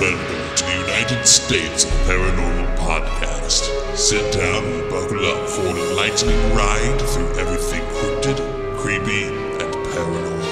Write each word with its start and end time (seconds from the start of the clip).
Welcome 0.00 0.56
to 0.56 0.64
the 0.64 0.72
United 0.80 1.24
States 1.24 1.84
of 1.84 1.90
Paranormal 2.08 2.76
Podcast. 2.78 3.96
Sit 3.96 4.32
down 4.32 4.64
and 4.64 4.90
buckle 4.90 5.24
up 5.24 5.48
for 5.48 5.62
an 5.66 5.76
enlightening 5.76 6.54
ride 6.56 7.00
through 7.00 7.32
everything 7.38 7.80
cryptid, 7.82 8.78
creepy, 8.78 9.24
and 9.62 9.74
paranormal. 9.86 10.44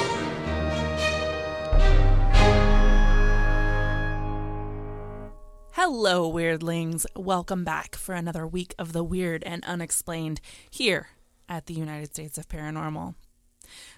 Hello, 5.73 6.33
weirdlings. 6.33 7.05
Welcome 7.17 7.65
back 7.65 7.97
for 7.97 8.15
another 8.15 8.47
week 8.47 8.75
of 8.79 8.93
the 8.93 9.03
weird 9.03 9.43
and 9.43 9.65
unexplained 9.65 10.41
here 10.71 11.09
at 11.49 11.67
the 11.67 11.75
United 11.75 12.15
States 12.15 12.39
of 12.39 12.49
Paranormal. 12.49 13.17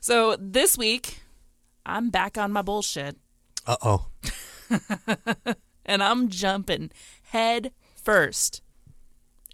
So, 0.00 0.36
this 0.38 0.78
week, 0.78 1.20
I'm 1.84 2.08
back 2.08 2.38
on 2.38 2.50
my 2.52 2.62
bullshit 2.62 3.18
Uh 3.66 3.76
oh. 3.82 4.06
and 5.86 6.02
I'm 6.02 6.28
jumping 6.28 6.90
head 7.24 7.72
first 7.94 8.62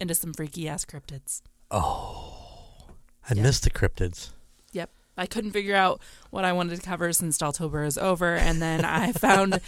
into 0.01 0.15
some 0.15 0.33
freaky 0.33 0.69
ass 0.69 0.85
cryptids. 0.85 1.43
Oh, 1.71 2.87
I 3.29 3.35
missed 3.35 3.65
the 3.65 3.71
cryptids. 3.71 4.31
Yep. 4.73 4.91
I 5.17 5.27
couldn't 5.27 5.51
figure 5.53 5.77
out 5.77 6.01
what 6.31 6.45
I 6.45 6.53
wanted 6.53 6.77
to 6.77 6.83
cover 6.83 7.13
since 7.13 7.39
Staltober 7.39 7.87
is 7.87 7.99
over, 7.99 8.37
and 8.37 8.63
then 8.63 8.85
I 8.85 9.13
found 9.13 9.61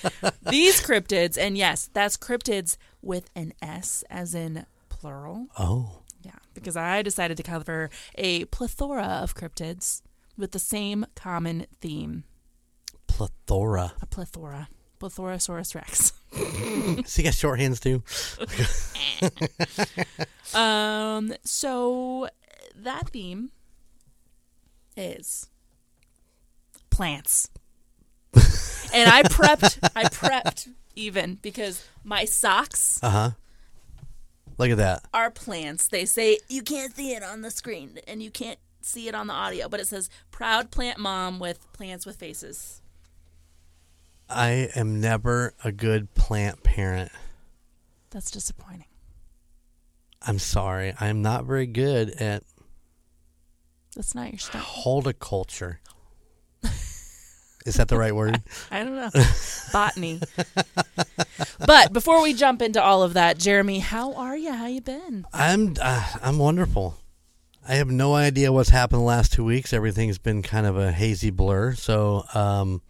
these 0.48 0.80
cryptids, 0.80 1.36
and 1.36 1.58
yes, 1.58 1.90
that's 1.92 2.16
cryptids 2.16 2.76
with 3.02 3.28
an 3.34 3.52
S 3.60 4.02
as 4.08 4.34
in 4.34 4.66
plural. 4.88 5.48
Oh. 5.58 5.98
Yeah, 6.22 6.38
because 6.54 6.76
I 6.76 7.02
decided 7.02 7.36
to 7.36 7.42
cover 7.42 7.90
a 8.14 8.44
plethora 8.46 9.04
of 9.04 9.34
cryptids 9.34 10.02
with 10.36 10.52
the 10.52 10.58
same 10.58 11.04
common 11.14 11.66
theme. 11.80 12.24
Plethora. 13.06 13.92
A 14.00 14.06
plethora. 14.06 14.68
Plethorosaurus 15.02 15.74
rex. 15.74 16.12
Does 17.02 17.16
he 17.16 17.22
got 17.24 17.34
short 17.34 17.58
hands 17.58 17.80
too? 17.80 18.02
Um, 20.54 21.32
so 21.44 22.28
that 22.76 23.08
theme 23.08 23.50
is 24.98 25.48
plants. 26.90 27.48
and 28.34 29.08
I 29.10 29.22
prepped 29.22 29.78
I 29.96 30.04
prepped 30.04 30.68
even 30.94 31.36
because 31.40 31.82
my 32.04 32.26
socks 32.26 32.98
Uh 33.02 33.08
huh. 33.10 33.30
Look 34.58 34.70
at 34.70 34.76
that. 34.76 35.04
are 35.14 35.30
plants. 35.30 35.88
They 35.88 36.04
say 36.04 36.38
you 36.50 36.60
can't 36.62 36.94
see 36.94 37.14
it 37.14 37.22
on 37.22 37.40
the 37.40 37.50
screen 37.50 37.98
and 38.06 38.22
you 38.22 38.30
can't 38.30 38.58
see 38.82 39.08
it 39.08 39.14
on 39.14 39.28
the 39.28 39.32
audio, 39.32 39.68
but 39.70 39.80
it 39.80 39.86
says 39.86 40.10
proud 40.30 40.70
plant 40.70 40.98
mom 40.98 41.38
with 41.38 41.72
plants 41.72 42.04
with 42.04 42.16
faces. 42.16 42.82
I 44.34 44.70
am 44.74 45.00
never 45.00 45.54
a 45.64 45.72
good 45.72 46.14
plant 46.14 46.62
parent. 46.62 47.12
That's 48.10 48.30
disappointing. 48.30 48.86
I'm 50.20 50.38
sorry. 50.38 50.94
I'm 51.00 51.22
not 51.22 51.44
very 51.44 51.66
good 51.66 52.10
at 52.10 52.42
That's 53.96 54.14
not 54.14 54.30
your 54.30 54.38
stuff. 54.38 54.62
horticulture. 54.62 55.80
Is 57.64 57.76
that 57.76 57.86
the 57.86 57.96
right 57.96 58.14
word? 58.14 58.42
I 58.72 58.82
don't 58.82 58.96
know. 58.96 59.10
Botany. 59.72 60.20
but 61.64 61.92
before 61.92 62.20
we 62.20 62.34
jump 62.34 62.60
into 62.60 62.82
all 62.82 63.04
of 63.04 63.14
that, 63.14 63.38
Jeremy, 63.38 63.78
how 63.78 64.14
are 64.14 64.36
you? 64.36 64.52
How 64.52 64.66
you 64.66 64.80
been? 64.80 65.24
I'm 65.32 65.76
uh, 65.80 66.04
I'm 66.22 66.38
wonderful. 66.38 66.96
I 67.68 67.74
have 67.76 67.88
no 67.88 68.14
idea 68.16 68.52
what's 68.52 68.70
happened 68.70 69.02
the 69.02 69.04
last 69.04 69.32
two 69.32 69.44
weeks. 69.44 69.72
Everything's 69.72 70.18
been 70.18 70.42
kind 70.42 70.66
of 70.66 70.76
a 70.76 70.90
hazy 70.90 71.30
blur. 71.30 71.74
So 71.74 72.24
um, 72.34 72.82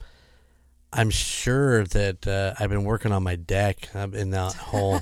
I'm 0.93 1.11
sure 1.11 1.85
that 1.85 2.27
uh, 2.27 2.55
I've 2.59 2.69
been 2.69 2.85
working 2.85 3.13
on 3.13 3.23
my 3.23 3.37
deck 3.37 3.89
I'm 3.95 4.15
in 4.15 4.31
that 4.31 4.53
whole 4.53 5.01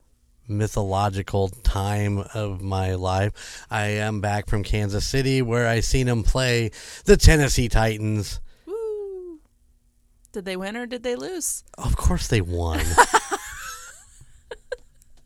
mythological 0.48 1.48
time 1.48 2.18
of 2.18 2.60
my 2.62 2.94
life. 2.94 3.66
I 3.70 3.86
am 3.86 4.20
back 4.20 4.48
from 4.48 4.62
Kansas 4.62 5.04
City 5.04 5.42
where 5.42 5.66
I 5.66 5.80
seen 5.80 6.06
them 6.06 6.22
play 6.22 6.70
the 7.06 7.16
Tennessee 7.16 7.68
Titans. 7.68 8.40
Woo. 8.66 9.40
Did 10.30 10.44
they 10.44 10.56
win 10.56 10.76
or 10.76 10.86
did 10.86 11.02
they 11.02 11.16
lose? 11.16 11.64
Of 11.76 11.96
course 11.96 12.28
they 12.28 12.40
won. 12.40 12.80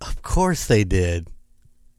of 0.00 0.22
course 0.22 0.66
they 0.66 0.84
did. 0.84 1.28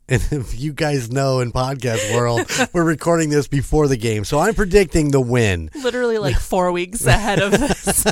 And 0.09 0.25
if 0.31 0.59
you 0.59 0.73
guys 0.73 1.11
know 1.11 1.39
in 1.39 1.51
podcast 1.51 2.13
world, 2.15 2.49
we're 2.73 2.83
recording 2.83 3.29
this 3.29 3.47
before 3.47 3.87
the 3.87 3.97
game. 3.97 4.23
So 4.25 4.39
I'm 4.39 4.53
predicting 4.53 5.11
the 5.11 5.21
win. 5.21 5.69
Literally 5.75 6.17
like 6.17 6.35
four 6.39 6.71
weeks 6.71 7.05
ahead 7.05 7.39
of 7.39 7.51
this. 7.51 8.05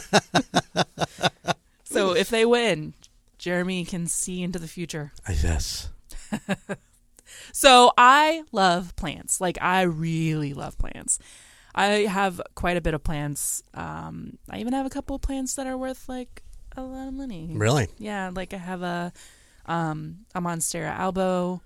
so 1.84 2.16
if 2.16 2.30
they 2.30 2.46
win, 2.46 2.94
Jeremy 3.38 3.86
can 3.86 4.08
see 4.08 4.44
into 4.44 4.60
the 4.60 4.68
future. 4.68 5.14
I 5.28 5.34
guess. 5.34 5.90
So 7.52 7.94
I 7.98 8.44
love 8.52 8.96
plants. 8.98 9.40
Like 9.40 9.58
I 9.62 9.84
really 9.84 10.54
love 10.54 10.78
plants. 10.78 11.20
I 11.74 11.86
have 11.86 12.42
quite 12.56 12.76
a 12.76 12.82
bit 12.82 12.94
of 12.94 13.02
plants. 13.04 13.64
Um, 13.74 14.38
I 14.50 14.60
even 14.60 14.74
have 14.74 14.86
a 14.86 14.90
couple 14.90 15.16
of 15.16 15.22
plants 15.22 15.56
that 15.56 15.66
are 15.66 15.78
worth 15.78 16.10
like 16.10 16.44
a 16.76 16.82
lot 16.84 17.08
of 17.08 17.14
money. 17.14 17.50
Really? 17.54 17.88
Yeah, 17.98 18.32
like 18.34 18.54
I 18.54 18.58
have 18.58 18.82
a 18.82 19.14
um 19.68 20.26
a 20.34 20.42
Monstera 20.42 20.98
albo. 20.98 21.62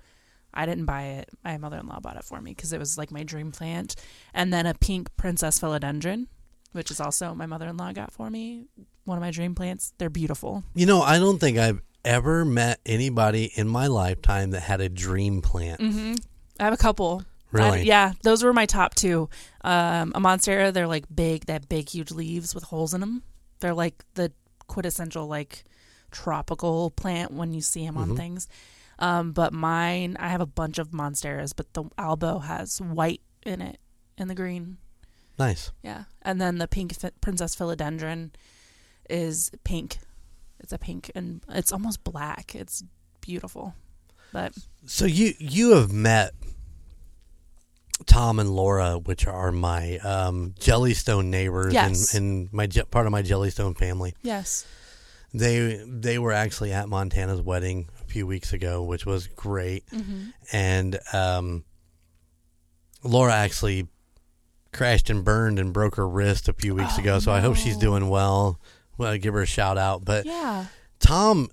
I 0.53 0.65
didn't 0.65 0.85
buy 0.85 1.03
it. 1.03 1.29
My 1.43 1.57
mother-in-law 1.57 1.99
bought 2.01 2.17
it 2.17 2.23
for 2.23 2.41
me 2.41 2.51
because 2.53 2.73
it 2.73 2.79
was 2.79 2.97
like 2.97 3.11
my 3.11 3.23
dream 3.23 3.51
plant. 3.51 3.95
And 4.33 4.51
then 4.53 4.65
a 4.65 4.73
pink 4.73 5.09
princess 5.17 5.59
philodendron, 5.59 6.27
which 6.71 6.89
is 6.91 6.99
also 6.99 7.33
my 7.35 7.45
mother-in-law 7.45 7.93
got 7.93 8.11
for 8.11 8.29
me. 8.29 8.65
One 9.05 9.17
of 9.17 9.21
my 9.21 9.31
dream 9.31 9.55
plants. 9.55 9.93
They're 9.97 10.09
beautiful. 10.09 10.63
You 10.75 10.85
know, 10.85 11.01
I 11.01 11.19
don't 11.19 11.39
think 11.39 11.57
I've 11.57 11.81
ever 12.05 12.45
met 12.45 12.79
anybody 12.85 13.51
in 13.55 13.67
my 13.67 13.87
lifetime 13.87 14.51
that 14.51 14.61
had 14.61 14.81
a 14.81 14.89
dream 14.89 15.41
plant. 15.41 15.81
hmm 15.81 16.13
I 16.59 16.63
have 16.65 16.73
a 16.73 16.77
couple. 16.77 17.23
Really? 17.51 17.79
I- 17.79 17.83
yeah, 17.83 18.13
those 18.23 18.43
were 18.43 18.53
my 18.53 18.65
top 18.65 18.93
two. 18.95 19.29
Um, 19.61 20.11
a 20.15 20.19
Monstera, 20.19 20.71
they're 20.73 20.87
like 20.87 21.05
big, 21.13 21.45
they 21.45 21.53
have 21.53 21.67
big, 21.69 21.89
huge 21.89 22.11
leaves 22.11 22.53
with 22.53 22.65
holes 22.65 22.93
in 22.93 23.01
them. 23.01 23.23
They're 23.59 23.73
like 23.73 24.03
the 24.15 24.31
quintessential 24.67 25.25
like 25.27 25.63
tropical 26.11 26.91
plant 26.91 27.31
when 27.33 27.53
you 27.53 27.61
see 27.61 27.85
them 27.85 27.97
on 27.97 28.15
things. 28.15 28.47
Um, 28.99 29.31
but 29.31 29.53
mine, 29.53 30.17
I 30.19 30.27
have 30.29 30.41
a 30.41 30.45
bunch 30.45 30.77
of 30.77 30.89
Monsteras, 30.89 31.53
but 31.55 31.73
the 31.73 31.85
Albo 31.97 32.39
has 32.39 32.79
white 32.79 33.21
in 33.45 33.61
it 33.61 33.79
and 34.17 34.29
the 34.29 34.35
green. 34.35 34.77
Nice. 35.37 35.71
Yeah, 35.83 36.03
and 36.21 36.39
then 36.41 36.57
the 36.57 36.67
pink 36.67 36.93
fi- 36.99 37.11
Princess 37.21 37.55
Philodendron 37.55 38.31
is 39.09 39.51
pink. 39.63 39.99
It's 40.59 40.73
a 40.73 40.77
pink 40.77 41.09
and 41.15 41.41
it's 41.47 41.71
almost 41.71 42.03
black. 42.03 42.53
It's 42.55 42.83
beautiful, 43.21 43.73
but 44.33 44.53
So 44.85 45.05
you 45.05 45.33
you 45.39 45.75
have 45.75 45.93
met 45.93 46.33
Tom 48.05 48.39
and 48.39 48.49
Laura, 48.49 48.97
which 48.97 49.27
are 49.27 49.51
my 49.51 49.97
um, 49.99 50.53
Jellystone 50.59 51.25
neighbors 51.27 51.73
Yes. 51.73 52.13
and, 52.13 52.23
and 52.43 52.53
my 52.53 52.67
Je- 52.67 52.83
part 52.83 53.05
of 53.05 53.11
my 53.11 53.21
Jellystone 53.21 53.77
family. 53.77 54.13
yes, 54.23 54.65
They 55.33 55.83
they 55.87 56.17
were 56.19 56.31
actually 56.33 56.71
at 56.73 56.89
Montana's 56.89 57.41
wedding 57.41 57.87
few 58.09 58.25
weeks 58.27 58.51
ago, 58.53 58.83
which 58.83 59.05
was 59.05 59.27
great. 59.27 59.85
Mm-hmm. 59.87 60.29
And 60.51 60.99
um, 61.13 61.63
Laura 63.03 63.33
actually 63.33 63.87
crashed 64.71 65.09
and 65.09 65.23
burned 65.23 65.59
and 65.59 65.73
broke 65.73 65.95
her 65.95 66.07
wrist 66.07 66.47
a 66.49 66.53
few 66.53 66.75
weeks 66.75 66.93
Oh, 66.97 67.01
ago. 67.01 67.19
So 67.19 67.31
I 67.31 67.39
hope 67.39 67.55
she's 67.55 67.77
doing 67.77 68.09
well. 68.09 68.59
Well, 68.97 69.11
I'll 69.11 69.17
give 69.17 69.33
her 69.33 69.41
a 69.41 69.45
shout 69.47 69.77
out. 69.77 70.03
But 70.05 70.25
yeah. 70.25 70.65
Tom 70.99 71.49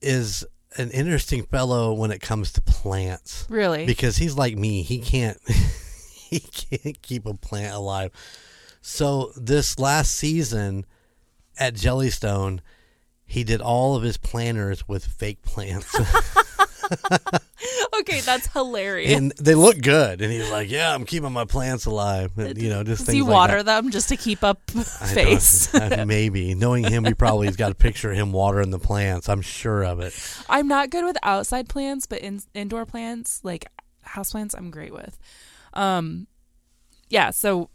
is 0.00 0.44
an 0.76 0.90
interesting 0.90 1.44
fellow 1.44 1.92
when 1.94 2.10
it 2.10 2.20
comes 2.20 2.52
to 2.52 2.60
plants 2.60 3.46
Really? 3.48 3.86
because 3.86 4.18
he's 4.18 4.36
like 4.36 4.56
me. 4.56 4.82
He 4.82 4.98
can't 5.00 5.38
he 5.48 6.40
can't 6.40 7.00
keep 7.02 7.26
a 7.26 7.34
plant 7.34 7.74
alive. 7.74 8.10
So 8.80 9.32
this 9.36 9.78
last 9.78 10.14
season 10.14 10.84
at 11.58 11.74
Jellystone, 11.74 12.60
he 13.28 13.44
did 13.44 13.60
all 13.60 13.94
of 13.94 14.02
his 14.02 14.16
planters 14.16 14.88
with 14.88 15.04
fake 15.04 15.42
plants, 15.42 15.94
okay, 18.00 18.20
that's 18.20 18.50
hilarious. 18.54 19.12
and 19.12 19.32
they 19.32 19.54
look 19.54 19.78
good. 19.80 20.22
And 20.22 20.32
he's 20.32 20.50
like, 20.50 20.70
"Yeah, 20.70 20.94
I'm 20.94 21.04
keeping 21.04 21.32
my 21.32 21.44
plants 21.44 21.84
alive." 21.84 22.32
And, 22.38 22.60
you 22.60 22.70
know, 22.70 22.82
just 22.82 23.00
Does 23.00 23.06
things 23.06 23.16
he 23.16 23.22
like 23.22 23.30
water 23.30 23.62
that. 23.62 23.82
them 23.82 23.90
just 23.90 24.08
to 24.08 24.16
keep 24.16 24.42
up 24.42 24.58
I 24.76 24.82
face? 24.82 25.72
uh, 25.74 26.04
maybe 26.06 26.54
knowing 26.54 26.84
him, 26.84 27.04
he 27.04 27.12
probably 27.12 27.46
has 27.46 27.56
got 27.56 27.70
a 27.70 27.74
picture 27.74 28.10
of 28.10 28.16
him 28.16 28.32
watering 28.32 28.70
the 28.70 28.78
plants. 28.78 29.28
I'm 29.28 29.42
sure 29.42 29.84
of 29.84 30.00
it. 30.00 30.14
I'm 30.48 30.66
not 30.66 30.88
good 30.90 31.04
with 31.04 31.18
outside 31.22 31.68
plants, 31.68 32.06
but 32.06 32.20
in, 32.20 32.40
indoor 32.54 32.86
plants, 32.86 33.40
like 33.44 33.66
house 34.02 34.32
plants, 34.32 34.54
I'm 34.56 34.70
great 34.70 34.94
with. 34.94 35.18
Um, 35.74 36.26
yeah. 37.10 37.30
So, 37.30 37.68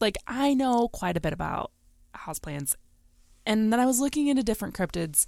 like, 0.00 0.16
I 0.28 0.54
know 0.54 0.86
quite 0.88 1.16
a 1.16 1.20
bit 1.20 1.32
about 1.32 1.72
house 2.14 2.38
plants, 2.38 2.76
and 3.46 3.72
then 3.72 3.80
I 3.80 3.86
was 3.86 4.00
looking 4.00 4.28
into 4.28 4.42
different 4.42 4.74
cryptids, 4.74 5.26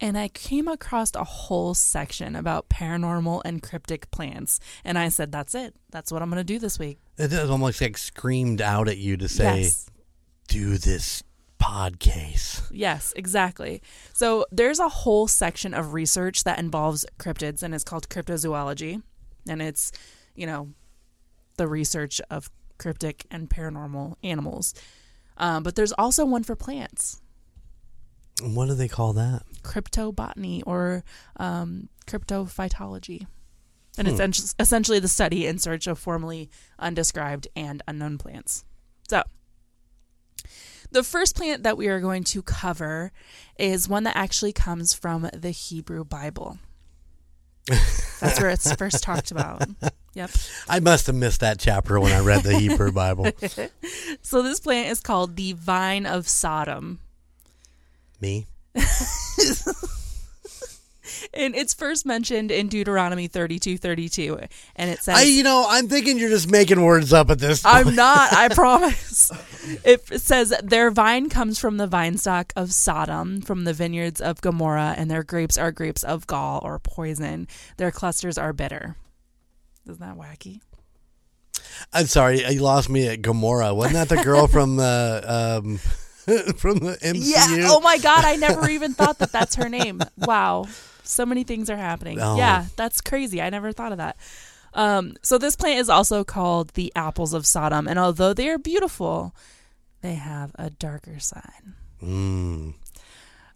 and 0.00 0.16
I 0.16 0.28
came 0.28 0.68
across 0.68 1.14
a 1.14 1.24
whole 1.24 1.74
section 1.74 2.36
about 2.36 2.68
paranormal 2.68 3.42
and 3.44 3.62
cryptic 3.62 4.10
plants, 4.10 4.60
and 4.84 4.98
I 4.98 5.08
said, 5.08 5.32
"That's 5.32 5.54
it. 5.54 5.74
That's 5.90 6.12
what 6.12 6.22
I'm 6.22 6.30
going 6.30 6.40
to 6.40 6.44
do 6.44 6.58
this 6.58 6.78
week." 6.78 6.98
It 7.18 7.32
almost 7.50 7.80
like 7.80 7.98
screamed 7.98 8.60
out 8.60 8.88
at 8.88 8.98
you 8.98 9.16
to 9.16 9.28
say, 9.28 9.62
yes. 9.62 9.90
"Do 10.48 10.78
this 10.78 11.22
podcast. 11.58 12.68
Yes, 12.70 13.12
exactly. 13.16 13.82
So 14.12 14.46
there's 14.50 14.78
a 14.78 14.88
whole 14.88 15.26
section 15.26 15.74
of 15.74 15.94
research 15.94 16.44
that 16.44 16.58
involves 16.58 17.04
cryptids 17.18 17.62
and 17.62 17.74
it's 17.74 17.84
called 17.84 18.08
cryptozoology. 18.08 19.02
And 19.48 19.62
it's, 19.62 19.92
you 20.34 20.46
know, 20.46 20.70
the 21.56 21.66
research 21.68 22.20
of 22.30 22.50
cryptic 22.78 23.26
and 23.30 23.48
paranormal 23.48 24.16
animals. 24.22 24.74
Um, 25.38 25.62
but 25.62 25.76
there's 25.76 25.92
also 25.92 26.24
one 26.24 26.42
for 26.42 26.56
plants, 26.56 27.20
What 28.42 28.68
do 28.68 28.74
they 28.74 28.88
call 28.88 29.12
that? 29.14 29.42
cryptobotany 29.62 30.62
or 30.66 31.02
um, 31.38 31.88
cryptophytology. 32.06 33.26
And 33.98 34.06
it's 34.06 34.20
es- 34.20 34.54
essentially 34.58 34.98
the 34.98 35.08
study 35.08 35.46
in 35.46 35.58
search 35.58 35.86
of 35.86 35.98
formerly 35.98 36.50
undescribed 36.78 37.48
and 37.56 37.82
unknown 37.88 38.18
plants. 38.18 38.64
So, 39.08 39.22
the 40.90 41.02
first 41.02 41.34
plant 41.34 41.62
that 41.62 41.76
we 41.76 41.88
are 41.88 42.00
going 42.00 42.22
to 42.24 42.42
cover 42.42 43.10
is 43.58 43.88
one 43.88 44.04
that 44.04 44.16
actually 44.16 44.52
comes 44.52 44.92
from 44.92 45.28
the 45.32 45.50
Hebrew 45.50 46.04
Bible. 46.04 46.58
That's 48.20 48.40
where 48.40 48.50
it's 48.50 48.72
first 48.74 49.02
talked 49.02 49.30
about. 49.30 49.62
Yep. 50.14 50.30
I 50.68 50.80
must 50.80 51.06
have 51.08 51.16
missed 51.16 51.40
that 51.40 51.58
chapter 51.58 51.98
when 51.98 52.12
I 52.12 52.20
read 52.20 52.42
the 52.42 52.58
Hebrew 52.58 52.92
Bible. 52.92 53.30
So 54.22 54.42
this 54.42 54.60
plant 54.60 54.90
is 54.90 55.00
called 55.00 55.36
the 55.36 55.52
vine 55.52 56.04
of 56.06 56.28
Sodom. 56.28 57.00
Me? 58.20 58.46
And 61.36 61.54
it's 61.54 61.74
first 61.74 62.06
mentioned 62.06 62.50
in 62.50 62.68
Deuteronomy 62.68 63.28
32 63.28 63.78
32. 63.78 64.38
And 64.74 64.90
it 64.90 65.00
says, 65.00 65.16
I, 65.16 65.22
you 65.22 65.42
know, 65.42 65.66
I'm 65.68 65.88
thinking 65.88 66.18
you're 66.18 66.30
just 66.30 66.50
making 66.50 66.82
words 66.82 67.12
up 67.12 67.30
at 67.30 67.38
this. 67.38 67.64
I'm 67.64 67.94
not, 67.94 68.32
I 68.32 68.48
promise. 68.54 69.30
It 69.84 70.20
says, 70.20 70.54
Their 70.62 70.90
vine 70.90 71.28
comes 71.28 71.58
from 71.58 71.76
the 71.76 71.86
vine 71.86 72.18
stock 72.18 72.52
of 72.56 72.72
Sodom, 72.72 73.40
from 73.40 73.64
the 73.64 73.72
vineyards 73.72 74.20
of 74.20 74.40
Gomorrah, 74.40 74.94
and 74.96 75.10
their 75.10 75.22
grapes 75.22 75.58
are 75.58 75.72
grapes 75.72 76.02
of 76.02 76.26
gall 76.26 76.60
or 76.62 76.78
poison. 76.78 77.48
Their 77.76 77.90
clusters 77.90 78.38
are 78.38 78.52
bitter. 78.52 78.96
Isn't 79.88 80.00
that 80.00 80.16
wacky? 80.16 80.60
I'm 81.92 82.06
sorry, 82.06 82.44
you 82.46 82.60
lost 82.62 82.88
me 82.88 83.08
at 83.08 83.22
Gomorrah. 83.22 83.74
Wasn't 83.74 83.94
that 83.94 84.08
the 84.08 84.22
girl 84.22 84.46
from 84.46 84.76
the 84.76 85.60
um, 85.62 85.78
from 86.56 86.78
the 86.78 86.98
MCU? 87.02 87.22
Yeah. 87.24 87.68
Oh 87.70 87.80
my 87.80 87.98
God. 87.98 88.24
I 88.24 88.36
never 88.36 88.68
even 88.76 88.94
thought 88.94 89.18
that 89.18 89.32
that's 89.32 89.54
her 89.56 89.68
name. 89.68 90.00
Wow. 90.18 90.66
So 91.02 91.24
many 91.24 91.44
things 91.44 91.70
are 91.70 91.76
happening. 91.76 92.18
Oh. 92.20 92.36
Yeah. 92.36 92.66
That's 92.76 93.00
crazy. 93.00 93.40
I 93.40 93.50
never 93.50 93.72
thought 93.72 93.92
of 93.92 93.98
that. 93.98 94.16
Um, 94.74 95.14
so 95.22 95.38
this 95.38 95.56
plant 95.56 95.78
is 95.80 95.88
also 95.88 96.24
called 96.24 96.70
the 96.70 96.92
apples 96.94 97.32
of 97.32 97.46
Sodom. 97.46 97.86
And 97.88 97.98
although 97.98 98.34
they 98.34 98.48
are 98.48 98.58
beautiful, 98.58 99.34
they 100.02 100.14
have 100.14 100.52
a 100.56 100.70
darker 100.70 101.18
side. 101.18 101.72
Mm. 102.02 102.74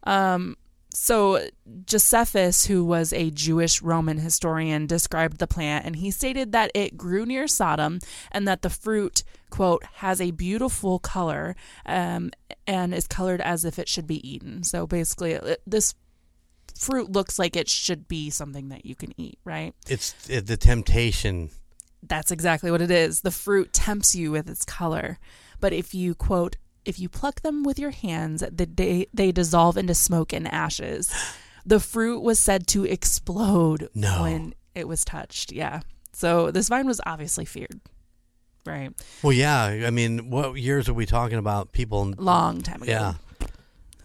Um, 0.04 0.56
so 0.92 1.46
Josephus, 1.86 2.66
who 2.66 2.84
was 2.84 3.12
a 3.12 3.30
Jewish 3.30 3.80
Roman 3.80 4.18
historian, 4.18 4.86
described 4.86 5.38
the 5.38 5.46
plant 5.46 5.86
and 5.86 5.96
he 5.96 6.10
stated 6.10 6.52
that 6.52 6.70
it 6.74 6.96
grew 6.96 7.24
near 7.24 7.46
Sodom 7.46 8.00
and 8.32 8.46
that 8.48 8.62
the 8.62 8.70
fruit, 8.70 9.22
quote, 9.50 9.84
has 9.94 10.20
a 10.20 10.32
beautiful 10.32 10.98
color 10.98 11.54
um, 11.86 12.30
and 12.66 12.92
is 12.92 13.06
colored 13.06 13.40
as 13.40 13.64
if 13.64 13.78
it 13.78 13.88
should 13.88 14.06
be 14.06 14.26
eaten. 14.28 14.64
So 14.64 14.86
basically, 14.86 15.32
it, 15.32 15.62
this 15.66 15.94
fruit 16.76 17.12
looks 17.12 17.38
like 17.38 17.56
it 17.56 17.68
should 17.68 18.08
be 18.08 18.30
something 18.30 18.70
that 18.70 18.84
you 18.84 18.94
can 18.94 19.12
eat, 19.20 19.38
right? 19.44 19.74
It's 19.88 20.12
the 20.26 20.56
temptation. 20.56 21.50
That's 22.02 22.30
exactly 22.30 22.70
what 22.70 22.80
it 22.80 22.90
is. 22.90 23.20
The 23.20 23.30
fruit 23.30 23.72
tempts 23.72 24.14
you 24.14 24.32
with 24.32 24.48
its 24.48 24.64
color. 24.64 25.18
But 25.60 25.72
if 25.72 25.94
you, 25.94 26.14
quote, 26.14 26.56
if 26.84 26.98
you 26.98 27.08
pluck 27.08 27.42
them 27.42 27.62
with 27.62 27.78
your 27.78 27.90
hands, 27.90 28.42
the 28.50 28.66
day 28.66 29.06
they 29.12 29.32
dissolve 29.32 29.76
into 29.76 29.94
smoke 29.94 30.32
and 30.32 30.46
ashes. 30.48 31.12
The 31.66 31.80
fruit 31.80 32.20
was 32.20 32.38
said 32.38 32.66
to 32.68 32.84
explode 32.84 33.88
No. 33.94 34.22
when 34.22 34.54
it 34.74 34.88
was 34.88 35.04
touched. 35.04 35.52
Yeah. 35.52 35.80
So 36.12 36.50
this 36.50 36.68
vine 36.68 36.86
was 36.86 37.00
obviously 37.06 37.44
feared. 37.44 37.80
Right. 38.66 38.90
Well, 39.22 39.32
yeah. 39.32 39.64
I 39.86 39.90
mean, 39.90 40.30
what 40.30 40.54
years 40.56 40.88
are 40.88 40.94
we 40.94 41.06
talking 41.06 41.38
about? 41.38 41.72
People. 41.72 42.12
Long 42.16 42.60
time 42.62 42.82
ago. 42.82 42.90
Yeah. 42.92 43.14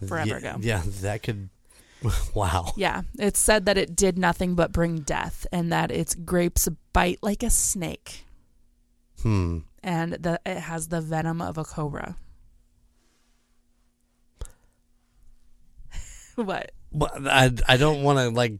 Forever 0.06 0.28
yeah, 0.28 0.36
ago. 0.36 0.56
Yeah, 0.60 0.82
that 1.02 1.22
could. 1.22 1.48
Wow. 2.34 2.72
Yeah. 2.76 3.02
It's 3.18 3.40
said 3.40 3.64
that 3.66 3.78
it 3.78 3.96
did 3.96 4.18
nothing 4.18 4.54
but 4.54 4.70
bring 4.70 4.98
death 5.00 5.46
and 5.50 5.72
that 5.72 5.90
its 5.90 6.14
grapes 6.14 6.68
bite 6.92 7.18
like 7.22 7.42
a 7.42 7.50
snake 7.50 8.24
Hmm. 9.22 9.60
and 9.82 10.12
that 10.12 10.42
it 10.44 10.58
has 10.58 10.88
the 10.88 11.00
venom 11.00 11.40
of 11.40 11.56
a 11.58 11.64
cobra. 11.64 12.16
what? 16.44 16.72
But 16.92 17.26
I 17.26 17.50
I 17.68 17.76
don't 17.76 18.02
want 18.02 18.18
to 18.18 18.30
like 18.30 18.58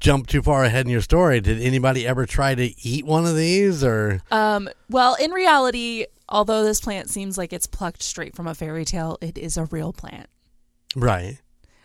jump 0.00 0.26
too 0.26 0.42
far 0.42 0.64
ahead 0.64 0.86
in 0.86 0.90
your 0.90 1.00
story. 1.00 1.40
Did 1.40 1.60
anybody 1.60 2.06
ever 2.06 2.26
try 2.26 2.54
to 2.54 2.86
eat 2.86 3.06
one 3.06 3.24
of 3.24 3.36
these 3.36 3.84
or? 3.84 4.20
Um, 4.30 4.68
well, 4.90 5.14
in 5.14 5.30
reality, 5.30 6.06
although 6.28 6.64
this 6.64 6.80
plant 6.80 7.08
seems 7.08 7.38
like 7.38 7.52
it's 7.52 7.66
plucked 7.66 8.02
straight 8.02 8.34
from 8.34 8.46
a 8.46 8.54
fairy 8.54 8.84
tale, 8.84 9.16
it 9.20 9.38
is 9.38 9.56
a 9.56 9.66
real 9.66 9.92
plant. 9.92 10.28
Right. 10.96 11.38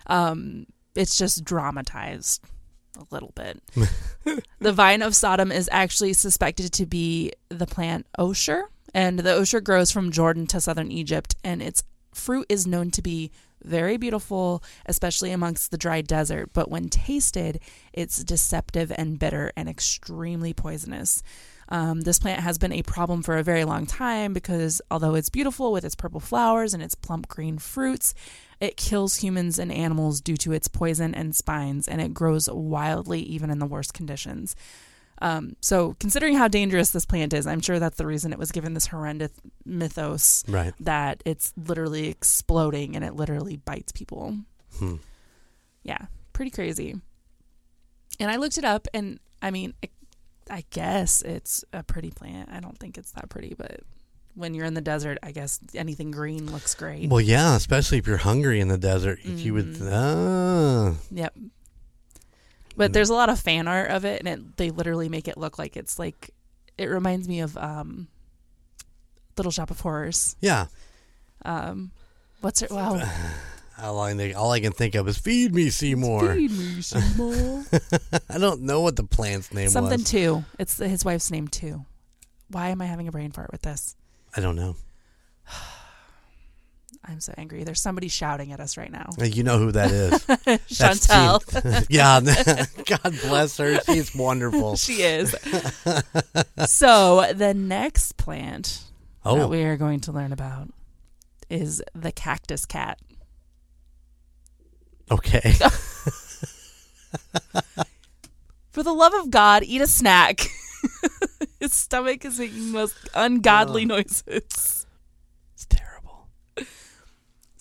Um, 0.07 0.65
it's 0.95 1.17
just 1.17 1.43
dramatized 1.43 2.43
a 2.97 3.05
little 3.11 3.33
bit. 3.35 3.61
the 4.59 4.73
vine 4.73 5.03
of 5.03 5.15
Sodom 5.15 5.51
is 5.51 5.69
actually 5.71 6.13
suspected 6.13 6.73
to 6.73 6.85
be 6.85 7.31
the 7.49 7.67
plant 7.67 8.07
osher, 8.17 8.63
and 8.93 9.19
the 9.19 9.29
osher 9.29 9.63
grows 9.63 9.91
from 9.91 10.11
Jordan 10.11 10.47
to 10.47 10.59
southern 10.59 10.91
Egypt, 10.91 11.35
and 11.43 11.61
its 11.61 11.83
fruit 12.13 12.47
is 12.49 12.65
known 12.65 12.89
to 12.91 13.01
be 13.01 13.31
very 13.63 13.97
beautiful, 13.97 14.63
especially 14.85 15.31
amongst 15.31 15.71
the 15.71 15.77
dry 15.77 16.01
desert. 16.01 16.51
But 16.53 16.69
when 16.69 16.89
tasted, 16.89 17.59
it's 17.93 18.23
deceptive 18.23 18.91
and 18.97 19.19
bitter 19.19 19.51
and 19.55 19.67
extremely 19.67 20.53
poisonous. 20.53 21.23
Um, 21.69 22.01
this 22.01 22.19
plant 22.19 22.41
has 22.41 22.57
been 22.57 22.71
a 22.71 22.83
problem 22.83 23.23
for 23.23 23.37
a 23.37 23.43
very 23.43 23.65
long 23.65 23.85
time 23.85 24.33
because 24.33 24.81
although 24.89 25.15
it's 25.15 25.29
beautiful 25.29 25.71
with 25.71 25.83
its 25.83 25.95
purple 25.95 26.21
flowers 26.21 26.73
and 26.73 26.81
its 26.81 26.95
plump 26.95 27.27
green 27.27 27.57
fruits, 27.57 28.13
it 28.59 28.77
kills 28.77 29.17
humans 29.17 29.59
and 29.59 29.71
animals 29.71 30.21
due 30.21 30.37
to 30.37 30.53
its 30.53 30.67
poison 30.67 31.13
and 31.13 31.35
spines, 31.35 31.87
and 31.87 32.01
it 32.01 32.13
grows 32.13 32.49
wildly 32.49 33.21
even 33.21 33.49
in 33.49 33.59
the 33.59 33.65
worst 33.65 33.93
conditions. 33.93 34.55
Um, 35.21 35.55
so, 35.61 35.95
considering 35.99 36.35
how 36.35 36.47
dangerous 36.47 36.91
this 36.91 37.05
plant 37.05 37.33
is, 37.33 37.47
I'm 37.47 37.61
sure 37.61 37.79
that's 37.79 37.97
the 37.97 38.05
reason 38.05 38.31
it 38.33 38.39
was 38.39 38.51
given 38.51 38.73
this 38.75 38.87
horrendous 38.87 39.31
mythos 39.65 40.43
Right. 40.47 40.73
that 40.79 41.23
it's 41.25 41.53
literally 41.57 42.07
exploding 42.09 42.95
and 42.95 43.03
it 43.03 43.15
literally 43.15 43.57
bites 43.57 43.91
people. 43.91 44.37
Hmm. 44.77 44.95
Yeah, 45.83 46.05
pretty 46.33 46.51
crazy. 46.51 46.95
And 48.19 48.29
I 48.31 48.35
looked 48.37 48.57
it 48.57 48.65
up, 48.65 48.87
and 48.93 49.19
I 49.41 49.51
mean, 49.51 49.73
it, 49.81 49.91
I 50.49 50.63
guess 50.71 51.21
it's 51.21 51.63
a 51.73 51.83
pretty 51.83 52.11
plant. 52.11 52.49
I 52.51 52.59
don't 52.59 52.77
think 52.77 52.97
it's 52.97 53.11
that 53.13 53.29
pretty, 53.29 53.53
but 53.57 53.81
when 54.35 54.53
you're 54.53 54.65
in 54.65 54.75
the 54.75 54.81
desert, 54.81 55.17
I 55.23 55.31
guess 55.31 55.59
anything 55.73 56.11
green 56.11 56.51
looks 56.51 56.75
great. 56.75 57.09
Well, 57.09 57.21
yeah, 57.21 57.55
especially 57.55 57.97
if 57.97 58.05
you're 58.07 58.17
hungry 58.17 58.59
in 58.59 58.67
the 58.67 58.77
desert, 58.77 59.23
you 59.25 59.53
would. 59.55 59.77
Ah. 59.83 60.93
Yep. 61.11 61.35
But 62.77 62.93
there's 62.93 63.09
a 63.09 63.13
lot 63.13 63.29
of 63.29 63.39
fan 63.39 63.67
art 63.67 63.89
of 63.91 64.05
it, 64.05 64.21
and 64.23 64.27
it, 64.27 64.57
they 64.57 64.69
literally 64.69 65.09
make 65.09 65.27
it 65.27 65.37
look 65.37 65.57
like 65.57 65.75
it's 65.75 65.97
like 65.99 66.29
it 66.77 66.85
reminds 66.85 67.27
me 67.27 67.41
of 67.41 67.57
um, 67.57 68.07
Little 69.35 69.51
Shop 69.51 69.71
of 69.71 69.81
Horrors. 69.81 70.35
Yeah. 70.39 70.67
Um, 71.43 71.91
what's 72.41 72.61
it? 72.61 72.69
Wow, 72.71 73.01
All 73.81 73.99
I, 73.99 74.13
think- 74.13 74.37
all 74.37 74.51
I 74.51 74.59
can 74.59 74.73
think 74.73 74.93
of 74.95 75.07
is 75.07 75.17
feed 75.17 75.53
me, 75.55 75.69
Seymour. 75.71 76.35
feed 76.35 76.51
me 76.51 76.81
Seymour. 76.81 77.65
I 78.29 78.37
don't 78.37 78.61
know 78.61 78.81
what 78.81 78.95
the 78.95 79.03
plant's 79.03 79.51
name 79.53 79.69
Something 79.69 79.99
was. 79.99 80.07
Something 80.07 80.43
too. 80.43 80.45
It's 80.59 80.77
his 80.77 81.03
wife's 81.03 81.31
name 81.31 81.47
too. 81.47 81.83
Why 82.49 82.69
am 82.69 82.81
I 82.81 82.85
having 82.85 83.07
a 83.07 83.11
brain 83.11 83.31
fart 83.31 83.51
with 83.51 83.63
this? 83.63 83.95
I 84.35 84.41
don't 84.41 84.55
know. 84.55 84.75
I'm 87.09 87.19
so 87.21 87.33
angry. 87.37 87.63
There's 87.63 87.79
somebody 87.81 88.09
shouting 88.09 88.51
at 88.51 88.59
us 88.59 88.75
right 88.77 88.91
now. 88.91 89.09
You 89.21 89.43
know 89.43 89.57
who 89.59 89.71
that 89.71 89.91
is. 89.91 90.11
Chantel. 90.67 91.85
yeah. 91.89 92.19
God 93.01 93.15
bless 93.21 93.57
her. 93.57 93.79
She's 93.81 94.13
wonderful. 94.13 94.75
she 94.75 95.03
is. 95.03 95.33
so 96.65 97.31
the 97.33 97.53
next 97.53 98.17
plant 98.17 98.81
that 99.23 99.29
Oh, 99.31 99.47
we 99.47 99.63
are 99.63 99.77
going 99.77 100.01
to 100.01 100.11
learn 100.11 100.33
about 100.33 100.67
is 101.49 101.81
the 101.95 102.11
cactus 102.11 102.65
cat. 102.65 102.99
okay. 105.09 105.53
For 108.71 108.83
the 108.83 108.93
love 108.93 109.13
of 109.13 109.31
God, 109.31 109.63
eat 109.63 109.81
a 109.81 109.87
snack. 109.87 110.41
His 111.59 111.73
stomach 111.73 112.23
is 112.25 112.37
making 112.39 112.67
the 112.67 112.71
most 112.71 112.95
ungodly 113.15 113.83
Ugh. 113.83 113.87
noises. 113.87 114.85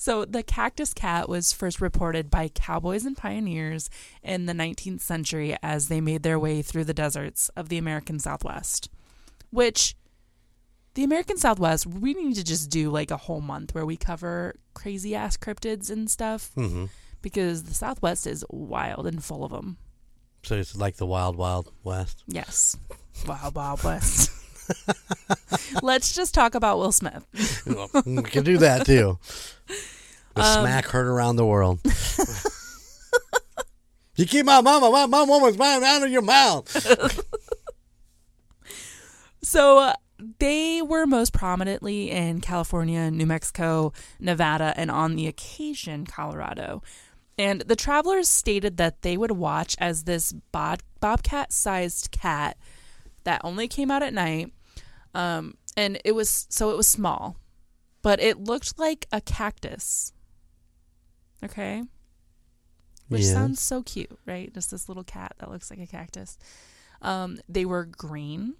So, 0.07 0.25
the 0.25 0.45
cactus 0.45 0.95
cat 0.95 1.29
was 1.29 1.53
first 1.53 1.81
reported 1.81 2.31
by 2.31 2.47
cowboys 2.47 3.05
and 3.05 3.17
pioneers 3.17 3.91
in 4.23 4.47
the 4.47 4.53
19th 4.53 5.01
century 5.01 5.57
as 5.65 5.89
they 5.89 6.01
made 6.01 6.23
their 6.23 6.39
way 6.39 6.63
through 6.63 6.85
the 6.85 6.95
deserts 6.95 7.49
of 7.57 7.71
the 7.71 7.77
American 7.77 8.21
Southwest, 8.21 8.89
which 9.51 9.97
the 10.95 11.03
American 11.03 11.39
Southwest, 11.39 11.89
we 11.89 12.15
need 12.15 12.37
to 12.37 12.45
just 12.45 12.71
do 12.71 12.89
like 12.89 13.11
a 13.11 13.17
whole 13.17 13.41
month 13.41 13.75
where 13.75 13.85
we 13.85 13.97
cover 13.97 14.55
crazy 14.75 15.17
ass 15.17 15.37
cryptids 15.37 15.91
and 15.91 16.09
stuff 16.09 16.53
hmm 16.55 16.85
because 17.21 17.65
the 17.65 17.75
Southwest 17.75 18.29
is 18.29 18.45
wild 18.49 19.09
and 19.09 19.25
full 19.25 19.45
of 19.45 19.51
them. 19.51 19.77
So 20.45 20.55
it's 20.55 20.77
like 20.77 20.99
the 20.99 21.07
wild, 21.07 21.35
wild 21.35 21.73
west. 21.83 22.23
Yes. 22.29 22.77
Wild 23.27 23.57
Wild 23.57 23.83
West. 23.83 24.31
Let's 25.83 26.15
just 26.15 26.33
talk 26.33 26.55
about 26.55 26.79
Will 26.79 26.93
Smith. 26.93 27.27
we 28.07 28.23
can 28.23 28.45
do 28.45 28.59
that 28.59 28.87
too. 28.87 29.19
The 30.37 30.43
Um, 30.43 30.61
smack 30.65 30.87
heard 30.87 31.07
around 31.07 31.37
the 31.37 31.47
world. 31.47 31.81
you 34.17 34.27
keep 34.27 34.47
my 34.47 34.61
mama, 34.61 34.91
my, 34.91 35.07
my 35.07 35.23
woman's 35.23 35.59
mouth 35.59 35.83
out 35.83 36.03
of 36.05 36.11
your 36.11 36.23
mouth. 36.23 37.21
So 39.43 39.79
uh, 39.79 39.95
they 40.41 40.83
were 40.83 41.07
most 41.07 41.33
prominently 41.33 42.11
in 42.11 42.41
California, 42.41 43.11
New 43.13 43.27
Mexico, 43.27 43.93
Nevada, 44.19 44.75
and 44.77 44.91
on 44.91 45.15
the 45.15 45.29
occasion, 45.29 46.05
Colorado. 46.05 46.83
And 47.39 47.61
the 47.61 47.77
travelers 47.77 48.29
stated 48.29 48.77
that 48.79 49.03
they 49.03 49.17
would 49.17 49.31
watch 49.31 49.77
as 49.79 50.03
this 50.03 50.33
bob- 50.33 50.83
bobcat 50.99 51.53
sized 51.53 52.11
cat 52.11 52.57
that 53.23 53.41
only 53.45 53.69
came 53.69 53.89
out 53.89 54.03
at 54.03 54.15
night. 54.15 54.53
Um, 55.15 55.55
and 55.77 56.01
it 56.05 56.13
was 56.13 56.47
so 56.51 56.71
it 56.71 56.77
was 56.77 56.89
small, 56.89 57.37
but 58.03 58.19
it 58.21 58.41
looked 58.41 58.81
like 58.81 59.07
a 59.13 59.21
cactus. 59.21 60.13
Okay. 61.45 61.83
Which 63.09 63.23
Yes. 63.23 63.33
sounds 63.33 63.61
so 63.61 63.83
cute, 63.83 64.19
right? 64.27 64.53
Just 64.53 64.71
this 64.71 64.89
little 64.89 65.05
cat 65.05 65.35
that 65.39 65.51
looks 65.51 65.71
like 65.71 65.79
a 65.81 65.87
cactus. 65.87 66.39
Um, 67.03 67.39
they 67.49 67.65
were 67.65 67.85
green 67.85 68.55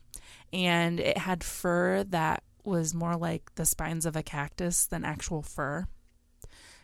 and 0.53 1.01
it 1.01 1.19
had 1.19 1.43
fur 1.43 2.05
that 2.05 2.43
was 2.65 2.95
more 2.95 3.17
like 3.17 3.55
the 3.55 3.65
spines 3.65 4.07
of 4.07 4.15
a 4.17 4.23
cactus 4.23 4.87
than 4.87 5.05
actual 5.05 5.43
fur. 5.43 5.87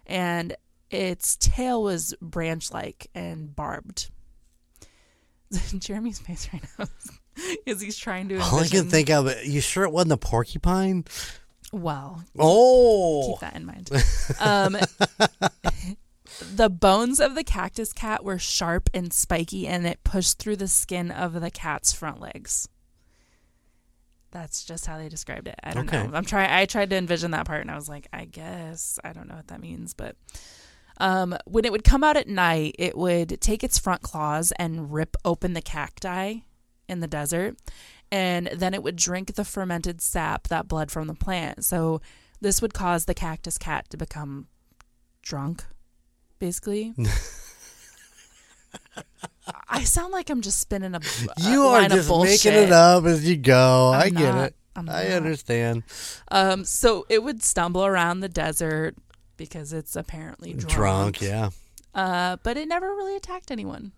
And 0.06 0.56
its 0.90 1.36
tail 1.36 1.82
was 1.82 2.14
branch 2.20 2.72
like 2.72 3.08
and 3.14 3.54
barbed. 3.54 4.10
Jeremy's 5.78 6.18
face 6.18 6.48
right 6.52 6.62
now 6.78 6.86
is 7.66 7.80
he's 7.80 7.96
trying 7.96 8.28
to 8.30 8.38
All 8.38 8.58
I 8.60 8.66
can 8.66 8.88
think 8.88 9.10
of, 9.10 9.30
you 9.44 9.60
sure 9.60 9.84
it 9.84 9.92
wasn't 9.92 10.12
a 10.12 10.16
porcupine? 10.16 11.04
Well, 11.72 12.22
Oh, 12.38 13.32
keep 13.32 13.40
that 13.40 13.56
in 13.56 13.64
mind. 13.64 13.90
Um, 14.38 14.76
the 16.54 16.68
bones 16.68 17.18
of 17.18 17.34
the 17.34 17.44
cactus 17.44 17.92
cat 17.92 18.22
were 18.24 18.38
sharp 18.38 18.90
and 18.92 19.12
spiky, 19.12 19.66
and 19.66 19.86
it 19.86 20.04
pushed 20.04 20.38
through 20.38 20.56
the 20.56 20.68
skin 20.68 21.10
of 21.10 21.40
the 21.40 21.50
cat's 21.50 21.92
front 21.92 22.20
legs. 22.20 22.68
That's 24.32 24.64
just 24.64 24.86
how 24.86 24.96
they 24.98 25.08
described 25.08 25.48
it. 25.48 25.56
I 25.62 25.72
don't 25.74 25.88
Okay. 25.88 26.06
know. 26.06 26.14
I'm 26.14 26.24
trying. 26.24 26.50
I 26.50 26.64
tried 26.66 26.90
to 26.90 26.96
envision 26.96 27.32
that 27.32 27.46
part, 27.46 27.60
and 27.62 27.70
I 27.70 27.74
was 27.74 27.88
like, 27.88 28.06
I 28.12 28.24
guess 28.24 28.98
I 29.04 29.12
don't 29.12 29.28
know 29.28 29.36
what 29.36 29.48
that 29.48 29.60
means, 29.60 29.94
but. 29.94 30.16
Um, 30.98 31.34
when 31.46 31.64
it 31.64 31.72
would 31.72 31.84
come 31.84 32.04
out 32.04 32.18
at 32.18 32.28
night, 32.28 32.76
it 32.78 32.96
would 32.96 33.40
take 33.40 33.64
its 33.64 33.78
front 33.78 34.02
claws 34.02 34.52
and 34.58 34.92
rip 34.92 35.16
open 35.24 35.54
the 35.54 35.62
cacti 35.62 36.40
in 36.86 37.00
the 37.00 37.08
desert, 37.08 37.56
and 38.12 38.48
then 38.54 38.74
it 38.74 38.82
would 38.82 38.96
drink 38.96 39.34
the 39.34 39.44
fermented 39.44 40.02
sap 40.02 40.48
that 40.48 40.68
bled 40.68 40.90
from 40.90 41.06
the 41.06 41.14
plant. 41.14 41.64
So 41.64 42.02
this 42.42 42.60
would 42.60 42.74
cause 42.74 43.06
the 43.06 43.14
cactus 43.14 43.56
cat 43.56 43.88
to 43.88 43.96
become 43.96 44.48
drunk, 45.22 45.64
basically. 46.38 46.94
I 49.68 49.82
sound 49.84 50.12
like 50.12 50.28
I'm 50.28 50.42
just 50.42 50.60
spinning 50.60 50.94
a, 50.94 50.98
a 50.98 51.50
you 51.50 51.62
are 51.62 51.88
just 51.88 52.10
making 52.10 52.52
it 52.52 52.70
up 52.70 53.04
as 53.04 53.26
you 53.28 53.36
go. 53.38 53.90
I 53.94 54.04
I'm 54.04 54.14
get 54.14 54.34
not. 54.34 54.46
it. 54.48 54.54
I'm 54.76 54.88
I 54.90 55.04
not. 55.04 55.12
understand. 55.12 55.82
Um, 56.30 56.64
so 56.64 57.06
it 57.08 57.22
would 57.22 57.42
stumble 57.42 57.84
around 57.84 58.20
the 58.20 58.28
desert 58.28 58.94
because 59.38 59.72
it's 59.72 59.96
apparently 59.96 60.52
drunk. 60.52 61.16
Drunk, 61.16 61.22
yeah. 61.22 61.48
Uh, 61.94 62.36
but 62.42 62.58
it 62.58 62.68
never 62.68 62.86
really 62.88 63.16
attacked 63.16 63.50
anyone. 63.50 63.92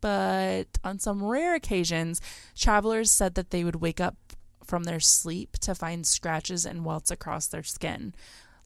But 0.00 0.66
on 0.84 0.98
some 0.98 1.24
rare 1.24 1.54
occasions, 1.54 2.20
travelers 2.56 3.10
said 3.10 3.34
that 3.34 3.50
they 3.50 3.64
would 3.64 3.76
wake 3.76 4.00
up 4.00 4.16
from 4.64 4.84
their 4.84 5.00
sleep 5.00 5.58
to 5.58 5.74
find 5.74 6.06
scratches 6.06 6.64
and 6.66 6.84
welts 6.84 7.10
across 7.10 7.46
their 7.46 7.62
skin, 7.62 8.14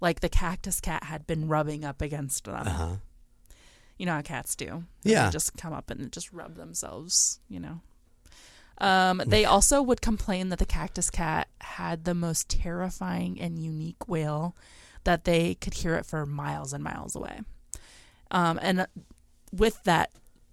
like 0.01 0.21
the 0.21 0.29
cactus 0.29 0.81
cat 0.81 1.05
had 1.05 1.27
been 1.27 1.49
rubbing 1.49 1.85
up 1.85 2.03
against 2.03 2.45
them. 2.45 2.67
Uh 2.67 2.71
huh. 2.71 2.97
You 3.99 4.07
know 4.07 4.15
how 4.15 4.23
cats 4.23 4.57
do. 4.57 4.85
Yeah. 5.05 5.27
They 5.27 5.31
just 5.31 5.57
come 5.57 5.73
up 5.73 5.91
and 5.91 6.11
just 6.11 6.33
rub 6.33 6.57
themselves, 6.57 7.39
you 7.49 7.61
know. 7.61 7.81
Um, 8.79 9.23
they 9.27 9.45
also 9.45 9.81
would 9.81 10.01
complain 10.01 10.49
that 10.49 10.59
the 10.59 10.67
cactus 10.67 11.09
cat 11.09 11.49
had 11.61 12.05
the 12.05 12.15
most 12.15 12.49
terrifying 12.49 13.41
and 13.41 13.59
unique 13.59 14.09
wail 14.09 14.57
that 15.05 15.25
they 15.25 15.55
could 15.55 15.75
hear 15.75 15.95
it 15.95 16.07
for 16.07 16.27
miles 16.27 16.73
and 16.73 16.83
miles 16.83 17.15
away. 17.15 17.41
Um, 18.31 18.59
and 18.62 18.87
with 19.53 19.83
that 19.85 20.11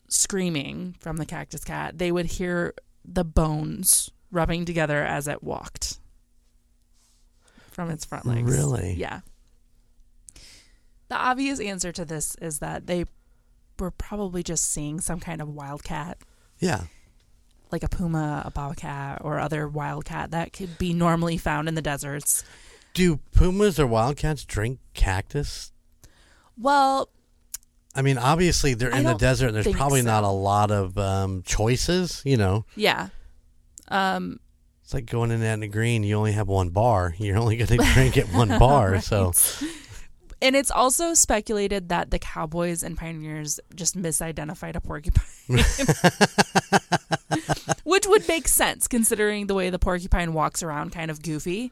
screaming 0.10 0.96
from 1.00 1.18
the 1.18 1.26
cactus 1.26 1.64
cat, 1.64 1.98
they 1.98 2.12
would 2.12 2.26
hear 2.26 2.74
the 3.06 3.24
bones 3.24 4.12
rubbing 4.32 4.66
together 4.66 5.04
as 5.04 5.28
it 5.28 5.42
walked 5.44 5.98
from 7.72 7.90
its 7.90 8.06
front 8.06 8.26
legs. 8.26 8.50
Really? 8.52 8.94
Yeah. 8.94 9.22
The 11.08 11.16
obvious 11.16 11.60
answer 11.60 11.92
to 11.92 12.06
this 12.06 12.36
is 12.36 12.60
that 12.60 12.86
they 12.88 13.06
were 13.80 13.92
probably 13.92 14.44
just 14.44 14.66
seeing 14.70 15.00
some 15.00 15.20
kind 15.20 15.42
of 15.42 15.50
wildcat, 15.50 16.18
Yeah. 16.60 16.84
like 17.72 17.84
a 17.84 17.90
puma, 17.90 18.44
a 18.46 18.52
bobcat, 18.52 19.22
or 19.24 19.40
other 19.40 19.68
wildcat 19.68 20.32
that 20.32 20.54
could 20.54 20.78
be 20.78 20.94
normally 20.94 21.38
found 21.38 21.68
in 21.68 21.76
the 21.76 21.82
deserts. 21.82 22.44
Do 22.94 23.18
pumas 23.32 23.80
or 23.80 23.88
wildcats 23.88 24.44
drink 24.44 24.80
cactus? 24.94 25.72
Well, 26.58 27.10
I 27.96 28.02
mean, 28.02 28.18
obviously 28.18 28.76
they're 28.76 28.92
in 28.92 29.04
the 29.04 29.16
desert 29.16 29.48
and 29.48 29.56
there's 29.56 29.68
probably 29.76 30.02
so. 30.02 30.08
not 30.08 30.24
a 30.24 30.30
lot 30.30 30.72
of 30.72 30.98
um, 30.98 31.44
choices. 31.44 32.22
You 32.26 32.38
know, 32.38 32.66
yeah. 32.76 33.10
Um, 33.88 34.40
it's 34.84 34.94
like 34.94 35.06
going 35.06 35.32
in 35.32 35.42
at 35.44 35.60
the 35.60 35.68
green. 35.68 36.04
You 36.04 36.16
only 36.16 36.32
have 36.34 36.48
one 36.48 36.70
bar. 36.70 37.14
You're 37.18 37.38
only 37.38 37.58
going 37.58 37.68
to 37.80 37.94
drink 37.94 38.18
at 38.18 38.28
one 38.34 38.50
bar. 38.60 39.02
So, 39.02 39.34
And 40.42 40.56
it's 40.56 40.72
also 40.72 41.14
speculated 41.14 41.90
that 41.90 42.12
the 42.12 42.20
cowboys 42.20 42.82
and 42.82 42.98
pioneers 42.98 43.60
just 43.76 43.98
misidentified 43.98 44.76
a 44.76 44.82
porcupine. 44.82 45.26
Which 47.84 48.08
would 48.08 48.28
make 48.28 48.48
sense 48.48 48.88
considering 48.88 49.48
the 49.48 49.54
way 49.54 49.70
the 49.70 49.80
porcupine 49.80 50.34
walks 50.34 50.64
around 50.64 50.92
kind 50.92 51.12
of 51.12 51.22
goofy 51.22 51.72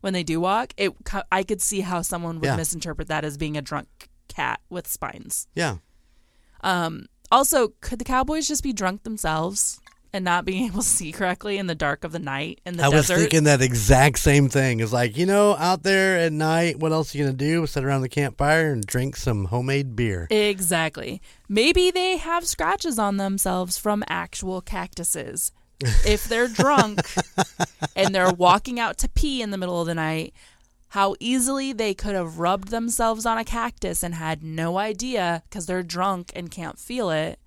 when 0.00 0.12
they 0.12 0.22
do 0.22 0.40
walk. 0.40 0.74
It 0.76 0.92
I 1.32 1.42
could 1.42 1.60
see 1.60 1.80
how 1.80 2.02
someone 2.02 2.36
would 2.40 2.46
Yeah. 2.46 2.56
misinterpret 2.56 3.08
that 3.08 3.24
as 3.24 3.36
being 3.36 3.56
a 3.56 3.62
drunk 3.62 4.08
cat 4.28 4.60
with 4.70 4.86
spines. 4.86 5.48
yeah. 5.54 5.76
Um 6.62 7.06
also, 7.30 7.68
could 7.80 7.98
the 7.98 8.04
cowboys 8.04 8.48
just 8.48 8.62
be 8.62 8.72
drunk 8.72 9.02
themselves 9.02 9.80
and 10.12 10.24
not 10.24 10.44
being 10.44 10.64
able 10.68 10.82
to 10.82 10.88
see 10.88 11.12
correctly 11.12 11.58
in 11.58 11.66
the 11.66 11.74
dark 11.74 12.04
of 12.04 12.12
the 12.12 12.18
night 12.18 12.60
in 12.64 12.76
the 12.76 12.84
I 12.84 12.88
was 12.88 13.08
thinking 13.08 13.44
that 13.44 13.60
exact 13.60 14.18
same 14.18 14.48
thing. 14.48 14.80
It's 14.80 14.92
like, 14.92 15.16
you 15.16 15.26
know, 15.26 15.54
out 15.56 15.82
there 15.82 16.18
at 16.18 16.32
night, 16.32 16.78
what 16.78 16.92
else 16.92 17.14
are 17.14 17.18
you 17.18 17.24
going 17.24 17.36
to 17.36 17.44
do? 17.44 17.66
Sit 17.66 17.84
around 17.84 18.02
the 18.02 18.08
campfire 18.08 18.72
and 18.72 18.84
drink 18.84 19.16
some 19.16 19.46
homemade 19.46 19.94
beer. 19.94 20.26
Exactly. 20.30 21.20
Maybe 21.48 21.90
they 21.90 22.16
have 22.16 22.46
scratches 22.46 22.98
on 22.98 23.16
themselves 23.18 23.76
from 23.78 24.04
actual 24.08 24.60
cactuses. 24.60 25.52
If 26.04 26.24
they're 26.24 26.48
drunk 26.48 27.02
and 27.94 28.12
they're 28.12 28.32
walking 28.32 28.80
out 28.80 28.98
to 28.98 29.08
pee 29.08 29.42
in 29.42 29.50
the 29.52 29.58
middle 29.58 29.80
of 29.80 29.86
the 29.86 29.94
night, 29.94 30.34
how 30.90 31.14
easily 31.20 31.72
they 31.72 31.94
could 31.94 32.14
have 32.14 32.38
rubbed 32.38 32.68
themselves 32.68 33.26
on 33.26 33.36
a 33.38 33.44
cactus 33.44 34.02
and 34.02 34.14
had 34.14 34.42
no 34.42 34.78
idea 34.78 35.42
because 35.48 35.66
they're 35.66 35.82
drunk 35.82 36.32
and 36.34 36.50
can't 36.50 36.78
feel 36.78 37.10
it. 37.10 37.38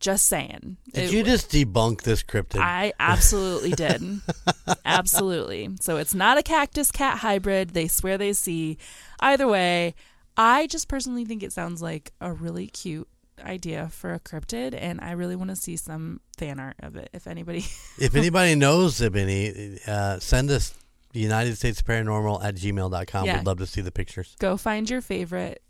Just 0.00 0.26
saying. 0.26 0.76
Did 0.92 1.04
It- 1.04 1.12
you 1.12 1.22
just 1.22 1.50
debunk 1.50 2.02
this 2.02 2.22
cryptid? 2.22 2.60
I 2.60 2.92
absolutely 3.00 3.70
did. 3.72 4.20
absolutely. 4.84 5.70
So 5.80 5.96
it's 5.96 6.14
not 6.14 6.36
a 6.36 6.42
cactus 6.42 6.90
cat 6.90 7.18
hybrid. 7.18 7.70
They 7.70 7.88
swear 7.88 8.18
they 8.18 8.34
see. 8.34 8.76
Either 9.20 9.48
way, 9.48 9.94
I 10.36 10.66
just 10.66 10.88
personally 10.88 11.24
think 11.24 11.42
it 11.42 11.52
sounds 11.54 11.80
like 11.80 12.12
a 12.20 12.32
really 12.34 12.66
cute 12.66 13.08
idea 13.42 13.88
for 13.90 14.12
a 14.12 14.20
cryptid, 14.20 14.76
and 14.78 15.00
I 15.00 15.12
really 15.12 15.36
want 15.36 15.50
to 15.50 15.56
see 15.56 15.76
some 15.76 16.20
fan 16.36 16.60
art 16.60 16.76
of 16.80 16.96
it. 16.96 17.08
If 17.14 17.26
anybody, 17.26 17.64
if 17.98 18.14
anybody 18.14 18.54
knows 18.56 19.00
of 19.00 19.16
any, 19.16 19.78
uh, 19.86 20.18
send 20.18 20.50
us 20.50 20.74
United 21.20 21.56
States 21.56 21.80
Paranormal 21.82 22.44
at 22.44 22.54
gmail.com. 22.56 23.24
Yeah. 23.26 23.38
We'd 23.38 23.46
love 23.46 23.58
to 23.58 23.66
see 23.66 23.80
the 23.80 23.92
pictures. 23.92 24.36
go 24.38 24.56
find 24.56 24.88
your 24.90 25.00
favorite 25.00 25.62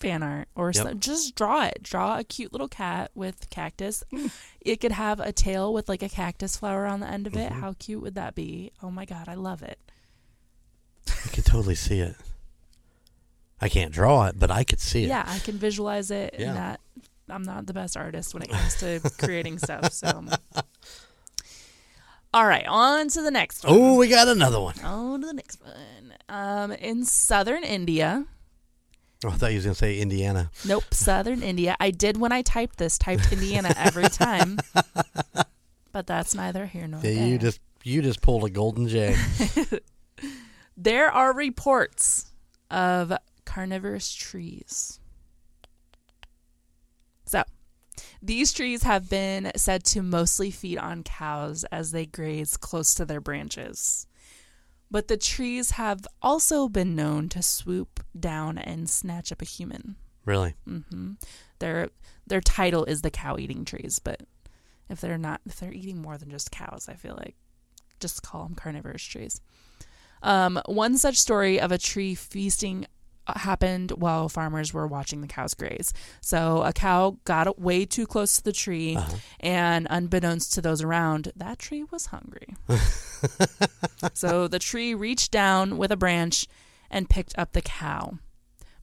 fan 0.00 0.22
art 0.22 0.48
or 0.56 0.72
Yep. 0.74 0.74
some, 0.74 1.00
just 1.00 1.34
draw 1.36 1.64
it. 1.66 1.82
Draw 1.82 2.18
a 2.18 2.24
cute 2.24 2.52
little 2.52 2.68
cat 2.68 3.10
with 3.14 3.48
cactus. 3.50 4.02
It 4.60 4.80
could 4.80 4.92
have 4.92 5.20
a 5.20 5.30
tail 5.30 5.74
with 5.74 5.90
like 5.90 6.02
a 6.02 6.08
cactus 6.08 6.56
flower 6.56 6.86
on 6.86 7.00
the 7.00 7.06
end 7.06 7.26
of 7.26 7.36
it. 7.36 7.50
Mm-hmm. 7.52 7.60
How 7.60 7.74
cute 7.78 8.00
would 8.00 8.14
that 8.14 8.34
be? 8.34 8.72
Oh 8.82 8.90
my 8.90 9.04
god, 9.04 9.28
I 9.28 9.34
love 9.34 9.62
it. 9.62 9.78
I 11.06 11.28
could 11.28 11.44
totally 11.44 11.74
see 11.74 12.00
it. 12.00 12.16
I 13.60 13.68
can't 13.68 13.92
draw 13.92 14.24
it, 14.26 14.38
but 14.38 14.50
I 14.50 14.64
could 14.64 14.80
see 14.80 15.04
it. 15.04 15.08
yeah, 15.08 15.24
I 15.26 15.38
can 15.38 15.58
visualize 15.58 16.10
it. 16.10 16.34
Yeah. 16.38 16.48
And 16.48 16.56
that 16.56 16.80
I'm 17.28 17.42
not 17.42 17.66
the 17.66 17.74
best 17.74 17.94
artist 17.96 18.32
when 18.34 18.42
it 18.42 18.50
comes 18.50 18.74
to 18.76 19.00
creating 19.18 19.58
stuff. 19.58 19.92
So, 19.92 20.24
All 22.34 22.44
right, 22.46 22.66
on 22.66 23.06
to 23.10 23.22
the 23.22 23.30
next 23.30 23.62
one. 23.64 23.72
Oh, 23.74 23.96
we 23.96 24.08
got 24.08 24.26
another 24.26 24.60
one. 24.60 24.74
On 24.80 25.20
to 25.20 25.26
the 25.28 25.32
next 25.34 25.60
one. 25.62 26.14
Um, 26.28 26.72
in 26.72 27.04
southern 27.04 27.62
India. 27.62 28.26
Oh, 29.24 29.28
I 29.28 29.32
thought 29.34 29.50
you 29.52 29.56
was 29.58 29.64
gonna 29.64 29.76
say 29.76 30.00
Indiana. 30.00 30.50
Nope, 30.66 30.82
southern 30.92 31.44
India. 31.44 31.76
I 31.78 31.92
did 31.92 32.16
when 32.16 32.32
I 32.32 32.42
typed 32.42 32.76
this, 32.78 32.98
typed 32.98 33.32
Indiana 33.32 33.72
every 33.78 34.08
time. 34.08 34.58
but 35.92 36.08
that's 36.08 36.34
neither 36.34 36.66
here 36.66 36.88
nor 36.88 37.00
Yeah, 37.04 37.14
there. 37.14 37.26
you 37.28 37.38
just 37.38 37.60
you 37.84 38.02
just 38.02 38.20
pulled 38.20 38.42
a 38.44 38.50
golden 38.50 38.88
J. 38.88 39.16
There 40.76 41.08
are 41.08 41.32
reports 41.32 42.32
of 42.68 43.12
carnivorous 43.44 44.12
trees. 44.12 44.98
So, 47.26 47.44
these 48.24 48.52
trees 48.52 48.82
have 48.84 49.10
been 49.10 49.52
said 49.54 49.84
to 49.84 50.02
mostly 50.02 50.50
feed 50.50 50.78
on 50.78 51.02
cows 51.02 51.64
as 51.64 51.92
they 51.92 52.06
graze 52.06 52.56
close 52.56 52.94
to 52.94 53.04
their 53.04 53.20
branches. 53.20 54.06
But 54.90 55.08
the 55.08 55.16
trees 55.16 55.72
have 55.72 56.06
also 56.22 56.68
been 56.68 56.94
known 56.94 57.28
to 57.30 57.42
swoop 57.42 58.00
down 58.18 58.56
and 58.56 58.88
snatch 58.88 59.30
up 59.30 59.42
a 59.42 59.44
human. 59.44 59.96
really? 60.24 60.54
hmm 60.66 61.12
Their 61.58 61.90
their 62.26 62.40
title 62.40 62.84
is 62.84 63.02
the 63.02 63.10
cow 63.10 63.36
eating 63.38 63.64
trees, 63.66 63.98
but 63.98 64.22
if 64.88 65.00
they're 65.00 65.18
not, 65.18 65.42
if 65.44 65.60
they're 65.60 65.72
eating 65.72 66.00
more 66.00 66.16
than 66.16 66.30
just 66.30 66.50
cows, 66.50 66.86
I 66.88 66.94
feel 66.94 67.16
like 67.18 67.34
just 68.00 68.22
call 68.22 68.44
them 68.44 68.54
carnivorous 68.54 69.02
trees. 69.02 69.40
Um, 70.22 70.60
one 70.66 70.96
such 70.96 71.16
story 71.16 71.60
of 71.60 71.70
a 71.72 71.78
tree 71.78 72.14
feasting 72.14 72.86
happened 73.28 73.90
while 73.92 74.28
farmers 74.28 74.72
were 74.74 74.86
watching 74.86 75.20
the 75.20 75.26
cows 75.26 75.54
graze. 75.54 75.92
So 76.20 76.62
a 76.62 76.72
cow 76.72 77.16
got 77.24 77.58
way 77.58 77.84
too 77.86 78.06
close 78.06 78.36
to 78.36 78.42
the 78.44 78.52
tree, 78.52 78.96
Uh-huh. 78.96 79.16
and 79.40 79.86
unbeknownst 79.90 80.52
to 80.54 80.60
those 80.62 80.82
around, 80.82 81.32
that 81.36 81.58
tree 81.58 81.84
was 81.90 82.06
hungry. 82.06 82.54
so 84.14 84.48
the 84.48 84.58
tree 84.58 84.94
reached 84.94 85.30
down 85.30 85.76
with 85.78 85.90
a 85.92 85.96
branch 85.96 86.46
and 86.90 87.08
picked 87.10 87.36
up 87.38 87.52
the 87.52 87.62
cow. 87.62 88.18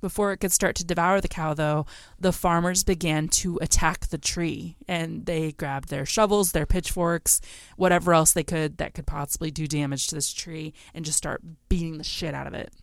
Before 0.01 0.31
it 0.31 0.37
could 0.37 0.51
start 0.51 0.75
to 0.77 0.83
devour 0.83 1.21
the 1.21 1.27
cow, 1.27 1.53
though, 1.53 1.85
the 2.19 2.33
farmers 2.33 2.83
began 2.83 3.27
to 3.29 3.59
attack 3.61 4.07
the 4.07 4.17
tree 4.17 4.75
and 4.87 5.27
they 5.27 5.51
grabbed 5.51 5.89
their 5.89 6.07
shovels, 6.07 6.53
their 6.53 6.65
pitchforks, 6.65 7.39
whatever 7.77 8.11
else 8.11 8.33
they 8.33 8.43
could 8.43 8.77
that 8.77 8.95
could 8.95 9.05
possibly 9.05 9.51
do 9.51 9.67
damage 9.67 10.07
to 10.07 10.15
this 10.15 10.33
tree 10.33 10.73
and 10.95 11.05
just 11.05 11.19
start 11.19 11.43
beating 11.69 11.99
the 11.99 12.03
shit 12.03 12.33
out 12.33 12.47
of 12.47 12.55
it. 12.55 12.73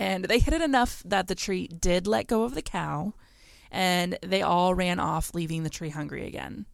And 0.00 0.24
they 0.24 0.38
hit 0.38 0.54
it 0.54 0.62
enough 0.62 1.02
that 1.04 1.28
the 1.28 1.34
tree 1.34 1.68
did 1.68 2.06
let 2.06 2.26
go 2.26 2.44
of 2.44 2.54
the 2.54 2.62
cow 2.62 3.12
and 3.70 4.18
they 4.22 4.42
all 4.42 4.74
ran 4.74 4.98
off, 4.98 5.34
leaving 5.34 5.62
the 5.62 5.70
tree 5.70 5.90
hungry 5.90 6.26
again. 6.26 6.66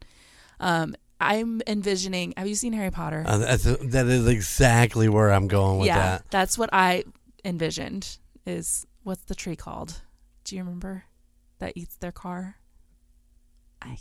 Um, 0.61 0.95
I'm 1.21 1.61
envisioning. 1.67 2.35
Have 2.37 2.47
you 2.47 2.55
seen 2.55 2.73
Harry 2.73 2.91
Potter? 2.91 3.25
Uh, 3.27 3.39
that's, 3.39 3.65
that 3.65 4.07
is 4.07 4.27
exactly 4.27 5.09
where 5.09 5.33
I'm 5.33 5.49
going 5.49 5.79
with 5.79 5.89
yeah, 5.89 5.99
that. 5.99 6.31
that's 6.31 6.57
what 6.57 6.71
I 6.73 7.05
envisioned. 7.45 8.19
Is 8.47 8.87
what's 9.03 9.25
the 9.25 9.35
tree 9.35 9.57
called? 9.57 10.01
Do 10.45 10.57
you 10.57 10.63
remember? 10.63 11.05
That 11.59 11.73
eats 11.75 11.97
their 11.97 12.13
car. 12.13 12.57
I, 13.83 13.97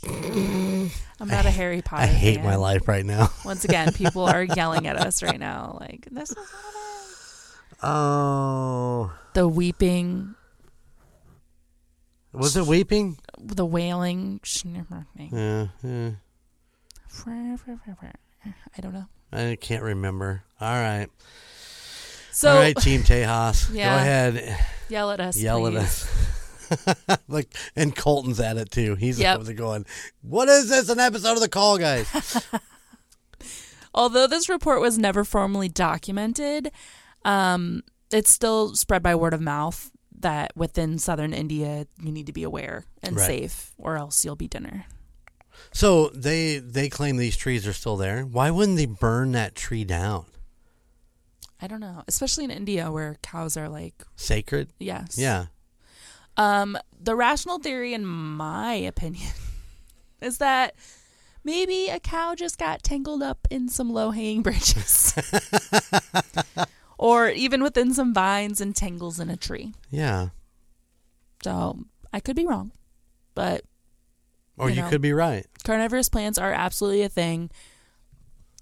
I'm 1.20 1.28
not 1.28 1.46
a 1.46 1.50
Harry 1.50 1.82
Potter. 1.82 2.02
I 2.02 2.06
hate 2.06 2.36
fan. 2.36 2.44
my 2.44 2.56
life 2.56 2.86
right 2.86 3.04
now. 3.04 3.30
Once 3.44 3.64
again, 3.64 3.92
people 3.92 4.24
are 4.24 4.42
yelling 4.56 4.86
at 4.86 4.96
us 4.96 5.22
right 5.22 5.40
now. 5.40 5.78
Like 5.80 6.06
this 6.10 6.30
is 6.30 6.36
is. 6.36 6.44
Oh, 7.88 9.12
the 9.34 9.46
weeping, 9.46 10.34
was 12.32 12.56
it 12.56 12.66
weeping? 12.66 13.18
the 13.38 13.64
wailing. 13.64 14.40
Yeah, 15.32 15.66
yeah. 15.84 16.10
I 17.26 18.80
don't 18.80 18.92
know. 18.92 19.06
I 19.32 19.56
can't 19.60 19.82
remember. 19.82 20.42
All 20.60 20.68
right. 20.68 21.06
So 22.32 22.50
All 22.50 22.58
right, 22.58 22.76
Team 22.76 23.02
Tejas. 23.02 23.70
Yeah. 23.74 23.94
Go 23.94 23.96
ahead. 24.02 24.58
yell 24.88 25.10
at 25.10 25.20
us. 25.20 25.36
Yell 25.38 25.66
at 25.68 25.74
us. 25.76 26.06
like, 27.28 27.54
and 27.76 27.94
Colton's 27.94 28.40
at 28.40 28.56
it 28.56 28.70
too. 28.70 28.94
He's 28.96 29.18
Yep. 29.18 29.36
over 29.36 29.44
there 29.44 29.54
going, 29.54 29.86
What 30.22 30.48
is 30.48 30.68
this? 30.68 30.88
An 30.88 30.98
episode 30.98 31.32
of 31.34 31.40
The 31.40 31.48
Call 31.48 31.78
Guys? 31.78 32.42
Although 33.94 34.26
this 34.26 34.48
report 34.48 34.80
was 34.82 34.98
never 34.98 35.24
formally 35.24 35.68
documented, 35.70 36.70
um, 37.26 37.82
it's 38.10 38.30
still 38.30 38.74
spread 38.74 39.02
by 39.02 39.14
word 39.14 39.34
of 39.34 39.40
mouth 39.42 39.90
that 40.20 40.52
within 40.56 40.98
southern 40.98 41.34
India 41.34 41.86
you 42.02 42.10
need 42.10 42.26
to 42.26 42.32
be 42.32 42.42
aware 42.44 42.84
and 43.02 43.16
Right. 43.16 43.26
safe, 43.26 43.74
or 43.76 43.96
else 43.98 44.24
you'll 44.24 44.36
be 44.36 44.48
dinner. 44.48 44.86
so 45.72 46.08
they 46.14 46.58
they 46.58 46.88
claim 46.88 47.16
these 47.18 47.36
trees 47.36 47.66
are 47.66 47.72
still 47.74 47.96
there. 47.98 48.22
Why 48.24 48.50
wouldn't 48.50 48.78
they 48.78 48.86
burn 48.86 49.32
that 49.32 49.54
tree 49.54 49.84
down? 49.84 50.24
I 51.60 51.66
don't 51.66 51.80
know, 51.80 52.02
especially 52.08 52.44
in 52.44 52.50
India 52.50 52.90
where 52.92 53.16
cows 53.22 53.56
are 53.56 53.68
like 53.68 54.04
Sacred? 54.16 54.68
yes, 54.78 55.16
Yeah. 55.18 55.46
Um, 56.38 56.76
the 57.00 57.14
rational 57.16 57.58
theory, 57.58 57.94
in 57.94 58.04
my 58.04 58.74
opinion, 58.74 59.32
is 60.20 60.36
that 60.38 60.74
maybe 61.44 61.88
a 61.88 61.98
cow 61.98 62.34
just 62.34 62.58
got 62.58 62.82
tangled 62.82 63.22
up 63.22 63.48
in 63.50 63.68
some 63.70 63.90
low 63.90 64.10
hanging 64.10 64.42
branches. 64.46 65.14
or 66.98 67.28
even 67.28 67.62
within 67.62 67.92
some 67.94 68.12
vines 68.14 68.60
and 68.60 68.74
tangles 68.74 69.20
in 69.20 69.30
a 69.30 69.36
tree. 69.36 69.72
Yeah. 69.90 70.28
So 71.42 71.78
I 72.12 72.20
could 72.20 72.36
be 72.36 72.46
wrong. 72.46 72.72
But 73.34 73.64
Or 74.56 74.68
You 74.70 74.76
you, 74.76 74.82
know. 74.82 74.88
could 74.90 75.02
be 75.02 75.12
right. 75.12 75.46
carnivorous 75.64 76.08
plants 76.08 76.38
are 76.38 76.52
absolutely 76.52 77.02
a 77.02 77.08
thing. 77.08 77.50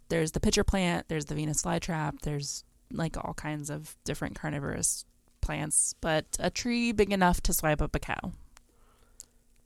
There's 0.08 0.32
the 0.32 0.40
pitcher 0.40 0.64
plant, 0.64 1.08
there's 1.08 1.26
the 1.26 1.34
Venus 1.34 1.62
flytrap, 1.62 2.20
there's 2.22 2.64
like 2.92 3.16
all 3.16 3.34
kinds 3.34 3.70
of 3.70 3.96
different 4.04 4.34
carnivorous 4.38 5.04
plants, 5.40 5.94
but 6.00 6.26
a 6.38 6.50
tree 6.50 6.92
big 6.92 7.12
enough 7.12 7.40
to 7.42 7.52
swipe 7.52 7.80
up 7.80 7.94
a 7.94 7.98
cow. 7.98 8.32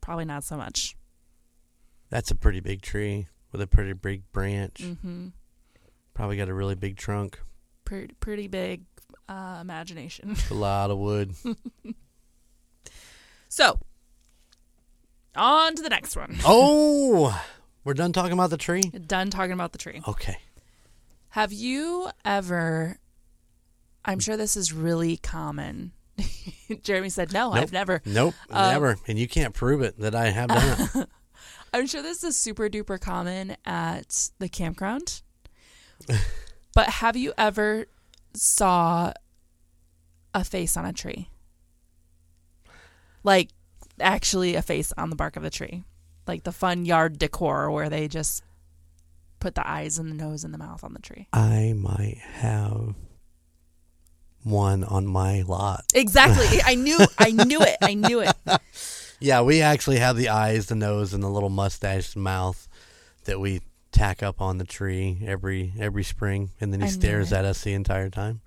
Probably 0.00 0.24
not 0.24 0.44
so 0.44 0.57
much. 0.57 0.96
That's 2.11 2.31
a 2.31 2.35
pretty 2.35 2.61
big 2.61 2.83
tree 2.83 3.26
with 3.52 3.61
a 3.61 3.66
pretty 3.66 3.92
big 3.92 4.31
branch. 4.33 4.76
Mm-hmm. 4.83 5.28
Probably 6.14 6.37
got 6.37 6.48
a 6.48 6.54
really 6.54 6.74
big 6.74 6.96
trunk. 6.96 7.40
Pretty, 7.88 8.14
pretty 8.20 8.48
big 8.48 8.83
uh, 9.31 9.59
imagination. 9.62 10.37
A 10.51 10.55
lot 10.55 10.90
of 10.90 10.98
wood. 10.98 11.35
So, 13.51 13.81
on 15.35 15.74
to 15.74 15.83
the 15.83 15.88
next 15.88 16.14
one. 16.16 16.37
oh, 16.44 17.42
we're 17.83 17.94
done 17.94 18.12
talking 18.12 18.33
about 18.35 18.51
the 18.51 18.59
tree? 18.59 18.83
Done 18.83 19.31
talking 19.31 19.53
about 19.53 19.72
the 19.72 19.79
tree. 19.79 20.03
Okay. 20.07 20.37
Have 21.31 21.51
you 21.51 22.11
ever? 22.27 22.98
I'm 24.05 24.20
sure 24.20 24.37
this 24.37 24.55
is 24.55 24.70
really 24.72 25.16
common. 25.16 25.92
Jeremy 26.83 27.09
said, 27.09 27.33
"No, 27.33 27.55
Nope. 27.55 27.62
I've 27.62 27.72
never." 27.72 28.03
Nope, 28.05 28.35
Um, 28.51 28.70
never. 28.72 28.96
And 29.07 29.18
you 29.18 29.27
can't 29.27 29.55
prove 29.55 29.81
it 29.81 29.98
that 29.98 30.14
I 30.14 30.29
have 30.29 30.48
done 30.51 30.88
it. 30.94 31.09
I'm 31.72 31.87
sure 31.87 32.03
this 32.03 32.22
is 32.22 32.37
super 32.37 32.68
duper 32.68 33.01
common 33.01 33.57
at 33.64 34.29
the 34.38 34.48
campground. 34.51 35.22
But 36.78 36.90
have 36.90 37.16
you 37.16 37.32
ever 37.36 37.86
saw 38.34 39.12
a 40.32 40.44
face 40.44 40.76
on 40.76 40.84
a 40.84 40.92
tree? 40.92 41.28
Like 43.24 43.48
actually 43.98 44.54
a 44.54 44.62
face 44.62 44.92
on 44.96 45.10
the 45.10 45.16
bark 45.16 45.36
of 45.36 45.42
the 45.42 45.50
tree. 45.50 45.82
Like 46.28 46.44
the 46.44 46.52
fun 46.52 46.84
yard 46.84 47.18
decor 47.18 47.68
where 47.72 47.88
they 47.88 48.06
just 48.06 48.44
put 49.40 49.56
the 49.56 49.68
eyes 49.68 49.98
and 49.98 50.08
the 50.08 50.14
nose 50.14 50.44
and 50.44 50.54
the 50.54 50.58
mouth 50.58 50.84
on 50.84 50.92
the 50.92 51.00
tree. 51.00 51.26
I 51.32 51.72
might 51.76 52.18
have 52.34 52.94
one 54.44 54.84
on 54.84 55.04
my 55.04 55.42
lot. 55.42 55.84
Exactly. 55.96 56.60
I 56.64 56.76
knew 56.76 56.98
I 57.18 57.32
knew 57.32 57.60
it. 57.60 57.78
I 57.82 57.94
knew 57.94 58.20
it. 58.20 58.36
Yeah, 59.20 59.40
we 59.40 59.62
actually 59.62 59.98
have 59.98 60.16
the 60.16 60.28
eyes, 60.28 60.66
the 60.66 60.76
nose, 60.76 61.12
and 61.12 61.24
the 61.24 61.28
little 61.28 61.48
mustache 61.48 62.14
mouth 62.14 62.68
that 63.24 63.40
we 63.40 63.62
tack 63.92 64.22
up 64.22 64.40
on 64.40 64.59
the 64.59 64.64
tree 64.64 65.22
every 65.27 65.72
every 65.79 66.05
spring, 66.05 66.51
and 66.61 66.72
then 66.72 66.81
he 66.81 66.87
I 66.87 66.90
stares 66.90 67.33
at 67.33 67.44
us 67.44 67.62
the 67.62 67.74
entire 67.74 68.11
time 68.11 68.40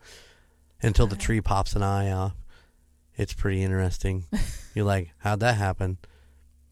until 0.82 1.08
the 1.08 1.16
tree 1.16 1.42
pops 1.42 1.76
an 1.76 1.84
eye 1.84 2.12
off. 2.12 2.34
It's 3.18 3.34
pretty 3.34 3.64
interesting. 3.64 4.26
You're 4.74 4.86
like, 4.86 5.12
how'd 5.20 5.42
that 5.42 5.56
happen? 5.56 5.98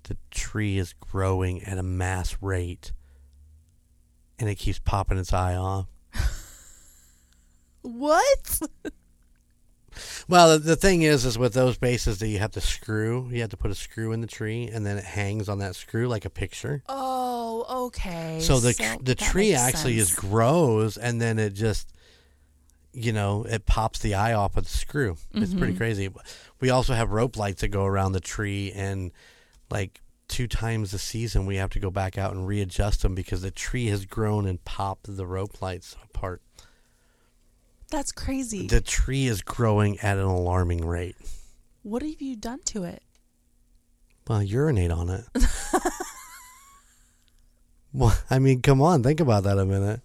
The 0.04 0.18
tree 0.32 0.78
is 0.78 0.94
growing 0.94 1.64
at 1.64 1.78
a 1.78 1.84
mass 1.84 2.38
rate, 2.42 2.94
and 4.40 4.50
it 4.50 4.56
keeps 4.56 4.80
popping 4.80 5.18
its 5.18 5.34
eye 5.34 5.56
off. 5.56 5.88
What? 7.82 8.62
Well, 10.28 10.54
the, 10.54 10.60
the 10.60 10.76
thing 10.76 11.02
is, 11.02 11.26
is 11.26 11.38
with 11.38 11.54
those 11.54 11.78
bases 11.78 12.20
that 12.20 12.28
you 12.28 12.40
have 12.40 12.52
to 12.52 12.62
screw, 12.62 13.30
you 13.32 13.42
have 13.42 13.50
to 13.50 13.58
put 13.58 13.72
a 13.72 13.76
screw 13.76 14.12
in 14.12 14.22
the 14.22 14.28
tree, 14.28 14.68
and 14.68 14.86
then 14.86 14.98
it 14.98 15.04
hangs 15.04 15.50
on 15.50 15.60
that 15.60 15.76
screw 15.76 16.08
like 16.08 16.26
a 16.26 16.30
picture. 16.30 16.84
Oh, 16.88 17.19
okay. 17.90 18.40
So 18.42 18.60
the 18.60 18.74
tr- 18.74 19.04
the 19.04 19.16
tree 19.16 19.54
actually 19.54 19.98
sense. 20.00 20.12
is 20.12 20.16
grows, 20.16 20.98
and 20.98 21.22
then 21.22 21.38
it 21.40 21.52
just, 21.54 21.92
you 22.94 23.12
know, 23.14 23.44
it 23.44 23.66
pops 23.66 24.00
the 24.00 24.16
eye 24.16 24.34
off 24.34 24.58
of 24.58 24.64
the 24.64 24.70
screw. 24.70 25.18
It's 25.34 25.54
pretty 25.54 25.74
Mhm. 25.74 25.78
crazy. 25.78 26.10
We 26.60 26.70
also 26.70 26.94
have 26.94 27.12
rope 27.12 27.38
lights 27.38 27.62
that 27.62 27.68
go 27.70 27.86
around 27.86 28.14
the 28.14 28.20
tree, 28.20 28.72
and 28.74 29.12
like 29.70 30.02
two 30.28 30.48
times 30.48 30.94
a 30.94 31.00
season 31.00 31.46
we 31.46 31.56
have 31.56 31.72
to 31.72 31.80
go 31.80 31.90
back 31.90 32.18
out 32.18 32.34
and 32.34 32.46
readjust 32.48 33.02
them 33.02 33.16
because 33.16 33.42
the 33.42 33.50
tree 33.52 33.88
has 33.88 34.06
grown 34.06 34.46
and 34.46 34.64
popped 34.66 35.16
the 35.18 35.26
rope 35.26 35.62
lights 35.62 35.96
apart. 36.04 36.42
That's 37.92 38.12
crazy. 38.12 38.68
The 38.68 38.82
tree 38.82 39.26
is 39.26 39.42
growing 39.42 40.00
at 40.02 40.18
an 40.18 40.24
alarming 40.26 40.86
rate. 40.86 41.16
what 41.82 42.04
have 42.04 42.22
you 42.22 42.36
done 42.36 42.60
to 42.66 42.84
it? 42.84 43.02
Well, 44.28 44.44
urinate 44.44 44.92
on 44.92 45.10
it. 45.10 45.24
well, 47.94 48.18
I 48.30 48.40
mean, 48.40 48.62
come 48.62 48.82
on, 48.82 49.04
think 49.04 49.20
about 49.20 49.44
that 49.44 49.58
a 49.58 49.66
minute. 49.66 50.02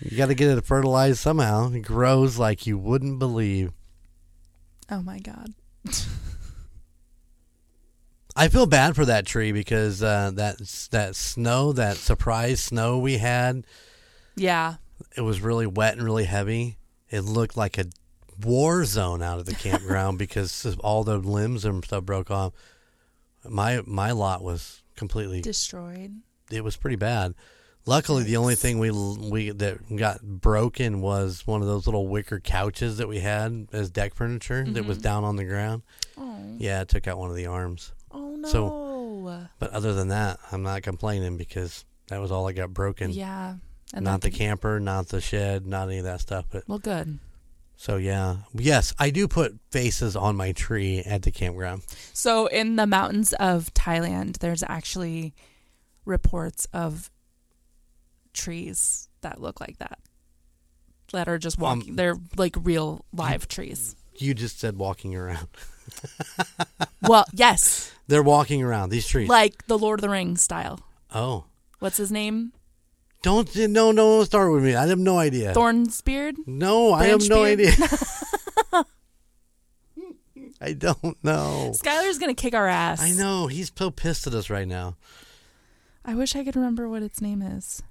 You 0.00 0.16
got 0.16 0.26
to 0.26 0.34
get 0.34 0.56
it 0.56 0.64
fertilized 0.64 1.18
somehow. 1.18 1.70
It 1.72 1.80
grows 1.80 2.36
like 2.38 2.66
you 2.66 2.76
wouldn't 2.76 3.18
believe. 3.18 3.72
Oh 4.90 5.00
my 5.02 5.20
god. 5.20 5.52
I 8.34 8.48
feel 8.48 8.66
bad 8.66 8.96
for 8.96 9.04
that 9.04 9.26
tree 9.26 9.52
because 9.52 10.02
uh, 10.02 10.30
that 10.34 10.56
that 10.90 11.14
snow, 11.16 11.72
that 11.74 11.96
surprise 11.98 12.60
snow 12.62 12.98
we 12.98 13.18
had, 13.18 13.66
Yeah. 14.36 14.76
it 15.16 15.20
was 15.20 15.40
really 15.42 15.66
wet 15.66 15.94
and 15.94 16.02
really 16.02 16.24
heavy. 16.24 16.78
It 17.10 17.20
looked 17.20 17.56
like 17.58 17.76
a 17.76 17.84
war 18.42 18.86
zone 18.86 19.22
out 19.22 19.38
of 19.38 19.44
the 19.44 19.54
campground 19.54 20.18
because 20.18 20.64
all 20.80 21.04
the 21.04 21.18
limbs 21.18 21.64
and 21.66 21.84
stuff 21.84 22.04
broke 22.04 22.30
off. 22.30 22.54
My 23.46 23.82
my 23.86 24.12
lot 24.12 24.42
was 24.42 24.82
completely. 24.96 25.42
Destroyed. 25.42 26.14
It 26.52 26.62
was 26.64 26.76
pretty 26.76 26.96
bad. 26.96 27.34
Luckily, 27.84 28.22
the 28.22 28.36
only 28.36 28.54
thing 28.54 28.78
we 28.78 28.90
we 28.92 29.50
that 29.50 29.96
got 29.96 30.22
broken 30.22 31.00
was 31.00 31.44
one 31.46 31.62
of 31.62 31.66
those 31.66 31.86
little 31.86 32.06
wicker 32.06 32.38
couches 32.38 32.98
that 32.98 33.08
we 33.08 33.18
had 33.18 33.66
as 33.72 33.90
deck 33.90 34.14
furniture 34.14 34.64
that 34.64 34.84
was 34.84 34.98
mm-hmm. 34.98 35.02
down 35.02 35.24
on 35.24 35.34
the 35.36 35.44
ground. 35.44 35.82
Oh. 36.16 36.36
Yeah, 36.58 36.82
it 36.82 36.88
took 36.88 37.08
out 37.08 37.18
one 37.18 37.30
of 37.30 37.36
the 37.36 37.46
arms. 37.46 37.92
Oh 38.12 38.36
no. 38.36 38.48
So- 38.48 39.48
But 39.58 39.70
other 39.70 39.94
than 39.94 40.08
that, 40.08 40.38
I'm 40.52 40.62
not 40.62 40.82
complaining 40.82 41.36
because 41.36 41.84
that 42.08 42.20
was 42.20 42.30
all 42.30 42.46
I 42.48 42.52
got 42.52 42.72
broken. 42.72 43.10
yeah. 43.10 43.56
And 43.94 44.04
not 44.04 44.20
the 44.20 44.30
that- 44.30 44.36
camper, 44.38 44.78
not 44.80 45.08
the 45.08 45.20
shed, 45.20 45.66
not 45.66 45.88
any 45.88 45.98
of 45.98 46.04
that 46.04 46.20
stuff. 46.20 46.44
But 46.50 46.66
Well, 46.68 46.78
good. 46.78 47.18
so 47.76 47.96
yeah, 47.96 48.36
yes, 48.54 48.94
I 48.98 49.10
do 49.10 49.26
put 49.28 49.58
faces 49.70 50.14
on 50.16 50.36
my 50.36 50.52
tree 50.52 51.00
at 51.00 51.22
the 51.22 51.30
campground. 51.32 51.82
So 52.12 52.46
in 52.46 52.76
the 52.76 52.86
mountains 52.86 53.32
of 53.34 53.72
Thailand, 53.74 54.38
there's 54.38 54.62
actually 54.62 55.34
reports 56.04 56.66
of 56.72 57.10
trees 58.32 59.08
that 59.20 59.40
look 59.40 59.60
like 59.60 59.78
that. 59.78 59.98
That 61.12 61.28
are 61.28 61.38
just 61.38 61.58
walking. 61.58 61.90
Um, 61.90 61.96
They're 61.96 62.16
like 62.36 62.56
real 62.58 63.04
live 63.12 63.46
trees. 63.48 63.94
You 64.16 64.32
just 64.34 64.58
said 64.60 64.76
walking 64.76 65.14
around. 65.14 65.48
Well, 67.02 67.24
yes, 67.32 67.92
They're 68.06 68.22
walking 68.22 68.62
around 68.62 68.90
these 68.90 69.08
trees. 69.08 69.28
like 69.28 69.66
the 69.66 69.76
Lord 69.76 69.98
of 69.98 70.02
the 70.02 70.08
Rings 70.08 70.40
style. 70.40 70.78
oh, 71.12 71.46
What's 71.80 71.96
his 71.96 72.12
name? 72.12 72.52
don't 73.22 73.52
no 73.56 73.66
no 73.66 73.92
don't 73.92 74.24
start 74.24 74.52
with 74.52 74.62
me. 74.64 74.76
I 74.76 74.86
have 74.86 74.98
no 75.00 75.18
idea. 75.18 75.52
Thornsbeard. 75.52 76.34
no, 76.46 76.92
I 76.92 77.06
have 77.06 77.28
no 77.28 77.38
Branchbeard? 77.38 77.52
idea. 78.72 78.84
I 80.60 80.72
don't 80.74 81.22
know. 81.24 81.72
Skylar's 81.74 82.18
gonna 82.18 82.34
kick 82.34 82.54
our 82.54 82.68
ass. 82.68 83.02
I 83.02 83.10
know 83.10 83.48
he's 83.48 83.72
so 83.76 83.90
pissed 83.90 84.26
at 84.28 84.34
us 84.34 84.48
right 84.48 84.66
now. 84.68 84.96
I 86.04 86.14
wish 86.14 86.34
I 86.34 86.44
could 86.44 86.56
remember 86.56 86.88
what 86.88 87.02
its 87.02 87.20
name 87.20 87.42
is. 87.42 87.82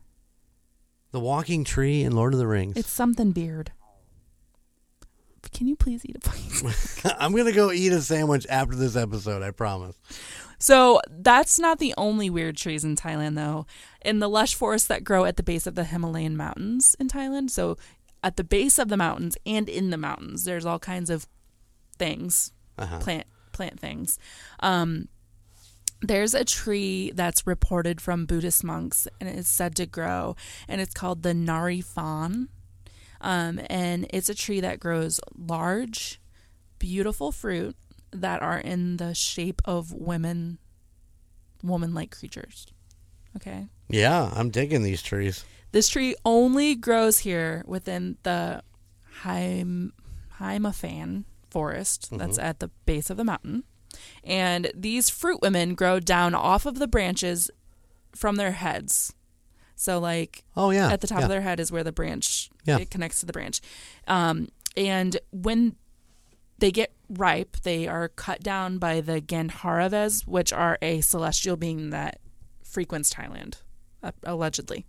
The 1.12 1.20
walking 1.20 1.64
tree 1.64 2.04
in 2.04 2.14
Lord 2.16 2.34
of 2.34 2.40
the 2.40 2.48
Rings. 2.48 2.78
It's 2.78 2.90
something 2.90 3.32
beard. 3.32 3.72
Can 5.54 5.68
you 5.68 5.76
please 5.76 6.06
eat 6.06 6.16
it, 6.16 6.24
please? 6.24 7.02
I'm 7.20 7.36
gonna 7.36 7.52
go 7.52 7.72
eat 7.72 7.92
a 7.92 8.02
sandwich 8.02 8.46
after 8.50 8.76
this 8.76 8.96
episode. 8.96 9.44
I 9.44 9.52
promise. 9.52 9.98
So 10.60 11.02
that's 11.10 11.60
not 11.60 11.80
the 11.80 11.94
only 11.98 12.30
weird 12.30 12.56
trees 12.56 12.84
in 12.86 12.96
Thailand, 12.96 13.36
though. 13.36 13.66
In 14.04 14.20
the 14.20 14.30
lush 14.30 14.56
forests 14.56 14.88
that 14.88 15.04
grow 15.04 15.26
at 15.26 15.36
the 15.38 15.44
base 15.44 15.68
of 15.68 15.76
the 15.76 15.84
Himalayan 15.84 16.38
mountains 16.38 16.96
in 17.00 17.10
Thailand, 17.10 17.50
so 17.50 17.76
at 18.24 18.38
the 18.38 18.44
base 18.44 18.80
of 18.80 18.88
the 18.88 18.98
mountains 18.98 19.36
and 19.46 19.68
in 19.68 19.90
the 19.90 19.98
mountains, 19.98 20.46
there's 20.46 20.66
all 20.66 20.80
kinds 20.80 21.10
of 21.10 21.28
things, 21.98 22.54
Uh-huh. 22.78 23.00
plant 23.00 23.26
plant 23.52 23.80
things. 23.80 24.18
Um, 24.62 25.10
there's 26.02 26.34
a 26.34 26.44
tree 26.44 27.12
that's 27.14 27.46
reported 27.46 28.02
from 28.02 28.26
Buddhist 28.26 28.64
monks, 28.64 29.08
and 29.20 29.30
it 29.30 29.38
is 29.38 29.48
said 29.48 29.76
to 29.76 29.86
grow, 29.86 30.36
and 30.68 30.82
it's 30.82 30.94
called 30.94 31.24
the 31.24 31.34
Nariphon. 31.34 32.48
Um, 33.22 33.62
and 33.70 34.08
it's 34.10 34.30
a 34.30 34.36
tree 34.36 34.62
that 34.62 34.80
grows 34.80 35.20
large, 35.38 36.20
beautiful 36.80 37.32
fruit 37.32 37.76
that 38.12 38.42
are 38.42 38.58
in 38.58 38.98
the 38.98 39.14
shape 39.14 39.62
of 39.66 39.94
women, 39.94 40.58
woman-like 41.64 42.18
creatures. 42.18 42.68
Okay. 43.38 43.68
Yeah, 43.90 44.32
I'm 44.36 44.50
digging 44.50 44.82
these 44.82 45.04
trees. 45.04 45.46
This 45.72 45.88
tree 45.88 46.16
only 46.26 46.76
grows 46.76 47.20
here 47.20 47.64
within 47.68 48.18
the 48.24 48.64
Haim, 49.22 49.94
Haimafan 50.40 51.26
forest 51.50 52.10
that's 52.18 52.40
at 52.40 52.60
the 52.60 52.70
base 52.86 53.10
of 53.10 53.18
the 53.18 53.24
mountain. 53.24 53.64
And 54.24 54.72
these 54.76 55.10
fruit 55.10 55.42
women 55.42 55.76
grow 55.76 56.00
down 56.00 56.34
off 56.36 56.66
of 56.66 56.80
the 56.80 56.88
branches 56.88 57.50
from 58.16 58.36
their 58.36 58.52
heads. 58.52 59.14
So, 59.76 60.00
like, 60.00 60.44
Oh 60.56 60.70
yeah, 60.70 60.92
at 60.92 61.02
the 61.02 61.08
top 61.08 61.20
yeah. 61.20 61.26
of 61.26 61.30
their 61.30 61.42
head 61.42 61.60
is 61.60 61.72
where 61.72 61.84
the 61.84 61.92
branch 61.92 62.50
Yeah. 62.66 62.78
it 62.78 62.92
connects 62.92 63.20
to 63.22 63.26
the 63.26 63.34
branch. 63.34 63.62
Um, 64.08 64.50
and 64.78 65.18
when 65.32 65.76
they 66.60 66.72
get 66.72 66.94
ripe, 67.10 67.58
they 67.64 67.88
are 67.88 68.08
cut 68.10 68.42
down 68.44 68.78
by 68.78 69.02
the 69.02 69.20
Gandharvas, 69.22 70.28
which 70.28 70.54
are 70.54 70.78
a 70.82 71.02
celestial 71.02 71.58
being 71.58 71.90
that 71.90 72.20
frequents 72.64 73.12
Thailand, 73.14 73.56
uh, 74.04 74.12
allegedly. 74.24 74.86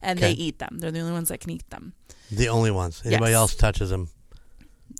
And 0.00 0.18
they 0.20 0.32
eat 0.32 0.58
them. 0.60 0.78
They're 0.78 0.90
the 0.92 1.00
only 1.00 1.12
ones 1.12 1.28
that 1.28 1.40
can 1.40 1.50
eat 1.50 1.68
them. 1.70 1.94
the 2.30 2.48
only 2.48 2.70
ones. 2.70 3.02
Anybody 3.04 3.32
Yes. 3.32 3.36
else 3.38 3.54
touches 3.56 3.90
them? 3.90 4.08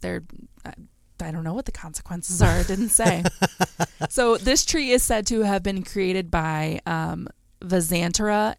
They're 0.02 0.24
I, 0.64 0.74
I 1.22 1.30
don't 1.30 1.44
know 1.44 1.54
what 1.54 1.66
the 1.66 1.72
consequences 1.72 2.40
are. 2.42 2.58
It 2.58 2.68
didn't 2.68 2.90
say. 2.90 3.24
so 4.08 4.36
this 4.36 4.64
tree 4.64 4.90
is 4.90 5.02
said 5.02 5.26
to 5.28 5.40
have 5.42 5.62
been 5.62 5.82
created 5.82 6.30
by 6.30 6.80
um, 6.86 7.28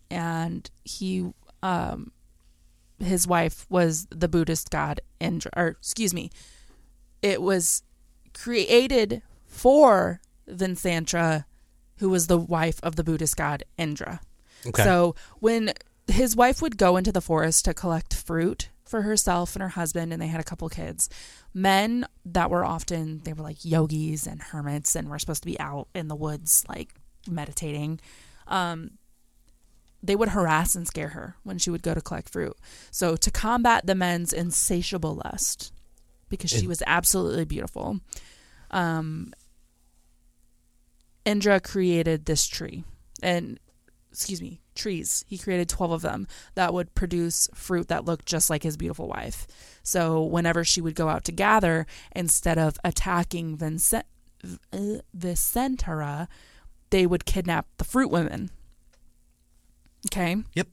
and 0.10 0.70
he, 0.84 1.32
um, 1.64 2.12
his 3.00 3.28
wife 3.28 3.66
was 3.70 4.08
the 4.10 4.28
Buddhist 4.28 4.70
god 4.70 5.02
Indra. 5.20 5.52
Or 5.56 5.68
excuse 5.68 6.14
me, 6.14 6.30
it 7.22 7.42
was 7.42 7.84
created 8.34 9.22
for 9.46 10.22
Vincentara, 10.50 11.46
who 11.98 12.10
was 12.10 12.28
the 12.28 12.38
wife 12.38 12.80
of 12.84 12.96
the 12.96 13.04
Buddhist 13.04 13.38
god 13.38 13.64
Indra. 13.78 14.22
Okay. 14.66 14.84
So 14.84 15.16
when 15.40 15.74
his 16.08 16.36
wife 16.36 16.62
would 16.62 16.78
go 16.78 16.98
into 16.98 17.12
the 17.12 17.22
forest 17.22 17.66
to 17.66 17.74
collect 17.74 18.14
fruit 18.14 18.70
for 18.92 19.04
herself 19.04 19.56
and 19.56 19.64
her 19.64 19.70
husband, 19.70 20.12
and 20.12 20.22
they 20.22 20.28
had 20.28 20.42
a 20.42 20.44
couple 20.44 20.68
kids, 20.70 21.10
men 21.54 22.06
that 22.26 22.52
were 22.52 22.66
often 22.66 23.22
they 23.24 23.34
were 23.34 23.42
like 23.42 23.64
yogis 23.66 24.28
and 24.28 24.42
hermits, 24.42 24.96
and 24.96 25.10
were 25.10 25.18
supposed 25.18 25.42
to 25.42 25.48
be 25.48 25.60
out 25.60 25.88
in 25.96 26.10
the 26.10 26.16
woods 26.16 26.66
like 26.68 26.90
meditating. 27.28 28.00
Um, 28.48 28.92
they 30.04 30.16
would 30.16 30.30
harass 30.30 30.76
and 30.76 30.86
scare 30.86 31.10
her 31.10 31.36
when 31.44 31.58
she 31.58 31.70
would 31.70 31.84
go 31.84 31.94
to 31.94 32.02
collect 32.02 32.30
fruit. 32.30 32.58
So 32.92 33.16
to 33.16 33.32
combat 33.32 33.86
the 33.86 33.96
men's 33.96 34.34
insatiable 34.34 35.22
lust, 35.24 35.72
because 36.28 36.52
she 36.52 36.68
was 36.68 36.84
absolutely 36.86 37.46
beautiful, 37.46 38.00
um, 38.72 39.34
Indra 41.24 41.60
created 41.60 42.26
this 42.26 42.46
tree, 42.48 42.84
and 43.24 43.58
excuse 44.12 44.42
me, 44.42 44.60
trees. 44.76 45.24
He 45.28 45.38
created 45.38 45.70
12 45.70 45.92
of 45.92 46.02
them 46.02 46.28
that 46.56 46.74
would 46.74 46.94
produce 46.96 47.48
fruit 47.54 47.88
that 47.88 48.06
looked 48.06 48.26
just 48.26 48.50
like 48.50 48.64
his 48.64 48.78
beautiful 48.78 49.08
wife. 49.08 49.48
So 49.84 50.22
whenever 50.22 50.64
she 50.64 50.82
would 50.82 50.96
go 50.96 51.08
out 51.10 51.24
to 51.26 51.32
gather, 51.32 51.86
instead 52.16 52.58
of 52.58 52.78
attacking 52.84 53.58
Vincent, 53.58 54.06
uh, 54.44 55.00
Vicentara, 55.18 56.28
they 56.90 57.06
would 57.06 57.26
kidnap 57.26 57.68
the 57.78 57.84
fruit 57.84 58.10
women. 58.10 58.50
Okay? 60.08 60.38
Yep. 60.56 60.68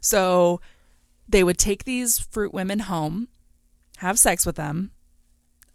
So 0.00 0.60
they 1.28 1.42
would 1.42 1.58
take 1.58 1.84
these 1.84 2.18
fruit 2.18 2.54
women 2.54 2.80
home, 2.80 3.28
have 3.98 4.18
sex 4.18 4.46
with 4.46 4.56
them, 4.56 4.92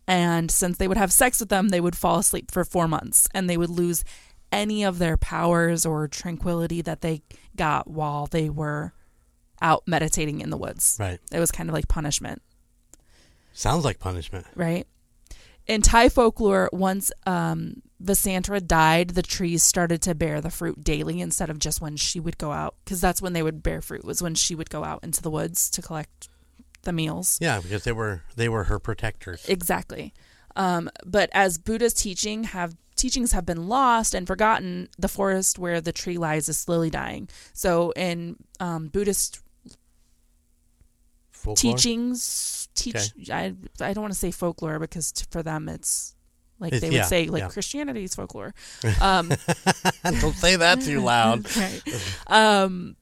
and 0.08 0.50
since 0.50 0.78
they 0.78 0.88
would 0.88 0.98
have 0.98 1.12
sex 1.12 1.40
with 1.40 1.50
them, 1.50 1.70
they 1.70 1.82
would 1.82 1.96
fall 1.96 2.20
asleep 2.20 2.52
for 2.52 2.66
four 2.66 2.88
months 2.88 3.28
and 3.34 3.50
they 3.50 3.58
would 3.58 3.70
lose 3.70 4.04
any 4.52 4.84
of 4.84 5.00
their 5.00 5.18
powers 5.18 5.86
or 5.86 6.08
tranquility 6.08 6.82
that 6.82 7.02
they 7.02 7.22
got 7.56 7.90
while 7.90 8.28
they 8.28 8.50
were 8.50 8.94
out 9.62 9.84
meditating 9.88 10.42
in 10.42 10.50
the 10.50 10.58
woods. 10.58 10.98
right. 11.00 11.20
It 11.32 11.40
was 11.40 11.52
kind 11.52 11.70
of 11.70 11.74
like 11.74 11.88
punishment, 11.88 12.42
Sounds 13.54 13.84
like 13.86 14.00
punishment. 14.00 14.46
right? 14.56 14.88
In 15.68 15.82
Thai 15.82 16.10
folklore, 16.10 16.70
once 16.74 17.12
um, 17.28 17.82
Vasantara 18.04 18.66
died, 18.66 19.12
the 19.12 19.22
trees 19.22 19.62
started 19.62 20.02
to 20.04 20.16
bear 20.16 20.42
the 20.42 20.50
fruit 20.50 20.84
daily 20.84 21.22
instead 21.22 21.50
of 21.50 21.60
just 21.60 21.80
when 21.82 21.96
she 21.98 22.20
would 22.20 22.38
go 22.38 22.52
out, 22.52 22.76
because 22.84 23.00
that's 23.00 23.22
when 23.22 23.34
they 23.34 23.44
would 23.44 23.62
bear 23.62 23.82
fruit 23.82 24.04
was 24.04 24.22
when 24.24 24.34
she 24.36 24.56
would 24.56 24.70
go 24.72 24.84
out 24.84 25.04
into 25.04 25.22
the 25.22 25.30
woods 25.30 25.70
to 25.70 25.82
collect 25.82 26.30
the 26.82 26.92
meals. 26.92 27.38
Yeah, 27.40 27.60
because 27.62 27.84
they 27.84 27.92
were 27.92 28.24
they 28.36 28.50
were 28.50 28.64
her 28.66 28.80
protectors. 28.80 29.48
Exactly. 29.48 30.14
Um, 30.56 30.90
but 31.06 31.30
as 31.34 31.58
Buddha's 31.58 31.94
teaching 31.94 32.46
have 32.46 32.76
teachings 32.96 33.32
have 33.32 33.46
been 33.46 33.68
lost 33.68 34.14
and 34.14 34.28
forgotten, 34.28 34.90
the 34.98 35.08
forest 35.08 35.58
where 35.58 35.82
the 35.82 35.92
tree 35.92 36.18
lies 36.18 36.48
is 36.50 36.58
slowly 36.58 36.90
dying. 36.90 37.30
So 37.54 37.92
in 37.92 38.36
um, 38.60 38.90
Buddhist 38.90 39.42
Folklore? 41.32 41.56
teachings, 41.56 42.70
teach 42.76 43.12
I 43.32 43.56
I 43.80 43.94
don't 43.94 44.02
want 44.02 44.14
to 44.14 44.20
say 44.20 44.32
folklore 44.32 44.80
because 44.80 45.12
t- 45.12 45.26
for 45.32 45.42
them 45.42 45.68
it's 45.68 46.16
like 46.60 46.74
they 46.74 46.90
would 46.90 46.94
yeah, 46.94 47.04
say 47.04 47.26
like 47.26 47.42
yeah. 47.42 47.50
Christianity 47.50 48.04
is 48.04 48.14
folklore. 48.16 48.54
Um, 49.02 49.30
Don't 50.04 50.36
say 50.36 50.58
that 50.58 50.82
too 50.82 51.02
loud. 51.02 51.46
right. 51.58 51.82
Um, 52.28 52.96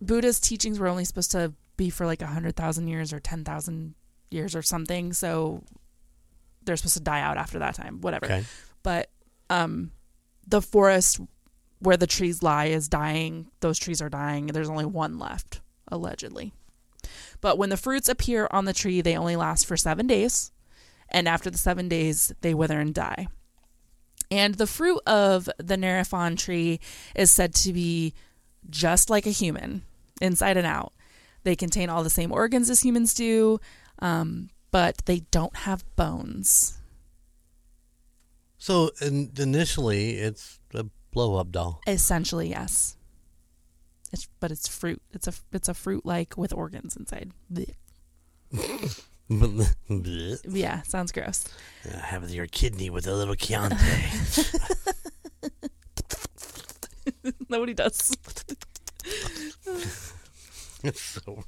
Buddha's 0.00 0.38
teachings 0.38 0.78
were 0.78 0.86
only 0.86 1.04
supposed 1.04 1.32
to 1.32 1.52
be 1.76 1.90
for 1.90 2.06
like 2.06 2.22
a 2.22 2.26
hundred 2.26 2.54
thousand 2.54 2.86
years 2.86 3.12
or 3.12 3.18
ten 3.18 3.44
thousand 3.44 3.94
years 4.30 4.54
or 4.54 4.62
something. 4.62 5.12
So 5.12 5.64
they're 6.66 6.76
supposed 6.76 6.96
to 6.96 7.02
die 7.02 7.20
out 7.20 7.38
after 7.38 7.58
that 7.60 7.74
time. 7.74 8.00
Whatever. 8.00 8.26
Okay. 8.26 8.44
But 8.82 9.10
um, 9.48 9.92
the 10.46 10.60
forest 10.60 11.20
where 11.78 11.96
the 11.96 12.06
trees 12.06 12.42
lie 12.42 12.66
is 12.66 12.88
dying. 12.88 13.46
Those 13.60 13.78
trees 13.78 14.02
are 14.02 14.08
dying. 14.08 14.46
There's 14.48 14.68
only 14.68 14.84
one 14.84 15.18
left, 15.18 15.60
allegedly. 15.88 16.52
But 17.40 17.58
when 17.58 17.70
the 17.70 17.76
fruits 17.76 18.08
appear 18.08 18.48
on 18.50 18.64
the 18.64 18.72
tree, 18.72 19.00
they 19.00 19.16
only 19.16 19.36
last 19.36 19.66
for 19.66 19.76
seven 19.76 20.06
days. 20.06 20.52
And 21.08 21.28
after 21.28 21.50
the 21.50 21.58
seven 21.58 21.88
days, 21.88 22.32
they 22.40 22.54
wither 22.54 22.80
and 22.80 22.94
die. 22.94 23.28
And 24.30 24.56
the 24.56 24.66
fruit 24.66 25.00
of 25.06 25.48
the 25.58 25.76
Nariphon 25.76 26.36
tree 26.36 26.80
is 27.14 27.30
said 27.30 27.54
to 27.56 27.72
be 27.72 28.12
just 28.68 29.08
like 29.08 29.26
a 29.26 29.30
human, 29.30 29.82
inside 30.20 30.56
and 30.56 30.66
out. 30.66 30.92
They 31.44 31.54
contain 31.54 31.88
all 31.88 32.02
the 32.02 32.10
same 32.10 32.32
organs 32.32 32.68
as 32.70 32.80
humans 32.80 33.14
do, 33.14 33.60
um, 34.00 34.50
but 34.76 35.00
they 35.06 35.20
don't 35.30 35.56
have 35.56 35.86
bones. 35.96 36.76
So 38.58 38.90
in, 39.00 39.32
initially, 39.38 40.18
it's 40.18 40.60
a 40.74 40.84
blow 41.12 41.36
up 41.36 41.50
doll. 41.50 41.80
Essentially, 41.86 42.50
yes. 42.50 42.98
It's 44.12 44.28
but 44.38 44.50
it's 44.50 44.68
fruit. 44.68 45.00
It's 45.14 45.26
a 45.26 45.32
it's 45.50 45.70
a 45.70 45.74
fruit 45.74 46.04
like 46.04 46.36
with 46.36 46.52
organs 46.52 46.94
inside. 46.94 47.32
Yeah, 49.28 50.82
sounds 50.82 51.10
gross. 51.10 51.48
Uh, 51.84 51.98
have 51.98 52.30
your 52.30 52.46
kidney 52.46 52.90
with 52.90 53.08
a 53.08 53.14
little 53.14 53.34
Chianti. 53.34 53.76
Nobody 57.48 57.74
does. 57.74 58.12
so 60.94 61.42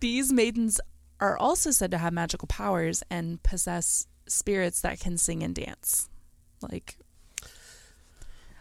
These 0.00 0.32
maidens 0.32 0.80
are 1.20 1.36
also 1.38 1.70
said 1.70 1.90
to 1.90 1.98
have 1.98 2.12
magical 2.12 2.46
powers 2.46 3.02
and 3.10 3.42
possess 3.42 4.06
spirits 4.26 4.80
that 4.80 5.00
can 5.00 5.16
sing 5.16 5.42
and 5.42 5.54
dance. 5.54 6.08
Like 6.60 6.98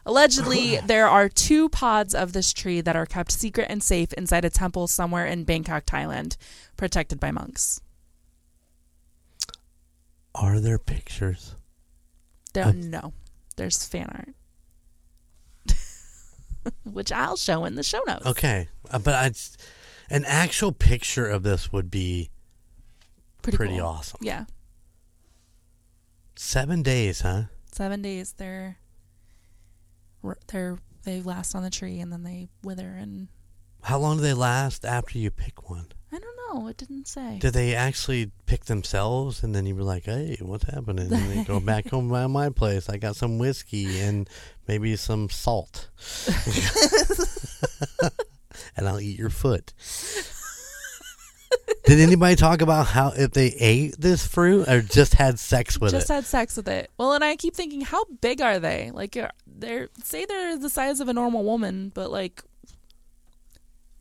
Allegedly, 0.05 0.77
there 0.85 1.07
are 1.07 1.27
two 1.27 1.69
pods 1.69 2.13
of 2.13 2.33
this 2.33 2.53
tree 2.53 2.81
that 2.81 2.95
are 2.95 3.05
kept 3.05 3.31
secret 3.31 3.67
and 3.69 3.83
safe 3.83 4.13
inside 4.13 4.45
a 4.45 4.49
temple 4.49 4.87
somewhere 4.87 5.25
in 5.25 5.43
Bangkok, 5.43 5.85
Thailand, 5.85 6.37
protected 6.77 7.19
by 7.19 7.31
monks. 7.31 7.81
are 10.35 10.59
there 10.59 10.77
pictures? 10.77 11.55
There, 12.53 12.65
Uh, 12.65 12.73
no, 12.75 13.13
there's 13.55 13.85
fan 13.85 14.07
art, 15.67 15.75
which 16.83 17.11
I'll 17.11 17.37
show 17.37 17.65
in 17.65 17.75
the 17.75 17.83
show 17.83 18.01
notes. 18.07 18.25
Okay, 18.25 18.67
uh, 18.91 18.99
but 18.99 19.13
I, 19.13 19.31
an 20.13 20.23
actual 20.25 20.71
picture 20.71 21.27
of 21.27 21.43
this 21.43 21.71
would 21.71 21.89
be 21.89 22.29
pretty, 23.45 23.57
pretty 23.57 23.77
cool. 23.77 23.85
awesome. 23.87 24.19
Yeah, 24.21 24.45
Seven 26.35 26.81
days, 26.83 27.21
huh? 27.21 27.43
seven 27.71 28.01
days. 28.01 28.33
They're 28.37 28.77
they're 30.47 30.77
they 31.03 31.21
last 31.21 31.55
on 31.55 31.63
the 31.63 31.69
tree 31.69 31.99
and 31.99 32.11
then 32.11 32.23
they 32.23 32.47
wither 32.63 32.89
and 32.99 33.27
How 33.83 33.99
long 33.99 34.17
do 34.17 34.23
they 34.23 34.33
last 34.33 34.83
after 34.85 35.17
you 35.19 35.29
pick 35.31 35.69
one? 35.69 35.87
I 36.11 36.17
don't 36.19 36.35
know. 36.55 36.67
It 36.67 36.77
didn't 36.77 37.07
say. 37.07 37.37
Do 37.39 37.51
they 37.51 37.75
actually 37.75 38.31
pick 38.45 38.65
themselves, 38.65 39.43
and 39.43 39.53
then 39.53 39.65
you 39.65 39.75
were 39.75 39.83
like, 39.83 40.05
"Hey, 40.05 40.37
what's 40.41 40.63
happening?" 40.63 41.11
And 41.11 41.29
they 41.31 41.43
go 41.43 41.59
back 41.59 41.89
home 41.89 42.07
by 42.09 42.25
my 42.27 42.49
place. 42.49 42.87
I 42.89 42.95
got 42.97 43.17
some 43.17 43.37
whiskey 43.37 43.99
and 43.99 44.29
maybe 44.67 44.95
some 44.95 45.29
salt, 45.29 45.89
and 48.77 48.87
I'll 48.87 48.99
eat 49.01 49.19
your 49.19 49.29
foot. 49.29 49.73
Did 51.85 51.99
anybody 51.99 52.35
talk 52.35 52.61
about 52.61 52.87
how 52.87 53.09
if 53.15 53.31
they 53.31 53.47
ate 53.59 53.95
this 53.99 54.25
fruit 54.25 54.67
or 54.67 54.81
just 54.81 55.13
had 55.13 55.37
sex 55.37 55.79
with 55.79 55.91
just 55.91 56.05
it? 56.05 56.07
Just 56.07 56.11
had 56.11 56.25
sex 56.25 56.57
with 56.57 56.67
it. 56.67 56.89
Well, 56.97 57.13
and 57.13 57.23
I 57.23 57.35
keep 57.35 57.55
thinking, 57.55 57.81
how 57.81 58.05
big 58.21 58.41
are 58.41 58.59
they? 58.59 58.89
Like, 58.91 59.15
they're 59.45 59.89
say 60.03 60.25
they're 60.25 60.57
the 60.57 60.69
size 60.69 60.99
of 60.99 61.09
a 61.09 61.13
normal 61.13 61.43
woman, 61.43 61.91
but 61.93 62.09
like, 62.09 62.43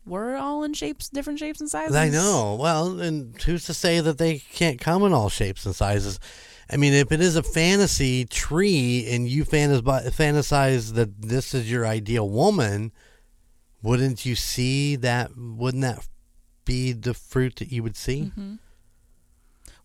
we're 0.07 0.37
all 0.37 0.64
in 0.64 0.73
shapes, 0.75 1.09
different 1.09 1.38
shapes 1.38 1.61
and 1.61 1.68
sizes. 1.68 1.94
I 1.94 2.09
know. 2.09 2.57
Well, 2.59 3.01
and 3.01 3.40
who's 3.42 3.64
to 3.66 3.75
say 3.75 4.01
that 4.01 4.18
they 4.18 4.38
can't 4.38 4.81
come 4.81 5.03
in 5.03 5.12
all 5.12 5.29
shapes 5.29 5.66
and 5.66 5.75
sizes? 5.75 6.18
I 6.70 6.79
mean, 6.79 6.94
if 6.94 7.12
it 7.12 7.20
is 7.20 7.37
a 7.37 7.42
fantasy 7.42 8.25
tree 8.25 9.07
and 9.11 9.29
you 9.29 9.44
fantasize 9.44 10.94
that 10.94 11.23
this 11.23 11.53
is 11.53 11.70
your 11.70 11.87
ideal 11.87 12.29
woman, 12.29 12.92
wouldn't 13.83 14.25
you 14.25 14.35
see 14.35 14.97
that? 14.97 15.33
Wouldn't 15.37 15.83
that 15.83 16.07
be 16.64 16.92
the 16.92 17.14
fruit 17.14 17.57
that 17.57 17.70
you 17.72 17.83
would 17.83 17.96
see? 17.96 18.22
Mm-hmm. 18.37 18.55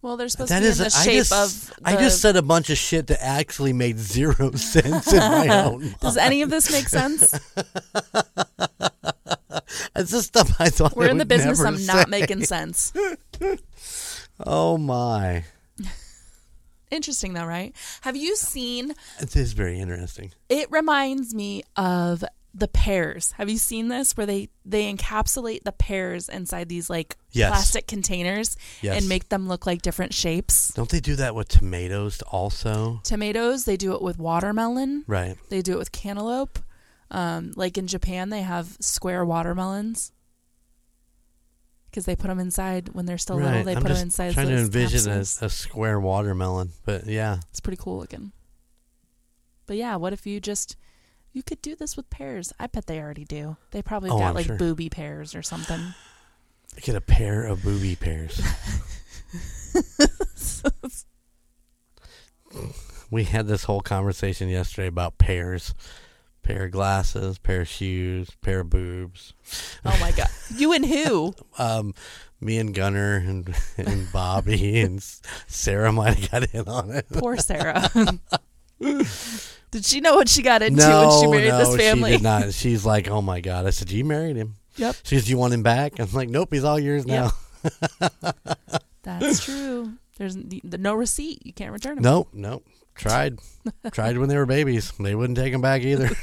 Well, 0.02 0.16
they're 0.16 0.30
supposed 0.30 0.52
That 0.52 0.60
to 0.60 0.64
be 0.66 0.70
is. 0.70 0.80
in 0.80 0.84
the 0.86 0.96
I 0.96 1.04
shape 1.04 1.18
just. 1.26 1.70
of. 1.72 1.74
I 1.84 1.96
just 1.98 2.22
said 2.22 2.38
a 2.38 2.42
bunch 2.42 2.70
of 2.70 2.78
shit 2.78 3.08
that 3.08 3.22
actually 3.22 3.74
made 3.74 4.00
zero 4.00 4.52
sense 4.56 5.12
in 5.12 5.20
my 5.20 5.48
own. 5.66 5.82
mind. 5.82 5.96
Does 6.02 6.16
any 6.18 6.42
of 6.42 6.50
this 6.50 6.72
make 6.72 6.88
sense? 6.88 7.38
It's 9.96 10.12
just 10.12 10.28
stuff 10.28 10.60
I 10.60 10.70
thought. 10.70 10.96
We're 10.96 11.08
I 11.08 11.12
in 11.12 11.18
the 11.18 11.26
business 11.26 11.62
of 11.64 11.86
not 11.86 12.10
making 12.10 12.44
sense. 12.46 12.94
Oh 14.46 14.78
my! 14.78 15.44
Interesting, 16.90 17.34
though, 17.34 17.46
right? 17.46 17.76
Have 18.02 18.16
you 18.16 18.36
seen? 18.36 18.94
It 19.20 19.36
is 19.36 19.54
very 19.54 19.80
interesting. 19.80 20.32
It 20.48 20.72
reminds 20.72 21.36
me 21.36 21.64
of 21.76 22.24
the 22.54 22.68
pears. 22.68 23.32
Have 23.34 23.48
you 23.50 23.58
seen 23.58 23.90
this 23.90 24.18
where 24.18 24.26
they 24.26 24.50
they 24.66 24.92
encapsulate 24.92 25.64
the 25.64 25.72
pears 25.72 26.28
inside 26.30 26.68
these 26.70 26.90
like 26.90 27.16
Yes. 27.32 27.50
plastic 27.52 27.86
containers 27.88 28.58
Yes. 28.82 28.98
and 28.98 29.08
make 29.08 29.30
them 29.30 29.48
look 29.48 29.66
like 29.68 29.82
different 29.84 30.14
shapes? 30.16 30.74
Don't 30.74 30.90
they 30.90 31.00
do 31.00 31.16
that 31.18 31.36
with 31.36 31.48
tomatoes 31.48 32.22
also? 32.24 33.02
Tomatoes, 33.04 33.66
they 33.66 33.78
do 33.78 33.94
it 33.94 34.02
with 34.02 34.18
watermelon. 34.18 35.04
Right. 35.08 35.38
They 35.50 35.62
do 35.62 35.74
it 35.74 35.78
with 35.78 35.92
cantaloupe. 35.92 36.58
Um, 37.12 37.52
like 37.56 37.78
in 37.78 37.86
Japan, 37.88 38.30
they 38.30 38.42
have 38.42 38.78
square 38.80 39.24
watermelons 39.26 40.12
because 41.90 42.06
they 42.06 42.16
put 42.16 42.28
them 42.28 42.40
inside 42.40 42.90
when 42.90 43.06
they're 43.06 43.18
still 43.18 43.38
little. 43.38 43.64
They 43.64 43.76
I'm 43.76 43.82
put 43.82 43.90
them 43.94 43.98
inside. 44.02 44.34
trying 44.34 44.48
to 44.50 44.58
envision 44.58 45.12
a, 45.12 45.20
a 45.22 45.50
square 45.50 46.00
watermelon, 46.00 46.72
but 46.86 47.06
yeah, 47.08 47.40
It's 47.50 47.60
pretty 47.60 47.82
cool 47.82 47.98
looking. 48.00 48.32
But 49.66 49.78
yeah, 49.78 49.96
what 49.98 50.14
if 50.14 50.26
you 50.28 50.40
just 50.40 50.76
you 51.34 51.44
could 51.44 51.62
do 51.62 51.76
this 51.76 51.96
with 51.98 52.10
pears? 52.10 52.54
I 52.60 52.68
bet 52.68 52.88
they 52.88 53.00
already 53.00 53.26
do. 53.26 53.58
They 53.72 53.82
probably 53.82 54.10
Oh, 54.10 54.18
got 54.20 54.30
I'm 54.30 54.36
like 54.36 54.46
sure. 54.48 54.58
booby 54.58 54.90
pears 54.90 55.36
or 55.36 55.42
something. 55.42 55.80
get 56.82 56.96
a 56.96 57.02
pair 57.02 57.46
of 57.46 57.64
booby 57.64 57.96
pears. 57.96 58.42
we 63.12 63.24
had 63.26 63.48
this 63.48 63.64
whole 63.64 63.82
conversation 63.82 64.50
yesterday 64.50 64.88
about 64.88 65.18
pears, 65.18 65.74
pair 66.44 66.66
of 66.66 66.72
glasses, 66.72 67.38
pair 67.38 67.62
of 67.62 67.68
shoes, 67.68 68.30
pair 68.42 68.62
of 68.62 68.70
boobs. 68.70 69.34
Oh 69.86 69.98
my 70.00 70.12
god, 70.12 70.28
you 70.56 70.74
and 70.74 70.86
who? 70.86 71.34
Um, 71.58 71.94
me 72.42 72.58
and 72.58 72.74
Gunner 72.74 73.16
and 73.16 73.54
and 73.78 74.12
Bobby 74.12 74.80
and 74.80 75.04
Sarah 75.48 75.92
might 75.92 76.18
have 76.18 76.32
got 76.32 76.54
in 76.54 76.68
on 76.68 76.92
it. 76.92 77.08
Poor 77.12 77.38
Sarah. 77.38 77.90
Did 79.72 79.86
she 79.86 80.02
know 80.02 80.16
what 80.16 80.28
she 80.28 80.42
got 80.42 80.62
into 80.62 80.82
no, 80.82 81.08
when 81.08 81.22
she 81.22 81.28
married 81.28 81.50
no, 81.50 81.58
this 81.60 81.76
family? 81.76 82.12
she 82.12 82.18
did 82.18 82.24
not. 82.24 82.54
She's 82.54 82.86
like, 82.86 83.08
"Oh 83.08 83.22
my 83.22 83.40
god!" 83.40 83.68
I 83.68 83.70
said, 83.70 83.92
"You 83.92 84.04
married 84.04 84.36
him." 84.36 84.56
Yep, 84.78 84.96
She 85.04 85.16
says, 85.16 85.30
"You 85.30 85.38
want 85.38 85.54
him 85.54 85.64
back?" 85.64 86.00
I'm 86.00 86.12
like, 86.12 86.30
"Nope, 86.30 86.50
he's 86.52 86.64
all 86.64 86.80
yours 86.80 87.06
now." 87.06 87.32
Yep. 87.64 88.14
that's 89.04 89.46
true. 89.46 89.94
There's 90.18 90.36
no 90.36 90.96
receipt. 90.96 91.46
You 91.46 91.54
can't 91.54 91.72
return 91.72 91.96
them. 91.96 92.04
Nope, 92.04 92.30
nope. 92.34 92.66
Tried, 92.94 93.40
tried 93.92 94.18
when 94.18 94.28
they 94.28 94.36
were 94.36 94.46
babies. 94.46 94.92
They 95.00 95.16
wouldn't 95.16 95.38
take 95.38 95.54
them 95.54 95.62
back 95.62 95.84
either. 95.84 96.10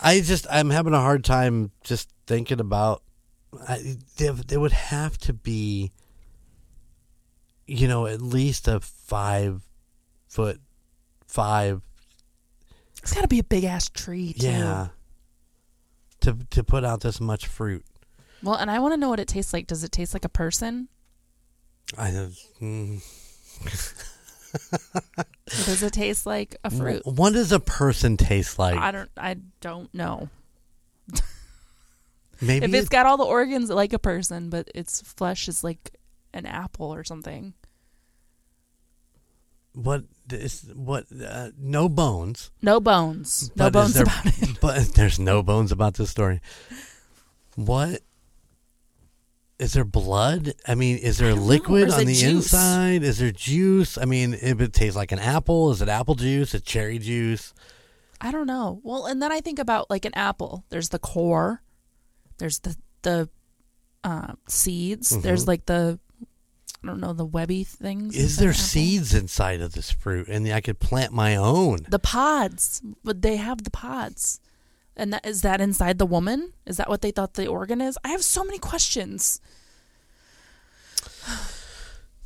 I 0.00 0.20
just, 0.20 0.46
I'm 0.48 0.70
having 0.70 0.94
a 0.94 1.00
hard 1.00 1.24
time 1.24 1.72
just 1.82 2.08
thinking 2.26 2.60
about. 2.60 3.02
I, 3.66 3.96
there, 4.18 4.32
there 4.32 4.60
would 4.60 4.72
have 4.72 5.18
to 5.18 5.32
be, 5.32 5.90
you 7.66 7.88
know, 7.88 8.06
at 8.06 8.22
least 8.22 8.68
a 8.68 8.78
five 8.78 9.62
foot, 10.28 10.60
five, 11.28 11.82
It's 13.02 13.14
got 13.14 13.20
to 13.22 13.28
be 13.28 13.38
a 13.38 13.44
big 13.44 13.62
ass 13.64 13.88
tree 13.88 14.32
too. 14.32 14.46
yeah, 14.48 14.88
to 16.22 16.36
to 16.50 16.64
put 16.64 16.82
out 16.84 17.00
this 17.02 17.20
much 17.20 17.46
fruit. 17.46 17.84
Well, 18.42 18.56
and 18.56 18.70
I 18.70 18.78
want 18.80 18.92
to 18.94 18.96
know 18.96 19.08
what 19.08 19.20
it 19.20 19.28
tastes 19.28 19.52
like. 19.52 19.66
Does 19.68 19.84
it 19.84 19.92
taste 19.92 20.14
like 20.14 20.24
a 20.24 20.28
person? 20.28 20.88
I, 21.96 22.10
mm, 22.60 23.00
Does 25.66 25.82
it 25.82 25.92
taste 25.92 26.26
like 26.26 26.56
a 26.64 26.70
fruit? 26.70 27.02
What 27.04 27.32
does 27.32 27.52
a 27.52 27.60
person 27.60 28.16
taste 28.16 28.58
like? 28.58 28.76
I 28.78 28.90
don't. 28.90 29.10
I 29.16 29.36
don't 29.60 29.92
know. 29.94 30.28
Maybe 32.40 32.66
if 32.66 32.74
it's 32.74 32.86
it- 32.86 32.90
got 32.90 33.06
all 33.06 33.16
the 33.16 33.24
organs 33.24 33.70
like 33.70 33.92
a 33.92 33.98
person, 33.98 34.50
but 34.50 34.68
its 34.74 35.00
flesh 35.02 35.48
is 35.48 35.64
like 35.64 35.96
an 36.32 36.46
apple 36.46 36.92
or 36.94 37.02
something. 37.04 37.54
What 39.82 40.04
is 40.32 40.62
what? 40.74 41.06
Uh, 41.12 41.50
no 41.58 41.88
bones. 41.88 42.50
No 42.62 42.80
bones. 42.80 43.50
No 43.56 43.70
bones 43.70 43.94
there- 43.94 44.02
about 44.04 44.26
it. 44.26 44.58
But 44.60 44.94
there's 44.94 45.18
no 45.20 45.42
bones 45.42 45.70
about 45.72 45.94
this 45.94 46.10
story. 46.10 46.40
What? 47.54 48.02
Is 49.58 49.72
there 49.72 49.84
blood? 49.84 50.54
I 50.68 50.74
mean, 50.74 50.98
is 50.98 51.18
there 51.18 51.34
liquid 51.34 51.90
on 51.90 52.06
the 52.06 52.14
juice? 52.14 52.52
inside? 52.52 53.02
Is 53.02 53.18
there 53.18 53.32
juice? 53.32 53.98
I 53.98 54.04
mean, 54.04 54.34
if 54.34 54.60
it 54.60 54.72
tastes 54.72 54.96
like 54.96 55.10
an 55.10 55.18
apple, 55.18 55.70
is 55.72 55.82
it 55.82 55.88
apple 55.88 56.14
juice? 56.14 56.54
Is 56.54 56.62
cherry 56.62 56.98
juice? 56.98 57.52
I 58.20 58.30
don't 58.30 58.46
know. 58.46 58.80
Well, 58.84 59.06
and 59.06 59.20
then 59.22 59.32
I 59.32 59.40
think 59.40 59.58
about 59.58 59.90
like 59.90 60.04
an 60.04 60.14
apple. 60.14 60.64
There's 60.70 60.90
the 60.90 60.98
core. 60.98 61.62
There's 62.38 62.60
the 62.60 62.76
the 63.02 63.28
uh, 64.04 64.34
seeds. 64.48 65.10
Mhm. 65.12 65.22
There's 65.22 65.46
like 65.48 65.66
the 65.66 65.98
I 66.82 66.86
don't 66.86 67.00
know 67.00 67.12
the 67.12 67.26
webby 67.26 67.64
things. 67.64 68.16
Is 68.16 68.36
there 68.36 68.50
apple. 68.50 68.62
seeds 68.62 69.12
inside 69.12 69.60
of 69.60 69.72
this 69.72 69.90
fruit? 69.90 70.28
And 70.28 70.46
I 70.48 70.60
could 70.60 70.78
plant 70.78 71.12
my 71.12 71.34
own. 71.34 71.80
The 71.88 71.98
pods, 71.98 72.82
but 73.02 73.22
they 73.22 73.36
have 73.36 73.64
the 73.64 73.70
pods. 73.70 74.40
And 74.96 75.12
that 75.12 75.26
is 75.26 75.42
that 75.42 75.60
inside 75.60 75.98
the 75.98 76.06
woman? 76.06 76.52
Is 76.66 76.76
that 76.76 76.88
what 76.88 77.00
they 77.02 77.10
thought 77.10 77.34
the 77.34 77.46
organ 77.46 77.80
is? 77.80 77.98
I 78.04 78.08
have 78.08 78.22
so 78.22 78.44
many 78.44 78.58
questions. 78.58 79.40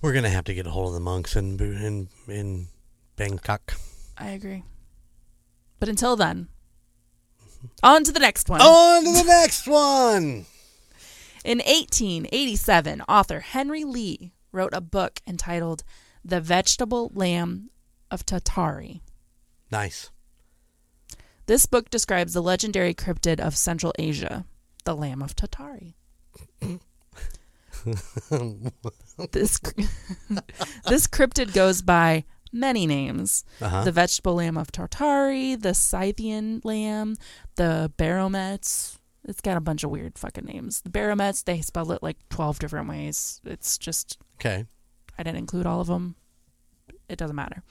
We're 0.01 0.13
gonna 0.13 0.31
have 0.31 0.45
to 0.45 0.55
get 0.55 0.67
a 0.67 0.71
hold 0.71 0.89
of 0.89 0.95
the 0.95 1.01
monks 1.01 1.37
in 1.37 1.59
in 1.61 2.09
in 2.29 2.69
Bangkok. 3.17 3.75
I 4.19 4.31
agree. 4.31 4.65
But 5.79 5.89
until 5.89 6.17
then, 6.17 6.49
on 7.83 8.05
to 8.05 8.13
the 8.13 8.21
next 8.21 8.49
one. 8.49 8.61
On 8.61 9.05
to 9.05 9.13
the 9.13 9.25
next 9.25 9.67
one. 9.67 10.47
In 11.45 11.59
1887, 11.59 13.03
author 13.03 13.41
Henry 13.41 13.85
Lee 13.85 14.33
wrote 14.53 14.73
a 14.75 14.81
book 14.81 15.21
entitled 15.27 15.83
The 16.25 16.41
Vegetable 16.41 17.11
Lamb 17.15 17.71
of 18.11 18.25
Tartary. 18.27 19.03
Nice. 19.71 20.11
This 21.47 21.67
book 21.67 21.91
describes 21.91 22.35
the 22.35 22.43
legendary 22.43 22.95
cryptid 22.95 23.41
of 23.41 23.57
Central 23.57 23.93
Asia, 23.99 24.45
the 24.85 24.95
Lamb 24.95 25.23
of 25.23 25.35
Tartary. 25.35 25.97
this 29.33 29.59
this 30.89 31.07
cryptid 31.07 31.53
goes 31.53 31.83
by 31.83 32.25
many 32.53 32.87
names: 32.87 33.45
Uh-huh. 33.61 33.83
the 33.85 33.93
vegetable 33.93 34.35
lamb 34.35 34.57
of 34.57 34.71
Tartary, 34.71 35.55
the 35.57 35.75
Scythian 35.75 36.61
lamb, 36.65 37.17
the 37.57 37.93
Barometz. 37.97 38.99
It's 39.25 39.41
got 39.41 39.57
a 39.57 39.61
bunch 39.61 39.85
of 39.85 39.91
weird 39.91 40.19
fucking 40.19 40.45
names. 40.45 40.81
The 40.83 40.91
Barometz, 40.91 41.45
they 41.45 41.61
spell 41.61 41.93
it 41.93 42.03
like 42.03 42.19
twelve 42.29 42.59
different 42.59 42.89
ways. 42.89 43.41
It's 43.45 43.79
just 43.79 44.19
okay. 44.45 44.67
I 45.19 45.23
didn't 45.23 45.39
include 45.39 45.67
all 45.67 45.81
of 45.81 45.87
them. 45.87 46.17
It 47.09 47.17
doesn't 47.17 47.37
matter. 47.37 47.63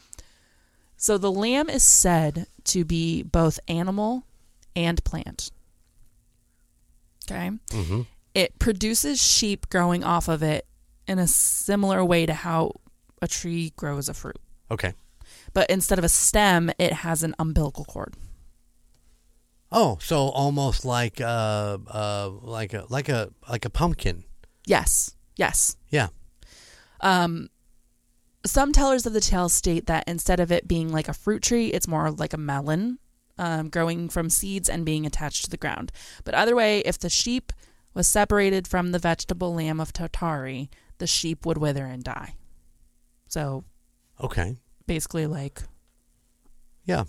So 0.96 1.18
the 1.18 1.32
lamb 1.32 1.70
is 1.70 1.84
said 1.84 2.48
to 2.66 2.86
be 2.86 3.24
both 3.24 3.60
animal 3.68 4.24
and 4.76 5.04
plant. 5.04 5.52
Okay. 7.26 7.52
Mm-hmm. 7.70 8.02
It 8.34 8.60
produces 8.60 9.22
sheep 9.22 9.70
growing 9.70 10.04
off 10.04 10.28
of 10.28 10.44
it 10.44 10.66
in 11.08 11.20
a 11.20 11.28
similar 11.28 12.06
way 12.06 12.26
to 12.26 12.34
how 12.34 12.74
a 13.22 13.28
tree 13.28 13.74
grows 13.76 14.08
a 14.08 14.14
fruit. 14.14 14.40
Okay. 14.70 14.94
But 15.54 15.70
instead 15.70 15.98
of 15.98 16.06
a 16.06 16.10
stem, 16.10 16.72
it 16.78 16.94
has 16.94 17.24
an 17.24 17.36
umbilical 17.38 17.84
cord. 17.84 18.14
Oh, 19.72 19.98
so 20.02 20.30
almost 20.30 20.86
like 20.86 21.20
uh 21.22 21.78
uh 21.88 22.30
like 22.42 22.74
a 22.74 22.86
like 22.90 23.10
a 23.10 23.32
like 23.50 23.66
a 23.66 23.70
pumpkin. 23.70 24.24
Yes. 24.66 25.16
Yes. 25.36 25.78
Yeah. 25.90 26.08
Um, 27.02 27.50
some 28.46 28.72
tellers 28.72 29.06
of 29.06 29.14
the 29.14 29.22
tale 29.22 29.50
state 29.50 29.86
that 29.88 30.04
instead 30.08 30.40
of 30.40 30.52
it 30.52 30.68
being 30.68 30.92
like 30.92 31.08
a 31.08 31.14
fruit 31.14 31.44
tree, 31.44 31.68
it's 31.68 31.88
more 31.88 32.10
like 32.10 32.34
a 32.34 32.38
melon, 32.38 32.98
um, 33.38 33.70
growing 33.70 34.10
from 34.10 34.30
seeds 34.30 34.68
and 34.70 34.86
being 34.86 35.06
attached 35.06 35.44
to 35.46 35.50
the 35.50 35.58
ground. 35.58 35.92
But 36.24 36.36
either 36.36 36.56
way, 36.56 36.80
if 36.80 36.98
the 36.98 37.10
sheep 37.10 37.52
was 37.94 38.08
separated 38.08 38.68
from 38.68 38.92
the 38.92 39.00
vegetable 39.00 39.54
lamb 39.54 39.80
of 39.80 39.94
Tartari, 39.94 40.70
the 40.98 41.08
sheep 41.08 41.46
would 41.46 41.58
wither 41.58 41.86
and 41.86 42.04
die. 42.04 42.36
So 43.28 43.64
Okay. 44.20 44.58
basically, 44.88 45.28
like 45.28 45.62
Yeah. 46.86 47.04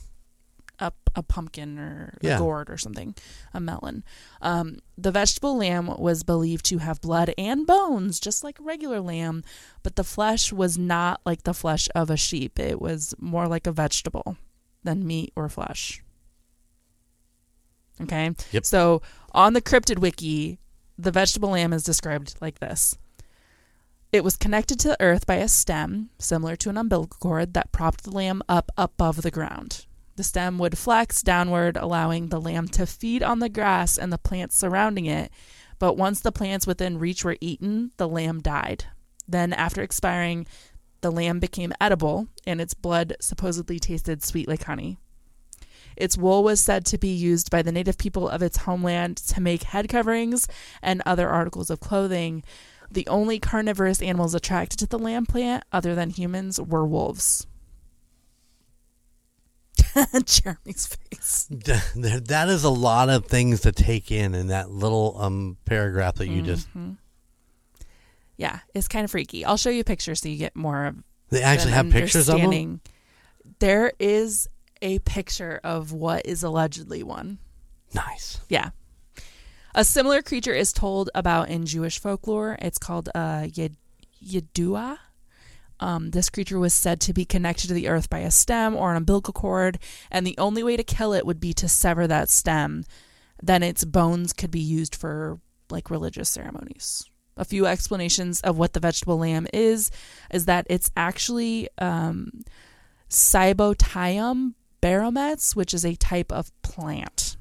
A, 0.79 0.93
a 1.15 1.23
pumpkin 1.23 1.79
or 1.79 2.19
a 2.23 2.39
gourd 2.39 2.71
or 2.71 2.77
something, 2.77 3.15
a 3.55 3.61
melon. 3.61 4.05
Um, 4.41 4.79
the 4.97 5.11
vegetable 5.11 5.57
lamb 5.57 5.95
was 5.99 6.23
believed 6.23 6.65
to 6.67 6.79
have 6.79 7.01
blood 7.01 7.33
and 7.39 7.67
bones, 7.67 8.19
just 8.21 8.43
like 8.43 8.59
a 8.59 8.63
regular 8.63 9.01
lamb, 9.01 9.45
but 9.83 9.97
the 9.97 10.05
flesh 10.05 10.53
was 10.53 10.77
not 10.79 11.21
like 11.25 11.43
the 11.45 11.55
flesh 11.55 11.89
of 11.95 12.11
a 12.11 12.17
sheep. 12.17 12.59
It 12.59 12.81
was 12.81 13.15
more 13.19 13.47
like 13.47 13.67
a 13.67 13.73
vegetable 13.73 14.37
than 14.83 15.07
meat 15.07 15.33
or 15.37 15.49
flesh. 15.49 16.03
Okay? 18.01 18.35
Yep. 18.51 18.67
So 18.67 19.03
on 19.33 19.53
the 19.53 19.63
cryptid 19.63 19.99
wiki, 19.99 20.59
the 20.99 21.11
vegetable 21.11 21.51
lamb 21.51 21.73
is 21.73 21.85
described 21.85 22.35
like 22.41 22.59
this. 22.59 22.99
It 24.13 24.25
was 24.25 24.37
connected 24.37 24.79
to 24.81 24.89
the 24.89 25.01
earth 25.01 25.27
by 25.27 25.37
a 25.37 25.49
stem, 25.49 26.11
similar 26.19 26.55
to 26.57 26.69
an 26.69 26.77
umbilical 26.77 27.17
cord, 27.19 27.55
that 27.55 27.73
propped 27.73 28.05
the 28.05 28.11
lamb 28.11 28.43
up 28.47 28.71
above 28.77 29.23
the 29.23 29.31
ground. 29.31 29.87
The 30.17 30.25
stem 30.25 30.59
would 30.59 30.77
flex 30.77 31.23
downward, 31.23 31.77
allowing 31.77 32.29
the 32.29 32.41
lamb 32.41 32.69
to 32.69 32.87
feed 32.87 33.23
on 33.23 33.39
the 33.39 33.49
grass 33.49 33.97
and 33.97 34.13
the 34.13 34.19
plants 34.19 34.57
surrounding 34.57 35.07
it. 35.07 35.33
But 35.79 35.97
once 35.97 36.21
the 36.21 36.33
plants 36.33 36.67
within 36.67 36.99
reach 36.99 37.25
were 37.25 37.39
eaten, 37.41 37.93
the 37.97 38.09
lamb 38.09 38.41
died. 38.41 38.85
Then, 39.27 39.53
after 39.53 39.83
expiring, 39.83 40.47
the 41.01 41.11
lamb 41.11 41.41
became 41.41 41.73
edible, 41.81 42.29
and 42.47 42.61
its 42.61 42.75
blood 42.75 43.17
supposedly 43.21 43.79
tasted 43.79 44.23
sweet 44.23 44.49
like 44.49 44.65
honey. 44.65 44.99
Its 45.97 46.17
wool 46.17 46.43
was 46.45 46.61
said 46.61 46.87
to 46.87 46.99
be 46.99 47.13
used 47.13 47.51
by 47.51 47.63
the 47.63 47.73
native 47.73 47.99
people 47.99 48.29
of 48.29 48.43
its 48.43 48.59
homeland 48.59 49.17
to 49.17 49.41
make 49.41 49.65
head 49.65 49.89
coverings 49.89 50.47
and 50.81 51.03
other 51.05 51.29
articles 51.29 51.71
of 51.71 51.81
clothing. 51.81 52.43
The 52.91 53.07
only 53.09 53.39
carnivorous 53.39 54.03
animals 54.03 54.35
attracted 54.35 54.79
to 54.81 54.87
the 54.87 54.99
lamb 54.99 55.27
plant, 55.27 55.65
other 55.73 55.95
than 55.95 56.11
humans, 56.11 56.61
were 56.61 56.87
wolves. 56.87 57.47
Jeremy's 60.25 60.87
face. 60.87 61.47
There- 61.51 62.21
that 62.21 62.49
is 62.49 62.65
a 62.65 62.71
lot 62.71 63.09
of 63.11 63.27
things 63.27 63.61
to 63.63 63.73
take 63.73 64.11
in 64.11 64.35
in 64.35 64.49
that 64.49 64.71
little 64.71 65.17
um 65.21 65.57
paragraph 65.65 66.17
that 66.17 66.29
you 66.29 66.43
just. 66.43 66.69
Mhm. 66.75 66.97
Yeah, 68.37 68.61
it's 68.75 68.89
kind 68.89 69.05
of 69.05 69.11
freaky. 69.11 69.45
I'll 69.45 69.57
show 69.57 69.71
you 69.71 69.81
a 69.81 69.85
picture 69.85 70.15
so 70.15 70.29
you 70.29 70.37
get 70.37 70.57
more 70.57 70.87
of 70.87 70.97
They 71.31 71.43
actually 71.43 71.73
have 71.73 71.91
pictures 71.91 72.29
of 72.29 72.41
them. 72.41 72.81
There 73.59 73.93
is 73.99 74.49
a 74.81 74.99
picture 75.01 75.61
of 75.63 75.93
what 75.93 76.27
is 76.27 76.43
allegedly 76.43 77.03
one. 77.03 77.39
Nice. 77.95 78.41
Yeah. 78.49 78.71
A 79.75 79.85
similar 79.85 80.23
creature 80.23 80.53
is 80.55 80.73
told 80.73 81.09
about 81.15 81.49
in 81.51 81.67
Jewish 81.67 81.99
folklore. 81.99 82.57
It's 82.61 82.79
called 82.79 83.09
uh, 83.15 83.47
Yed- 83.55 83.77
Yedua. 84.25 84.99
Um, 85.83 86.11
this 86.11 86.31
creature 86.31 86.61
was 86.61 86.73
said 86.73 87.01
to 87.03 87.13
be 87.13 87.25
connected 87.25 87.67
to 87.67 87.75
the 87.75 87.89
earth 87.89 88.09
by 88.09 88.21
a 88.21 88.31
stem 88.31 88.77
or 88.77 88.93
an 88.93 88.97
umbilical 88.97 89.33
cord, 89.33 89.81
and 90.13 90.25
the 90.25 90.39
only 90.39 90.63
way 90.63 90.77
to 90.77 90.85
kill 90.85 91.13
it 91.13 91.27
would 91.27 91.41
be 91.41 91.53
to 91.55 91.69
sever 91.69 92.07
that 92.07 92.31
stem. 92.31 92.85
Then 93.43 93.65
its 93.65 93.85
bones 93.85 94.33
could 94.33 94.53
be 94.53 94.61
used 94.61 94.95
for 94.95 95.41
like 95.71 95.91
religious 95.91 96.29
ceremonies. 96.29 97.05
A 97.37 97.45
few 97.45 97.67
explanations 97.67 98.41
of 98.43 98.59
what 98.59 98.75
the 98.75 98.81
vegetable 98.81 99.19
lamb 99.19 99.49
is 99.53 99.91
is 100.31 100.45
that 100.45 100.67
it's 100.71 100.93
actually 100.97 101.69
um, 101.79 102.43
Cybotium 103.11 104.55
barometz, 104.81 105.57
which 105.57 105.75
is 105.75 105.85
a 105.85 105.97
type 105.97 106.31
of 106.31 106.53
plant 106.63 107.37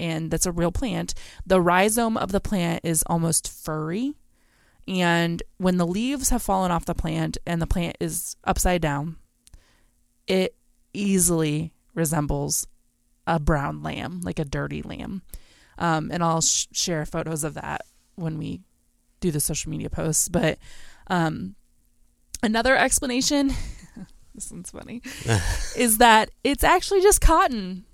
and 0.00 0.30
that's 0.30 0.46
a 0.46 0.52
real 0.52 0.72
plant. 0.72 1.14
The 1.46 1.60
rhizome 1.60 2.16
of 2.16 2.32
the 2.32 2.40
plant 2.40 2.80
is 2.84 3.04
almost 3.06 3.48
furry. 3.48 4.14
And 4.88 5.42
when 5.58 5.76
the 5.76 5.86
leaves 5.86 6.30
have 6.30 6.42
fallen 6.42 6.70
off 6.70 6.84
the 6.84 6.94
plant 6.94 7.38
and 7.46 7.60
the 7.60 7.66
plant 7.66 7.96
is 8.00 8.36
upside 8.44 8.82
down, 8.82 9.16
it 10.26 10.54
easily 10.92 11.72
resembles 11.94 12.66
a 13.26 13.38
brown 13.38 13.82
lamb, 13.82 14.20
like 14.22 14.38
a 14.38 14.44
dirty 14.44 14.82
lamb. 14.82 15.22
Um, 15.78 16.10
and 16.12 16.22
I'll 16.22 16.40
sh- 16.40 16.66
share 16.72 17.06
photos 17.06 17.44
of 17.44 17.54
that 17.54 17.82
when 18.16 18.38
we 18.38 18.60
do 19.20 19.30
the 19.30 19.40
social 19.40 19.70
media 19.70 19.90
posts. 19.90 20.28
But 20.28 20.58
um, 21.06 21.54
another 22.42 22.76
explanation, 22.76 23.52
this 24.34 24.50
one's 24.50 24.70
funny, 24.70 25.02
is 25.76 25.98
that 25.98 26.30
it's 26.42 26.64
actually 26.64 27.02
just 27.02 27.20
cotton. 27.20 27.84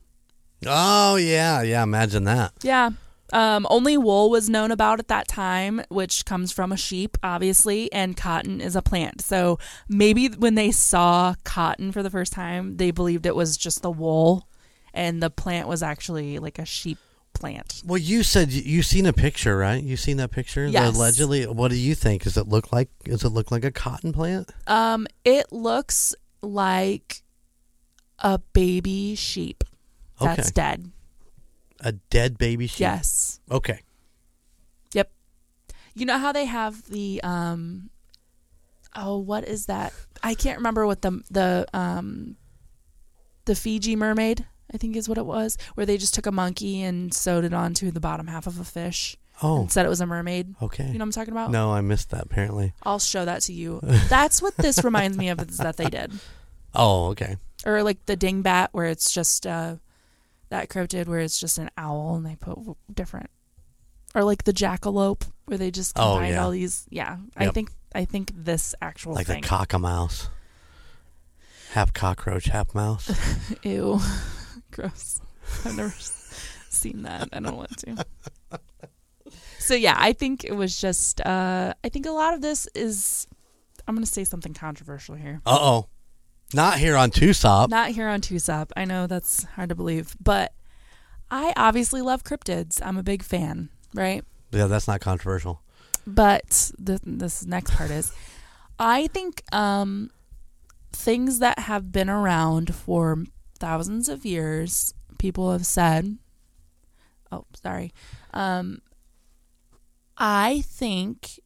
Oh 0.65 1.17
yeah, 1.17 1.63
yeah. 1.63 1.83
Imagine 1.83 2.25
that. 2.25 2.53
Yeah. 2.63 2.91
Um, 3.33 3.67
only 3.71 3.97
wool 3.97 4.31
was 4.31 4.49
known 4.49 4.71
about 4.71 4.99
at 5.01 5.09
that 5.09 5.27
time, 5.27 5.83
which 5.89 6.25
comes 6.25 6.53
from 6.53 6.71
a 6.73 6.77
sheep, 6.77 7.17
obviously, 7.23 7.93
and 7.93 8.17
cotton 8.17 8.61
is 8.61 8.77
a 8.77 8.83
plant. 8.83 9.21
So 9.23 9.59
maybe 9.89 10.29
when 10.29 10.55
they 10.55 10.71
saw 10.71 11.35
cotton 11.45 11.91
for 11.93 12.03
the 12.03 12.11
first 12.11 12.33
time, 12.33 12.77
they 12.77 12.91
believed 12.93 13.27
it 13.27 13.35
was 13.35 13.57
just 13.57 13.83
the 13.83 13.91
wool, 13.91 14.49
and 14.95 15.23
the 15.23 15.31
plant 15.31 15.67
was 15.69 15.83
actually 15.83 16.39
like 16.39 16.59
a 16.59 16.65
sheep 16.65 16.99
plant. 17.35 17.83
Well, 17.85 17.99
you 17.99 18.23
said 18.23 18.51
you- 18.53 18.63
you 18.63 18.83
seen 18.83 19.05
a 19.07 19.13
picture, 19.13 19.59
right? 19.59 19.83
You 19.83 19.97
seen 19.97 20.17
that 20.19 20.31
picture? 20.31 20.67
Yes. 20.67 20.95
Allegedly, 20.95 21.45
what 21.47 21.71
do 21.71 21.77
you 21.77 21.95
think? 21.95 22.23
Does 22.23 22.37
it 22.39 22.49
look 22.49 22.73
like? 22.73 22.89
Does 23.05 23.25
it 23.25 23.29
look 23.31 23.51
like 23.51 23.65
a 23.65 23.71
cotton 23.73 24.13
plant? 24.13 24.51
Um, 24.67 25.07
it 25.25 25.53
looks 25.53 26.15
like 26.43 27.23
a 28.21 28.39
baby 28.55 29.15
sheep 29.17 29.65
that's 30.19 30.41
Okay. 30.49 30.51
dead. 30.55 30.91
A 31.81 31.93
dead 31.93 32.39
baby 32.39 32.67
sheep. 32.67 32.81
Yes. 32.81 33.41
Okay. 33.51 33.81
Yep. 34.93 35.11
You 35.95 36.07
know 36.07 36.19
how 36.19 36.33
they 36.33 36.47
have 36.47 36.85
the 36.89 37.21
um 37.23 37.91
oh 38.95 39.19
what 39.19 39.47
is 39.47 39.67
that? 39.67 39.93
I 40.23 40.35
can't 40.35 40.59
remember 40.59 40.87
what 40.87 41.03
the 41.03 41.23
the 41.31 41.67
um 41.75 42.37
the 43.45 43.55
Fiji 43.55 43.95
mermaid, 43.95 44.45
I 44.73 44.77
think 44.79 44.97
is 44.97 45.09
what 45.09 45.19
it 45.19 45.27
was, 45.27 45.57
where 45.75 45.87
they 45.87 45.97
just 45.99 46.15
took 46.15 46.27
a 46.27 46.33
monkey 46.33 46.83
and 46.83 47.13
sewed 47.15 47.45
it 47.45 47.53
onto 47.55 47.91
the 47.91 48.01
bottom 48.01 48.27
half 48.27 48.47
of 48.47 48.59
a 48.59 48.65
fish 48.65 49.17
Oh. 49.43 49.67
said 49.69 49.85
it 49.85 49.91
was 49.91 50.01
a 50.01 50.07
mermaid. 50.07 50.55
Okay. 50.63 50.85
You 50.87 50.93
know 50.95 50.99
what 51.01 51.03
I'm 51.03 51.13
talking 51.13 51.33
about? 51.33 51.51
no, 51.51 51.71
I 51.71 51.83
missed 51.83 52.11
that. 52.11 52.25
Apparently. 52.25 52.73
I'll 52.83 52.99
show 52.99 53.27
that 53.27 53.43
to 53.43 53.53
you. 53.53 53.81
That's 54.09 54.41
what 54.41 54.57
this 54.57 54.83
reminds 54.83 55.19
me 55.19 55.29
of 55.29 55.41
is 55.49 55.59
that 55.59 55.77
they 55.77 55.91
did. 55.91 56.11
Oh, 56.75 57.09
okay. 57.09 57.37
Or 57.67 57.83
like 57.83 58.05
the 58.07 58.17
dingbat 58.17 58.69
where 58.73 58.87
it's 58.87 59.13
just 59.13 59.47
uh 59.47 59.77
that 60.51 60.69
cryptid 60.69 61.07
where 61.07 61.21
it's 61.21 61.39
just 61.41 61.59
an 61.59 61.71
owl 61.77 62.15
and 62.17 62.25
they 62.27 62.37
put 62.37 62.59
different 62.93 63.31
or 64.15 64.23
like 64.25 64.45
the 64.45 64.53
jackalope 64.53 65.27
where 65.47 65.59
they 65.59 65.71
just 65.71 65.99
Oh, 65.99 66.15
combine 66.15 66.33
yeah. 66.33 66.43
all 66.45 66.51
these. 66.51 66.87
Yeah. 66.91 67.19
I 67.37 67.49
think 67.49 67.71
i 67.95 68.05
think 68.05 68.31
this 68.35 68.75
actual 68.83 69.15
like 69.15 69.27
thing. 69.27 69.41
the 69.43 69.49
cockamouse. 69.49 70.29
Half 71.73 71.93
cockroach, 71.93 72.47
half 72.47 72.75
mouse. 72.75 73.11
ew. 73.63 73.99
Gross. 74.71 75.21
I've 75.65 75.77
never 75.77 75.95
seen 76.71 77.03
that. 77.03 77.29
I 77.33 77.41
don't 77.41 77.57
want 77.57 77.77
to. 77.79 78.05
So 79.59 79.75
yeah 79.75 79.97
i 79.99 80.13
think 80.13 80.45
it 80.45 80.53
was 80.55 80.81
just 80.81 81.21
uh 81.21 81.75
i 81.83 81.89
think 81.89 82.07
a 82.07 82.11
lot 82.13 82.35
of 82.35 82.41
this 82.41 82.69
is 82.75 83.27
i'm 83.89 83.95
gonna 83.97 84.07
say 84.07 84.23
something 84.25 84.55
controversial 84.55 85.15
here. 85.17 85.41
Uh 85.45 85.59
oh. 85.61 85.87
Not 86.55 86.79
here 86.79 86.97
on 86.97 87.11
Tusop. 87.11 87.69
Not 87.69 87.91
here 87.91 88.09
on 88.09 88.21
Tusop. 88.21 88.71
I 88.77 88.85
know 88.85 89.07
that's 89.07 89.45
hard 89.45 89.69
to 89.71 89.75
believe, 89.75 90.17
but 90.23 90.53
I 91.31 91.53
obviously 91.57 92.03
love 92.03 92.23
cryptids. 92.23 92.81
I'm 92.85 92.97
a 92.97 93.03
big 93.03 93.23
fan, 93.23 93.69
right? 93.95 94.25
Yeah, 94.53 94.67
that's 94.67 94.87
not 94.87 95.01
controversial. 95.01 95.61
But 96.07 96.71
the, 96.79 97.01
this 97.05 97.45
next 97.45 97.75
part 97.75 97.91
is 97.91 98.13
I 98.79 99.09
think 99.09 99.43
um, 99.53 100.11
things 100.93 101.41
that 101.41 101.59
have 101.61 101.91
been 101.91 102.09
around 102.09 102.75
for 102.75 103.25
thousands 103.59 104.09
of 104.09 104.25
years, 104.25 104.95
people 105.19 105.51
have 105.51 105.67
said, 105.67 106.19
oh, 107.33 107.45
sorry. 107.61 107.93
Um, 108.33 108.83
I 110.17 110.63
think 110.65 111.41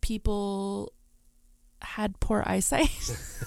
people 0.00 0.92
had 1.82 2.18
poor 2.20 2.42
eyesight 2.46 2.90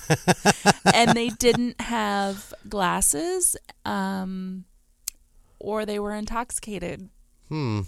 and 0.93 1.11
they 1.11 1.29
didn't 1.29 1.79
have 1.81 2.53
glasses 2.67 3.55
um, 3.85 4.65
or 5.59 5.85
they 5.85 5.99
were 5.99 6.13
intoxicated 6.13 7.09
Hmm. 7.49 7.81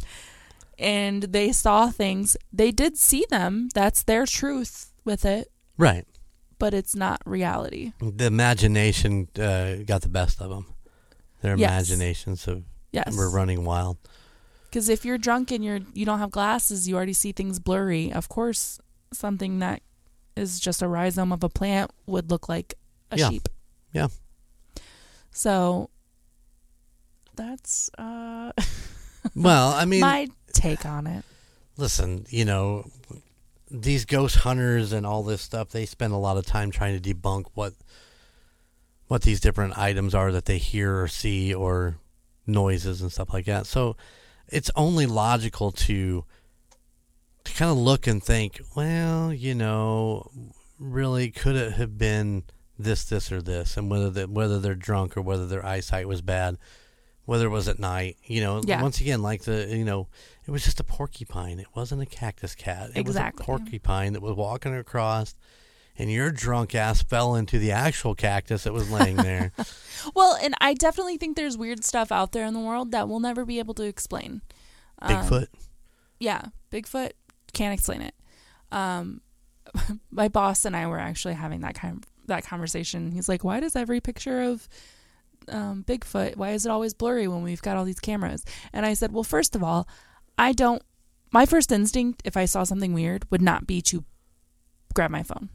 and 0.80 1.22
they 1.24 1.52
saw 1.52 1.90
things. 1.92 2.36
They 2.52 2.72
did 2.72 2.98
see 2.98 3.26
them. 3.30 3.70
That's 3.76 4.02
their 4.04 4.26
truth 4.26 4.92
with 5.06 5.24
it, 5.26 5.50
Right. 5.78 6.06
but 6.58 6.74
it's 6.74 6.96
not 6.96 7.22
reality. 7.26 7.94
The 8.02 8.26
imagination 8.26 9.28
uh, 9.40 9.76
got 9.86 10.02
the 10.02 10.10
best 10.10 10.42
of 10.42 10.50
them. 10.50 10.66
Their 11.44 11.56
Yes. 11.58 11.70
imaginations 11.90 12.46
have, 12.46 12.64
Yes. 12.92 13.16
were 13.16 13.30
running 13.30 13.64
wild. 13.66 13.98
Because 14.66 14.90
if 14.90 15.06
you're 15.06 15.18
drunk 15.20 15.52
and 15.52 15.64
you're 15.64 15.82
you 15.94 16.06
don't 16.06 16.20
have 16.20 16.32
glasses, 16.32 16.88
you 16.88 16.96
already 16.96 17.14
see 17.14 17.32
things 17.32 17.60
blurry. 17.60 18.12
Of 18.12 18.30
course, 18.30 18.80
something 19.14 19.60
that 19.60 19.82
is 20.36 20.60
just 20.60 20.82
a 20.82 20.88
rhizome 20.88 21.32
of 21.32 21.44
a 21.44 21.50
plant 21.50 21.92
would 22.06 22.30
look 22.32 22.48
like 22.50 22.74
a 23.12 23.18
Yeah. 23.18 23.30
sheep. 23.30 23.50
Yeah. 23.94 24.08
So 25.32 25.90
that's 27.36 27.90
uh, 27.98 28.52
Well, 29.36 29.70
I 29.74 29.86
mean, 29.86 30.02
my 30.02 30.28
take 30.54 30.86
on 30.86 31.08
it. 31.08 31.24
listen, 31.78 32.26
you 32.30 32.46
know, 32.46 32.90
these 33.70 34.06
ghost 34.06 34.38
hunters 34.38 34.92
and 34.94 35.06
all 35.06 35.24
this 35.24 35.42
stuff, 35.42 35.70
they 35.70 35.86
spend 35.86 36.14
a 36.14 36.18
lot 36.18 36.38
of 36.38 36.46
time 36.46 36.72
trying 36.72 37.00
to 37.00 37.14
debunk 37.14 37.46
what 37.54 37.74
what 39.08 39.24
these 39.24 39.40
different 39.42 39.78
items 39.78 40.16
are 40.16 40.32
that 40.32 40.46
they 40.46 40.58
hear 40.58 41.02
or 41.02 41.08
see 41.08 41.54
or 41.54 41.98
noises 42.48 43.02
and 43.02 43.12
stuff 43.12 43.34
like 43.34 43.46
that. 43.46 43.66
So 43.66 43.98
it's 44.48 44.72
only 44.76 45.06
logical 45.06 45.72
to 45.74 46.26
to 47.46 47.54
kind 47.54 47.72
of 47.72 47.78
look 47.78 48.08
and 48.08 48.24
think, 48.24 48.62
well, 48.76 49.34
you 49.34 49.56
know, 49.56 50.30
really 50.80 51.32
could 51.32 51.56
it 51.56 51.74
have 51.74 51.98
been 51.98 52.44
this, 52.78 53.04
this, 53.06 53.32
or 53.32 53.42
this, 53.42 53.78
and 53.78 53.90
whether 53.90 54.10
that 54.10 54.30
whether 54.30 54.60
they're 54.60 54.76
drunk 54.76 55.16
or 55.18 55.22
whether 55.22 55.46
their 55.48 55.66
eyesight 55.66 56.08
was 56.08 56.22
bad, 56.22 56.58
whether 57.26 57.46
it 57.46 57.50
was 57.50 57.68
at 57.68 57.80
night, 57.80 58.18
you 58.26 58.42
know. 58.42 58.62
Yeah. 58.66 58.82
Once 58.82 59.00
again, 59.00 59.22
like 59.22 59.44
the 59.44 59.68
you 59.70 59.86
know, 59.86 60.08
it 60.48 60.52
was 60.52 60.64
just 60.64 60.80
a 60.80 60.84
porcupine. 60.84 61.60
It 61.60 61.68
wasn't 61.76 62.02
a 62.02 62.06
cactus 62.08 62.56
cat. 62.56 62.90
It 62.96 62.98
Exactly. 63.00 63.40
was 63.40 63.58
a 63.58 63.64
porcupine 63.64 64.14
that 64.14 64.22
was 64.22 64.36
walking 64.36 64.76
across, 64.76 65.36
and 65.98 66.12
your 66.12 66.32
drunk 66.32 66.74
ass 66.74 67.04
fell 67.04 67.36
into 67.36 67.60
the 67.60 67.72
actual 67.72 68.16
cactus 68.16 68.64
that 68.64 68.74
was 68.74 68.90
laying 68.92 69.18
there. 69.18 69.52
Well, 70.16 70.36
and 70.42 70.56
I 70.60 70.74
definitely 70.74 71.18
think 71.18 71.36
there's 71.38 71.56
weird 71.60 71.84
stuff 71.84 72.12
out 72.12 72.32
there 72.32 72.44
in 72.48 72.56
the 72.56 72.60
world 72.60 72.90
that 72.92 73.08
we'll 73.08 73.20
never 73.20 73.46
be 73.46 73.60
able 73.60 73.76
to 73.76 73.84
explain. 73.84 74.42
Um, 75.00 75.12
Bigfoot. 75.16 75.46
yeah, 76.20 76.46
Bigfoot 76.72 77.12
can't 77.54 77.74
explain 77.74 78.02
it. 78.02 78.14
Um, 78.72 79.22
my 80.12 80.28
boss 80.28 80.66
and 80.66 80.76
I 80.76 80.88
were 80.88 81.00
actually 81.00 81.34
having 81.36 81.62
that 81.62 81.76
kind 81.76 81.98
of, 81.98 82.28
that 82.28 82.46
conversation. 82.46 83.12
He's 83.12 83.30
like, 83.30 83.44
"Why 83.44 83.60
does 83.60 83.76
every 83.76 84.02
picture 84.02 84.42
of 84.42 84.68
um, 85.50 85.84
Bigfoot? 85.88 86.36
Why 86.38 86.52
is 86.52 86.66
it 86.66 86.70
always 86.70 86.94
blurry 86.94 87.28
when 87.28 87.44
we've 87.44 87.62
got 87.62 87.78
all 87.78 87.86
these 87.86 88.00
cameras?" 88.00 88.44
And 88.74 88.86
I 88.86 88.94
said, 88.94 89.12
"Well, 89.12 89.24
first 89.24 89.56
of 89.56 89.64
all, 89.64 89.88
I 90.38 90.52
don't. 90.54 90.82
My 91.32 91.46
first 91.46 91.72
instinct, 91.72 92.22
if 92.26 92.36
I 92.36 92.46
saw 92.46 92.64
something 92.64 92.94
weird, 92.94 93.26
would 93.32 93.42
not 93.42 93.66
be 93.66 93.82
to 93.84 94.04
grab 94.94 95.12
my 95.12 95.24
phone. 95.24 95.50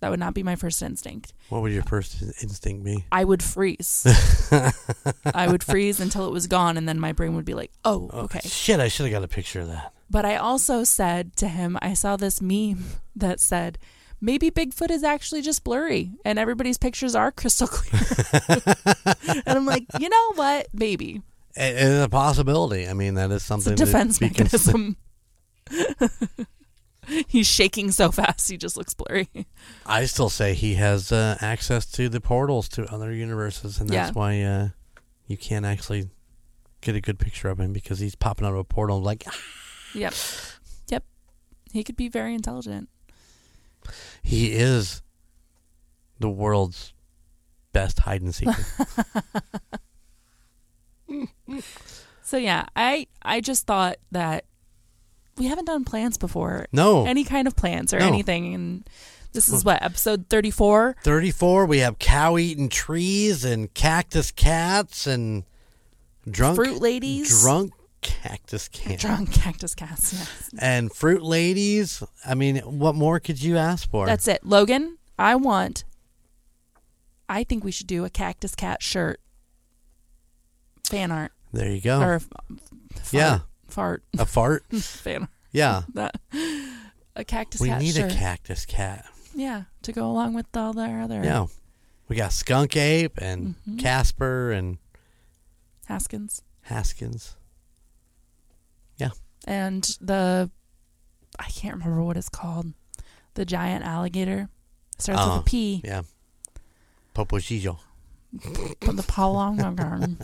That 0.00 0.10
would 0.10 0.20
not 0.20 0.34
be 0.34 0.42
my 0.42 0.56
first 0.56 0.82
instinct. 0.82 1.32
What 1.48 1.62
would 1.62 1.72
your 1.72 1.82
first 1.82 2.22
instinct 2.42 2.84
be? 2.84 3.04
I 3.10 3.24
would 3.24 3.42
freeze. 3.42 4.06
I 5.24 5.48
would 5.48 5.64
freeze 5.64 5.98
until 6.00 6.26
it 6.26 6.32
was 6.32 6.46
gone, 6.46 6.76
and 6.76 6.86
then 6.88 7.00
my 7.00 7.12
brain 7.12 7.34
would 7.36 7.44
be 7.44 7.54
like, 7.54 7.72
"Oh, 7.84 8.10
Oh, 8.12 8.20
okay." 8.22 8.40
Shit, 8.44 8.80
I 8.80 8.88
should 8.88 9.06
have 9.06 9.12
got 9.12 9.24
a 9.24 9.28
picture 9.28 9.60
of 9.60 9.68
that. 9.68 9.92
But 10.14 10.24
I 10.24 10.36
also 10.36 10.84
said 10.84 11.34
to 11.38 11.48
him, 11.48 11.76
I 11.82 11.92
saw 11.94 12.14
this 12.16 12.40
meme 12.40 12.84
that 13.16 13.40
said, 13.40 13.78
maybe 14.20 14.48
Bigfoot 14.48 14.92
is 14.92 15.02
actually 15.02 15.42
just 15.42 15.64
blurry 15.64 16.12
and 16.24 16.38
everybody's 16.38 16.78
pictures 16.78 17.16
are 17.16 17.32
crystal 17.40 17.66
clear. 17.66 18.00
and 19.44 19.58
I'm 19.58 19.66
like, 19.66 19.82
you 19.98 20.08
know 20.08 20.32
what? 20.34 20.68
Maybe. 20.72 21.20
It's 21.56 22.04
a 22.06 22.08
possibility. 22.08 22.86
I 22.88 22.92
mean, 22.92 23.14
that 23.14 23.30
is 23.30 23.36
It's 23.38 23.44
something. 23.44 23.72
a 23.72 23.76
defense 23.76 24.20
mechanism. 24.20 24.96
He's 27.26 27.48
shaking 27.48 27.90
so 27.90 28.12
fast, 28.12 28.48
he 28.48 28.56
just 28.56 28.76
looks 28.76 28.94
blurry. 28.94 29.28
I 29.84 30.04
still 30.06 30.30
say 30.30 30.54
he 30.54 30.74
has 30.74 31.10
uh, 31.10 31.36
access 31.40 31.86
to 31.92 32.08
the 32.08 32.20
portals 32.20 32.68
to 32.70 32.84
other 32.92 33.12
universes, 33.12 33.80
and 33.80 33.90
that's 33.90 34.10
Yeah. 34.10 34.12
why 34.12 34.42
uh, 34.42 34.68
you 35.26 35.36
can't 35.36 35.66
actually 35.66 36.08
get 36.82 36.94
a 36.96 37.00
good 37.00 37.18
picture 37.18 37.48
of 37.50 37.58
him 37.58 37.72
because 37.72 37.98
he's 37.98 38.14
popping 38.14 38.46
out 38.46 38.52
of 38.52 38.58
a 38.60 38.64
portal 38.64 39.02
like 39.02 39.24
"Ah." 39.26 39.32
Yep. 39.94 40.14
Yep. 40.88 41.04
He 41.72 41.84
could 41.84 41.96
be 41.96 42.08
very 42.08 42.34
intelligent. 42.34 42.88
he 44.22 44.52
is 44.52 45.02
the 46.20 46.28
world's 46.30 46.92
best 47.72 48.00
hide 48.00 48.22
and 48.22 48.34
seeker. 48.34 48.54
So 52.22 52.38
yeah, 52.38 52.64
I 52.74 53.06
I 53.22 53.40
just 53.42 53.66
thought 53.66 53.96
that 54.10 54.46
we 55.36 55.46
haven't 55.46 55.66
done 55.66 55.84
plants 55.84 56.16
before. 56.16 56.66
no, 56.72 57.04
Any 57.06 57.22
kind 57.24 57.46
of 57.46 57.54
plants 57.54 57.92
or 57.92 57.98
No. 57.98 58.06
anything 58.08 58.54
and 58.54 58.88
this 59.32 59.48
is 59.48 59.64
what, 59.64 59.82
episode 59.82 60.26
34? 60.30 60.96
34. 61.02 61.66
We 61.66 61.78
have 61.80 61.98
cow 61.98 62.38
eating 62.38 62.68
trees 62.68 63.44
and 63.44 63.72
cactus 63.74 64.30
cats 64.30 65.06
and 65.08 65.42
drunk 66.30 66.54
Fruit 66.56 66.80
ladies. 66.80 67.42
drunk 67.42 67.72
cactus 68.04 68.68
cats. 68.68 69.02
Drunk 69.02 69.32
cactus 69.32 69.74
cats. 69.74 70.12
Yes. 70.12 70.50
and 70.60 70.92
fruit 70.92 71.22
ladies. 71.22 72.02
I 72.24 72.34
mean, 72.34 72.58
what 72.58 72.94
more 72.94 73.18
could 73.18 73.42
you 73.42 73.56
ask 73.56 73.90
for? 73.90 74.06
That's 74.06 74.28
it. 74.28 74.44
Logan, 74.44 74.98
I 75.18 75.34
want 75.34 75.82
I 77.28 77.42
think 77.42 77.64
we 77.64 77.72
should 77.72 77.86
do 77.88 78.04
a 78.04 78.10
cactus 78.10 78.54
cat 78.54 78.82
shirt. 78.82 79.18
Fan 80.84 81.10
art. 81.10 81.32
There 81.52 81.70
you 81.70 81.80
go. 81.80 82.00
or 82.02 82.14
f- 82.14 82.28
yeah, 83.12 83.40
fart 83.68 84.02
a 84.18 84.26
fart. 84.26 84.64
fan 84.72 85.28
Yeah, 85.52 85.82
that 85.94 86.14
a 87.16 87.24
cactus 87.24 87.60
we 87.60 87.68
cat 87.68 87.80
need 87.80 87.94
shirt. 87.94 88.12
a 88.12 88.14
cactus 88.14 88.66
cat. 88.66 89.06
yeah 89.34 89.62
to 89.82 89.92
go 89.92 90.06
along 90.10 90.34
with 90.34 90.46
all 90.56 90.72
their 90.72 91.00
other 91.00 91.22
Yeah, 91.24 91.46
we 92.08 92.16
got 92.16 92.32
Skunk 92.32 92.76
Ape 92.76 93.18
and 93.18 93.54
Mhm. 93.68 93.78
Casper 93.78 94.50
and 94.52 94.78
Haskins 95.86 96.42
Haskins. 96.62 97.36
And 99.46 99.82
the 100.00 100.50
I 101.38 101.44
can't 101.50 101.74
remember 101.74 102.02
what 102.02 102.16
it's 102.16 102.28
called. 102.28 102.72
The 103.34 103.44
giant 103.44 103.84
alligator. 103.84 104.48
Starts 104.98 105.20
Oh, 105.22 105.32
with 105.38 105.40
a 105.40 105.44
P. 105.44 105.82
Yeah, 105.84 106.02
Popochijo. 107.14 107.78
from 108.82 108.96
the 108.96 109.02
Palong 109.02 110.16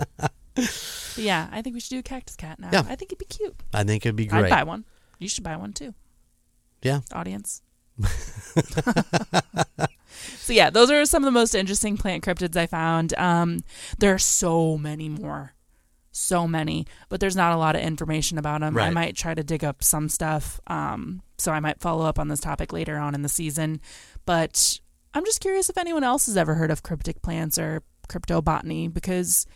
yeah 1.16 1.48
I 1.52 1.62
think 1.62 1.74
we 1.74 1.80
should 1.80 1.90
do 1.90 1.98
a 1.98 2.02
cactus 2.02 2.36
cat 2.36 2.58
now. 2.58 2.70
Yeah. 2.72 2.80
I 2.88 2.94
think 2.96 3.12
it'd 3.12 3.18
be 3.18 3.24
cute. 3.24 3.54
I 3.72 3.84
think 3.84 4.04
it'd 4.06 4.16
be 4.16 4.30
I'd 4.30 4.40
great. 4.40 4.50
buy 4.50 4.62
one. 4.64 4.84
You 5.18 5.28
should 5.28 5.44
buy 5.44 5.56
one 5.56 5.72
too. 5.72 5.94
Yeah. 6.82 7.00
audience. 7.12 7.62
So 10.38 10.52
yeah 10.52 10.70
those 10.70 10.90
are 10.90 11.04
some 11.06 11.22
of 11.22 11.26
the 11.26 11.30
most 11.38 11.54
interesting 11.54 11.96
plant 11.96 12.24
cryptids 12.24 12.56
i 12.56 12.66
found. 12.66 13.14
Um, 13.16 13.60
there 13.98 14.12
are 14.12 14.18
so 14.18 14.76
many 14.76 15.08
more 15.08 15.54
so 16.12 16.46
many 16.48 16.86
but 17.08 17.20
there's 17.20 17.36
not 17.36 17.52
a 17.52 17.56
lot 17.56 17.76
of 17.76 17.82
information 17.82 18.36
about 18.36 18.60
them 18.60 18.76
i 18.78 18.90
might 18.90 19.16
try 19.16 19.32
to 19.32 19.44
dig 19.44 19.62
up 19.62 19.82
some 19.82 20.08
stuff 20.08 20.60
um, 20.66 21.22
so 21.38 21.52
i 21.52 21.60
might 21.60 21.80
follow 21.80 22.04
up 22.04 22.18
on 22.18 22.28
this 22.28 22.40
topic 22.40 22.72
later 22.72 22.96
on 22.98 23.14
in 23.14 23.22
the 23.22 23.28
season. 23.28 23.80
But 24.26 24.80
i'm 25.14 25.24
just 25.24 25.40
curious 25.40 25.70
if 25.70 25.78
anyone 25.78 26.04
else 26.04 26.26
has 26.26 26.36
ever 26.36 26.54
heard 26.54 26.70
of 26.70 26.82
cryptic 26.82 27.22
plants 27.22 27.58
or 27.58 27.82
cryptobotany 28.08 28.92
because 28.92 29.46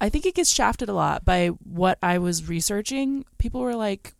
i 0.00 0.08
think 0.08 0.26
it 0.26 0.34
gets 0.34 0.50
shafted 0.50 0.88
a 0.88 0.94
lot. 0.94 1.24
By 1.24 1.48
what 1.48 1.98
i 2.02 2.18
was 2.18 2.48
researching 2.48 3.24
people 3.38 3.60
were 3.60 3.74
like 3.74 4.14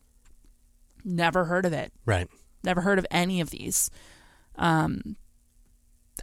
never 1.04 1.44
heard 1.44 1.66
of 1.66 1.72
it. 1.72 1.92
Right. 2.06 2.28
never 2.64 2.80
heard 2.80 2.98
of 2.98 3.06
any 3.10 3.40
of 3.40 3.50
these. 3.50 3.90
Um, 4.56 5.16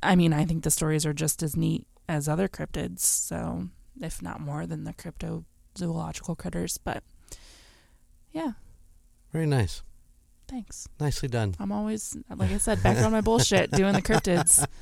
I 0.02 0.16
mean, 0.16 0.34
I 0.34 0.46
think 0.46 0.64
the 0.64 0.72
stories 0.72 1.06
are 1.06 1.14
just 1.14 1.44
as 1.44 1.56
neat 1.56 1.86
as 2.10 2.28
other 2.28 2.48
cryptids, 2.48 3.00
so 3.02 3.68
if 4.00 4.22
not 4.22 4.40
more 4.40 4.66
than 4.68 4.84
the 4.84 4.94
cryptozoological 4.94 6.38
critters. 6.38 6.78
But 6.78 7.04
yeah, 8.32 8.52
Very 9.32 9.46
nice. 9.46 9.84
thanks. 10.48 10.88
Nicely 11.00 11.28
done. 11.30 11.56
I'm 11.60 11.72
always, 11.72 12.16
like 12.36 12.52
I 12.52 12.58
said, 12.58 12.82
back 12.84 12.98
on 13.04 13.12
my 13.12 13.22
bullshit 13.22 13.72
doing 13.72 13.94
the 13.94 14.02
cryptids. 14.02 14.66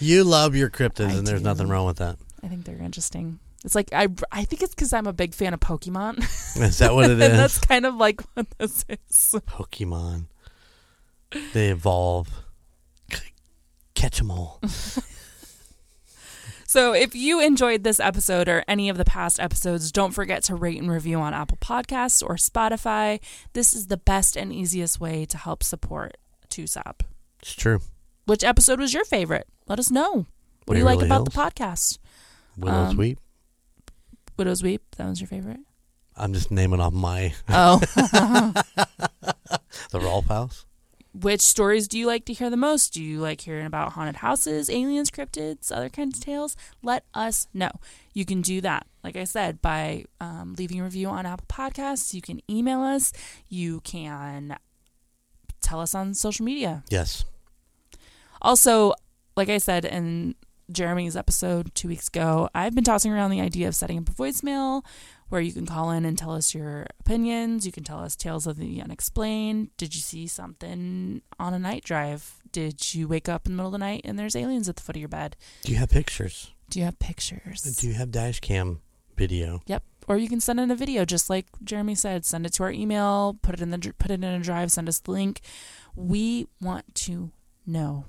You 0.00 0.24
love 0.24 0.56
your 0.56 0.68
cryptids, 0.68 1.10
I 1.10 1.12
and 1.12 1.24
there's 1.26 1.42
do. 1.42 1.44
nothing 1.44 1.68
wrong 1.68 1.86
with 1.86 1.98
that. 1.98 2.16
I 2.42 2.48
think 2.48 2.64
they're 2.64 2.76
interesting. 2.82 3.38
It's 3.64 3.76
like 3.76 3.92
I, 3.92 4.08
I 4.32 4.42
think 4.44 4.60
it's 4.62 4.74
because 4.74 4.92
I'm 4.92 5.06
a 5.06 5.12
big 5.12 5.32
fan 5.32 5.54
of 5.54 5.60
Pokemon, 5.60 6.18
Is 6.60 6.78
that 6.78 6.92
what 6.92 7.04
it 7.04 7.12
and 7.12 7.20
that's 7.20 7.60
kind 7.60 7.86
of 7.86 7.94
like 7.94 8.20
what 8.34 8.48
this 8.58 8.84
is. 8.88 9.36
Pokemon. 9.46 10.24
They 11.52 11.68
evolve. 11.68 12.30
Catch 13.94 14.18
them 14.18 14.32
all. 14.32 14.60
So, 16.72 16.94
if 16.94 17.14
you 17.14 17.38
enjoyed 17.38 17.84
this 17.84 18.00
episode 18.00 18.48
or 18.48 18.64
any 18.66 18.88
of 18.88 18.96
the 18.96 19.04
past 19.04 19.38
episodes, 19.38 19.92
don't 19.92 20.12
forget 20.12 20.42
to 20.44 20.54
rate 20.54 20.80
and 20.80 20.90
review 20.90 21.18
on 21.18 21.34
Apple 21.34 21.58
Podcasts 21.60 22.22
or 22.22 22.36
Spotify. 22.36 23.20
This 23.52 23.74
is 23.74 23.88
the 23.88 23.98
best 23.98 24.38
and 24.38 24.50
easiest 24.54 24.98
way 24.98 25.26
to 25.26 25.36
help 25.36 25.62
support 25.62 26.16
TUSOP. 26.48 27.02
It's 27.42 27.52
true. 27.52 27.80
Which 28.24 28.42
episode 28.42 28.80
was 28.80 28.94
your 28.94 29.04
favorite? 29.04 29.46
Let 29.68 29.80
us 29.80 29.90
know. 29.90 30.24
What 30.64 30.72
do 30.72 30.78
you 30.78 30.86
like 30.86 31.02
about 31.02 31.26
the 31.26 31.30
podcast? 31.30 31.98
Widow's 32.56 32.88
Um, 32.88 32.94
Sweep. 32.94 33.20
Widow's 34.38 34.62
Weep, 34.62 34.80
that 34.96 35.06
was 35.10 35.20
your 35.20 35.28
favorite? 35.28 35.60
I'm 36.16 36.32
just 36.32 36.50
naming 36.50 36.80
off 36.80 36.94
my 36.94 37.34
Oh. 37.50 37.80
the 39.90 40.00
Rolf 40.00 40.24
House. 40.26 40.64
Which 41.14 41.42
stories 41.42 41.88
do 41.88 41.98
you 41.98 42.06
like 42.06 42.24
to 42.24 42.32
hear 42.32 42.48
the 42.48 42.56
most? 42.56 42.94
Do 42.94 43.02
you 43.02 43.20
like 43.20 43.42
hearing 43.42 43.66
about 43.66 43.92
haunted 43.92 44.16
houses, 44.16 44.70
aliens, 44.70 45.10
cryptids, 45.10 45.70
other 45.70 45.90
kinds 45.90 46.18
of 46.18 46.24
tales? 46.24 46.56
Let 46.82 47.04
us 47.12 47.48
know. 47.52 47.70
You 48.14 48.24
can 48.24 48.40
do 48.40 48.62
that, 48.62 48.86
like 49.04 49.16
I 49.16 49.24
said, 49.24 49.60
by 49.60 50.06
um, 50.20 50.54
leaving 50.56 50.80
a 50.80 50.84
review 50.84 51.08
on 51.08 51.26
Apple 51.26 51.46
Podcasts. 51.48 52.14
You 52.14 52.22
can 52.22 52.40
email 52.50 52.80
us. 52.80 53.12
You 53.48 53.80
can 53.80 54.56
tell 55.60 55.80
us 55.80 55.94
on 55.94 56.14
social 56.14 56.46
media. 56.46 56.82
Yes. 56.88 57.26
Also, 58.40 58.94
like 59.36 59.50
I 59.50 59.58
said 59.58 59.84
in 59.84 60.34
Jeremy's 60.70 61.16
episode 61.16 61.74
two 61.74 61.88
weeks 61.88 62.08
ago, 62.08 62.48
I've 62.54 62.74
been 62.74 62.84
tossing 62.84 63.12
around 63.12 63.30
the 63.30 63.40
idea 63.40 63.68
of 63.68 63.74
setting 63.74 63.98
up 63.98 64.08
a 64.08 64.12
voicemail 64.12 64.82
where 65.32 65.40
you 65.40 65.52
can 65.54 65.64
call 65.64 65.90
in 65.90 66.04
and 66.04 66.18
tell 66.18 66.32
us 66.32 66.54
your 66.54 66.86
opinions. 67.00 67.64
You 67.64 67.72
can 67.72 67.84
tell 67.84 68.00
us 68.00 68.14
tales 68.14 68.46
of 68.46 68.58
the 68.58 68.82
unexplained. 68.82 69.70
Did 69.78 69.94
you 69.94 70.02
see 70.02 70.26
something 70.26 71.22
on 71.40 71.54
a 71.54 71.58
night 71.58 71.84
drive? 71.84 72.42
Did 72.52 72.94
you 72.94 73.08
wake 73.08 73.30
up 73.30 73.46
in 73.46 73.52
the 73.52 73.56
middle 73.56 73.68
of 73.68 73.72
the 73.72 73.78
night 73.78 74.02
and 74.04 74.18
there's 74.18 74.36
aliens 74.36 74.68
at 74.68 74.76
the 74.76 74.82
foot 74.82 74.94
of 74.94 75.00
your 75.00 75.08
bed? 75.08 75.36
Do 75.64 75.72
you 75.72 75.78
have 75.78 75.88
pictures? 75.88 76.50
Do 76.68 76.80
you 76.80 76.84
have 76.84 76.98
pictures? 76.98 77.62
Do 77.62 77.88
you 77.88 77.94
have 77.94 78.10
dash 78.10 78.40
cam 78.40 78.82
video? 79.16 79.62
Yep. 79.64 79.82
Or 80.06 80.18
you 80.18 80.28
can 80.28 80.40
send 80.40 80.60
in 80.60 80.70
a 80.70 80.76
video, 80.76 81.06
just 81.06 81.30
like 81.30 81.46
Jeremy 81.64 81.94
said. 81.94 82.26
Send 82.26 82.44
it 82.44 82.52
to 82.54 82.64
our 82.64 82.70
email. 82.70 83.38
Put 83.40 83.54
it 83.54 83.62
in 83.62 83.70
the 83.70 83.94
put 83.98 84.10
it 84.10 84.22
in 84.22 84.24
a 84.24 84.40
drive. 84.40 84.70
Send 84.70 84.86
us 84.86 84.98
the 84.98 85.12
link. 85.12 85.40
We 85.96 86.46
want 86.60 86.94
to 87.06 87.30
know. 87.66 88.04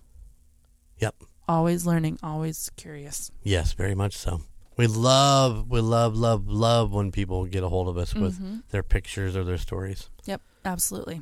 Yep. 1.00 1.16
Always 1.48 1.86
learning. 1.86 2.20
Always 2.22 2.70
curious. 2.76 3.32
Yes, 3.44 3.72
very 3.72 3.96
much 3.96 4.18
so. 4.18 4.42
We 4.78 4.88
love, 4.88 5.70
we 5.70 5.82
love, 5.82 6.16
love, 6.16 6.48
love 6.48 6.92
when 6.92 7.12
people 7.12 7.46
get 7.46 7.64
a 7.64 7.70
hold 7.70 7.88
of 7.88 7.98
us 7.98 8.14
with 8.16 8.40
Mhm. 8.42 8.64
their 8.70 8.82
pictures 8.84 9.36
or 9.36 9.44
their 9.44 9.58
stories. 9.58 10.10
Yep, 10.26 10.42
absolutely. 10.66 11.22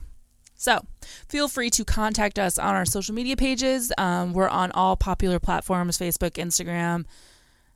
So, 0.55 0.85
feel 1.27 1.47
free 1.47 1.69
to 1.71 1.83
contact 1.83 2.37
us 2.39 2.57
on 2.59 2.75
our 2.75 2.85
social 2.85 3.15
media 3.15 3.35
pages. 3.35 3.91
Um, 3.97 4.31
we're 4.33 4.47
on 4.47 4.71
all 4.73 4.95
popular 4.95 5.39
platforms 5.39 5.97
Facebook, 5.97 6.31
Instagram, 6.35 7.05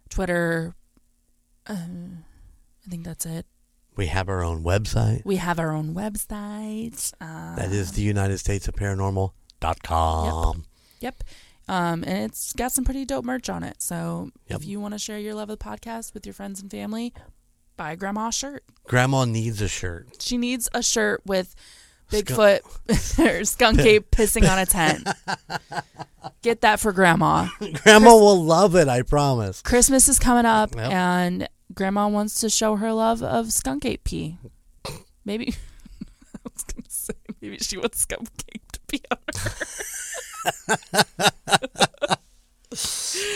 Twitter. 0.09 0.75
Uh, 1.67 1.73
I 1.73 2.89
think 2.89 3.03
that's 3.03 3.25
it. 3.25 3.45
We 3.97 4.05
have 4.07 4.29
our 4.29 4.43
own 4.43 4.63
website. 4.63 5.23
We 5.25 5.37
have 5.37 5.57
our 5.59 5.71
own 5.71 5.95
website. 5.95 7.11
Uh, 7.19 7.55
That 7.55 7.71
is 7.71 7.93
the 7.93 8.01
United 8.03 8.37
States 8.37 8.67
of 8.67 8.75
Paranormal.com. 8.75 10.65
Yep. 10.99 11.23
Um, 11.67 12.03
and 12.03 12.29
it's 12.29 12.53
got 12.53 12.71
some 12.71 12.83
pretty 12.85 13.05
dope 13.05 13.25
merch 13.25 13.49
on 13.49 13.63
it. 13.63 13.81
So, 13.81 14.29
Yep. 14.49 14.61
if 14.61 14.65
you 14.67 14.79
want 14.79 14.93
to 14.93 14.99
share 14.99 15.17
your 15.19 15.33
love 15.33 15.49
of 15.49 15.57
the 15.59 15.65
podcast 15.65 16.13
with 16.13 16.25
your 16.25 16.33
friends 16.33 16.61
and 16.61 16.69
family, 16.69 17.13
buy 17.77 17.93
a 17.93 17.95
grandma 17.95 18.29
shirt. 18.29 18.63
Grandma 18.85 19.25
needs 19.25 19.61
a 19.61 19.67
shirt. 19.67 20.21
She 20.21 20.37
needs 20.37 20.69
a 20.73 20.83
shirt 20.83 21.21
with 21.25 21.55
Skunk- 22.09 22.25
Bigfoot 22.27 23.19
or 23.41 23.45
skunk 23.45 23.79
ape 23.79 24.11
pissing 24.11 24.47
on 24.49 24.59
a 24.59 24.65
tent. 24.67 25.07
Get 26.43 26.61
that 26.61 26.79
for 26.79 26.91
grandma. 26.91 27.47
Grandma 27.83 28.11
will 28.15 28.43
love 28.43 28.75
it, 28.75 28.87
I 28.87 29.01
promise. 29.01 29.61
Christmas 29.63 30.07
is 30.07 30.19
coming 30.19 30.45
up, 30.45 30.75
Yep. 30.75 30.91
and 30.91 31.49
grandma 31.73 32.07
wants 32.07 32.39
to 32.41 32.49
show 32.49 32.75
her 32.75 32.93
love 32.93 33.23
of 33.23 33.51
skunk 33.51 33.85
ape 33.85 34.03
pee. 34.03 34.37
Maybe 35.25 35.55
I 36.35 36.39
was 36.43 36.63
gonna 36.63 36.85
say 36.87 37.13
maybe 37.41 37.57
she 37.57 37.77
wants 37.77 38.01
skunk 38.01 38.29
ape 38.53 38.71
to 38.73 38.79
pee 38.87 39.01
on 39.11 39.17
her. 39.35 39.51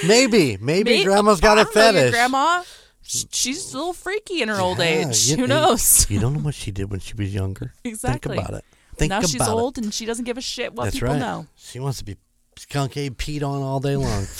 Maybe, 0.09 0.57
maybe 0.59 0.91
May- 0.91 1.03
Grandma's 1.05 1.39
got 1.39 1.57
a 1.57 1.63
don't 1.63 1.75
know, 1.75 1.81
your 1.81 1.93
fetish. 1.93 2.11
grandma, 2.11 2.63
she's 3.01 3.73
a 3.73 3.77
little 3.77 3.93
freaky 3.93 4.41
in 4.41 4.49
her 4.49 4.59
old 4.59 4.79
age. 4.79 5.29
you- 5.29 5.37
Who 5.37 5.47
knows? 5.47 6.09
You 6.09 6.19
don't 6.19 6.33
know 6.33 6.39
what 6.41 6.55
she 6.55 6.71
did 6.71 6.91
when 6.91 6.99
she 6.99 7.13
was 7.15 7.33
younger. 7.33 7.73
Exactly. 7.83 8.35
Think 8.35 8.47
about 8.49 8.59
it. 8.59 8.65
Think 8.97 9.09
now 9.11 9.19
about 9.19 9.29
she's 9.29 9.41
it. 9.41 9.47
old 9.47 9.77
and 9.77 9.93
she 9.93 10.05
doesn't 10.05 10.25
give 10.25 10.37
a 10.37 10.41
shit 10.41 10.73
what 10.73 10.85
That's 10.85 10.95
people 10.97 11.09
right. 11.09 11.19
know. 11.19 11.47
She 11.55 11.79
wants 11.79 11.99
to 11.99 12.05
be 12.05 12.17
skunk 12.57 12.97
ape 12.97 13.17
peed 13.17 13.43
on 13.43 13.61
all 13.61 13.79
day 13.79 13.95
long. 13.95 14.25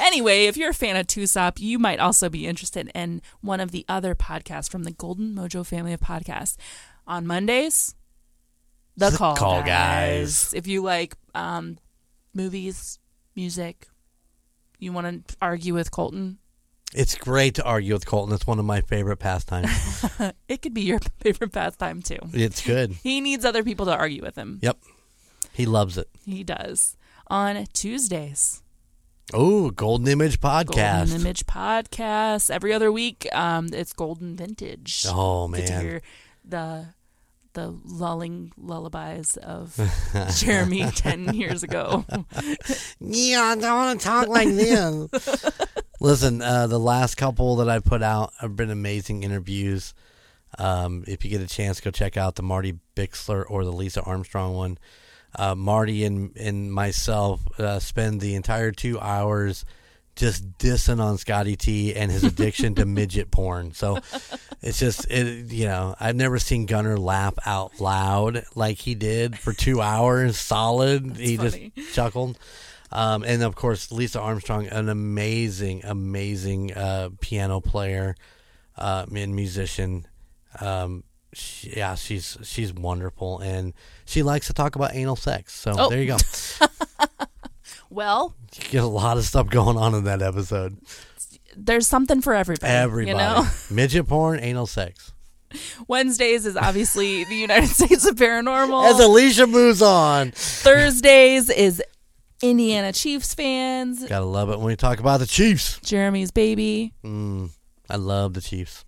Anyway, 0.00 0.46
if 0.46 0.56
you're 0.56 0.70
a 0.70 0.74
fan 0.74 0.96
of 0.96 1.06
Tusop, 1.06 1.60
you 1.60 1.78
might 1.78 2.00
also 2.00 2.28
be 2.28 2.46
interested 2.46 2.90
in 2.94 3.20
one 3.42 3.60
of 3.60 3.70
the 3.70 3.84
other 3.88 4.14
podcasts 4.14 4.68
from 4.70 4.84
the 4.84 4.90
Golden 4.90 5.34
Mojo 5.34 5.64
family 5.64 5.92
of 5.92 6.00
podcasts. 6.00 6.56
On 7.06 7.26
Mondays, 7.26 7.94
The 8.98 9.10
The 9.10 9.16
Call, 9.16 9.36
Call 9.36 9.62
guys. 9.62 9.66
Guys. 9.66 10.54
If 10.54 10.66
you 10.66 10.82
like 10.82 11.14
um, 11.34 11.78
movies, 12.34 12.98
music, 13.36 13.86
you 14.78 14.92
want 14.92 15.28
to 15.28 15.36
argue 15.40 15.74
with 15.74 15.90
Colton, 15.90 16.38
it's 16.94 17.14
great 17.16 17.54
to 17.56 17.64
argue 17.64 17.92
with 17.92 18.06
Colton. 18.06 18.34
It's 18.34 18.46
one 18.46 18.58
of 18.58 18.64
my 18.64 18.80
favorite 18.80 19.18
pastimes. 19.18 20.04
it 20.48 20.62
could 20.62 20.72
be 20.74 20.80
your 20.82 20.98
favorite 21.20 21.52
pastime 21.52 22.00
too. 22.02 22.18
it's 22.32 22.64
good. 22.64 22.92
He 23.02 23.20
needs 23.20 23.44
other 23.44 23.62
people 23.62 23.86
to 23.86 23.94
argue 23.94 24.22
with 24.22 24.36
him. 24.36 24.58
Yep. 24.62 24.78
He 25.52 25.66
loves 25.66 25.98
it. 25.98 26.08
He 26.24 26.42
does. 26.44 26.96
On 27.28 27.66
Tuesdays, 27.74 28.62
Oh, 29.34 29.68
Golden 29.70 30.08
Image 30.08 30.40
Podcast. 30.40 31.08
Golden 31.08 31.20
Image 31.20 31.44
Podcast. 31.46 32.48
Every 32.50 32.72
other 32.72 32.90
week, 32.90 33.28
um, 33.34 33.68
it's 33.74 33.92
Golden 33.92 34.34
Vintage. 34.36 35.04
Oh 35.06 35.46
Get 35.48 35.66
to 35.66 35.72
man. 35.74 35.82
hear 35.84 36.02
the 36.42 36.86
the 37.54 37.74
lulling 37.84 38.52
lullabies 38.56 39.36
of 39.38 39.78
Jeremy 40.36 40.90
10 40.90 41.34
years 41.34 41.62
ago. 41.62 42.04
Yeah, 43.00 43.42
I 43.42 43.54
don't 43.56 43.76
want 43.76 44.00
to 44.00 44.06
talk 44.06 44.28
like 44.28 44.48
this. 44.48 45.44
Listen, 46.00 46.42
uh, 46.42 46.66
the 46.66 46.78
last 46.78 47.16
couple 47.16 47.56
that 47.56 47.68
I 47.68 47.78
put 47.78 48.02
out 48.02 48.32
have 48.40 48.56
been 48.56 48.70
amazing 48.70 49.22
interviews. 49.22 49.94
Um, 50.58 51.04
if 51.06 51.24
you 51.24 51.30
get 51.30 51.40
a 51.40 51.46
chance, 51.46 51.80
go 51.80 51.90
check 51.90 52.16
out 52.16 52.34
the 52.34 52.42
Marty 52.42 52.78
Bixler 52.96 53.44
or 53.48 53.64
the 53.64 53.72
Lisa 53.72 54.02
Armstrong 54.02 54.54
one. 54.54 54.78
Uh, 55.34 55.54
Marty 55.54 56.04
and 56.04 56.36
and 56.36 56.72
myself 56.72 57.40
uh, 57.60 57.78
spend 57.78 58.20
the 58.20 58.34
entire 58.34 58.72
two 58.72 58.98
hours 58.98 59.64
just 60.18 60.58
dissing 60.58 61.00
on 61.00 61.16
Scotty 61.16 61.56
T 61.56 61.94
and 61.94 62.10
his 62.12 62.24
addiction 62.24 62.74
to 62.74 62.84
midget 62.84 63.30
porn. 63.30 63.72
So 63.72 63.98
it's 64.60 64.78
just 64.78 65.10
it, 65.10 65.50
you 65.52 65.64
know 65.66 65.94
I've 65.98 66.16
never 66.16 66.38
seen 66.38 66.66
Gunner 66.66 66.98
laugh 66.98 67.34
out 67.46 67.80
loud 67.80 68.42
like 68.54 68.78
he 68.78 68.94
did 68.94 69.38
for 69.38 69.52
two 69.52 69.80
hours 69.80 70.36
solid. 70.36 71.16
he 71.16 71.36
funny. 71.36 71.72
just 71.76 71.94
chuckled. 71.94 72.38
Um, 72.90 73.22
and 73.22 73.42
of 73.42 73.54
course, 73.54 73.92
Lisa 73.92 74.18
Armstrong, 74.20 74.66
an 74.66 74.88
amazing, 74.88 75.82
amazing 75.84 76.72
uh, 76.72 77.10
piano 77.20 77.60
player 77.60 78.16
uh, 78.76 79.04
and 79.14 79.36
musician. 79.36 80.06
Um, 80.60 81.04
she, 81.34 81.74
yeah, 81.76 81.94
she's 81.96 82.38
she's 82.42 82.72
wonderful, 82.72 83.40
and 83.40 83.74
she 84.06 84.22
likes 84.22 84.46
to 84.46 84.54
talk 84.54 84.74
about 84.74 84.94
anal 84.94 85.16
sex. 85.16 85.54
So 85.54 85.74
Oh. 85.78 85.88
there 85.90 86.00
you 86.00 86.06
go. 86.06 86.16
Well, 87.90 88.34
You 88.56 88.68
get 88.70 88.84
a 88.84 88.86
lot 88.86 89.16
of 89.16 89.24
stuff 89.24 89.48
going 89.48 89.76
on 89.76 89.94
in 89.94 90.04
that 90.04 90.20
episode. 90.22 90.76
there's 91.56 91.86
something 91.88 92.20
for 92.20 92.34
everybody. 92.34 92.70
Everybody, 92.72 93.10
You 93.10 93.16
know? 93.16 93.46
midget 93.70 94.06
porn, 94.08 94.40
anal 94.40 94.66
sex. 94.66 95.12
Wednesdays 95.86 96.44
is 96.44 96.56
obviously 96.56 97.24
the 97.24 97.34
United 97.36 97.68
States 97.70 98.06
of 98.06 98.16
Paranormal. 98.16 98.90
As 98.90 99.00
Alicia 99.00 99.46
moves 99.46 99.80
on, 99.80 100.32
Thursdays 100.32 101.48
is 101.48 101.82
Indiana 102.42 102.92
Chiefs 102.92 103.32
fans. 103.34 104.04
gotta 104.04 104.24
love 104.26 104.50
it 104.50 104.58
when 104.58 104.66
we 104.66 104.76
talk 104.76 105.00
about 105.00 105.20
the 105.20 105.26
Chiefs. 105.26 105.80
Jeremy's 105.80 106.30
baby. 106.30 106.92
Mm, 107.02 107.50
I 107.88 107.96
love 107.96 108.34
the 108.34 108.40
Chiefs 108.42 108.84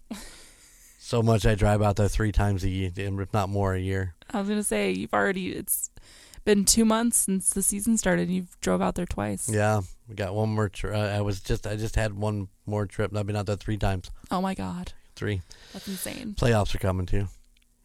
so 0.98 1.22
much. 1.22 1.46
I 1.46 1.54
drive 1.54 1.82
out 1.82 1.96
there 1.96 2.08
three 2.08 2.30
times 2.32 2.62
a 2.62 2.68
year, 2.68 2.90
if 2.94 3.32
not 3.32 3.48
more, 3.48 3.74
a 3.74 3.80
year. 3.80 4.14
I 4.30 4.38
was 4.40 4.48
gonna 4.48 4.62
say 4.62 4.92
you've 4.92 5.14
already. 5.14 5.48
It's 5.52 5.89
been 6.44 6.64
two 6.64 6.84
months 6.84 7.18
since 7.20 7.50
the 7.50 7.62
season 7.62 7.96
started. 7.98 8.22
and 8.28 8.34
You've 8.36 8.60
drove 8.60 8.80
out 8.82 8.94
there 8.94 9.06
twice. 9.06 9.48
Yeah, 9.48 9.80
we 10.08 10.14
got 10.14 10.34
one 10.34 10.48
more. 10.50 10.68
Tri- 10.68 10.98
uh, 10.98 11.18
I 11.18 11.20
was 11.20 11.40
just, 11.40 11.66
I 11.66 11.76
just 11.76 11.96
had 11.96 12.14
one 12.14 12.48
more 12.66 12.86
trip. 12.86 13.10
and 13.10 13.18
I've 13.18 13.26
been 13.26 13.36
out 13.36 13.46
there 13.46 13.56
three 13.56 13.76
times. 13.76 14.10
Oh 14.30 14.40
my 14.40 14.54
god, 14.54 14.92
Three 15.16 15.42
that's 15.72 15.86
insane. 15.88 16.34
playoffs 16.38 16.74
are 16.74 16.78
coming 16.78 17.06
too. 17.06 17.18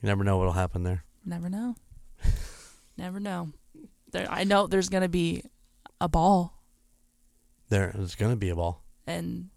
You 0.02 0.08
never 0.10 0.24
know 0.24 0.38
what'll 0.38 0.54
happen 0.54 0.84
there. 0.84 1.04
Never 1.26 1.50
know. 1.50 1.76
Never 2.98 3.20
know. 3.20 3.50
There, 4.12 4.28
I 4.32 4.44
know 4.46 4.68
there's 4.68 4.88
gonna 4.90 5.10
be 5.10 5.44
a 6.00 6.08
ball 6.08 6.54
There 7.70 7.92
is 7.98 8.16
going 8.16 8.32
to 8.32 8.38
be 8.38 8.50
a 8.50 8.56
ball. 8.56 8.84
and 9.08 9.50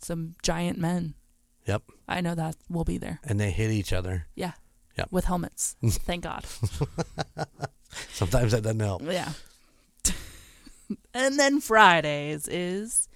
some 0.00 0.34
giant 0.42 0.78
men. 0.78 1.14
Yep, 1.66 1.82
I 2.08 2.20
know 2.20 2.34
that 2.34 2.56
will 2.68 2.82
be 2.84 2.98
there. 2.98 3.20
and 3.24 3.38
they 3.38 3.50
hit 3.52 3.70
each 3.70 3.92
other. 3.92 4.26
Yeah. 4.34 4.52
Yep. 4.98 5.08
With 5.12 5.26
helmets. 5.26 5.76
Thank 5.84 6.24
God. 6.24 6.44
Sometimes 8.12 8.52
that 8.52 8.62
doesn't 8.62 8.80
help. 8.80 9.02
Yeah. 9.02 9.32
and 11.14 11.38
then 11.38 11.60
Fridays 11.60 12.48
is 12.48 13.08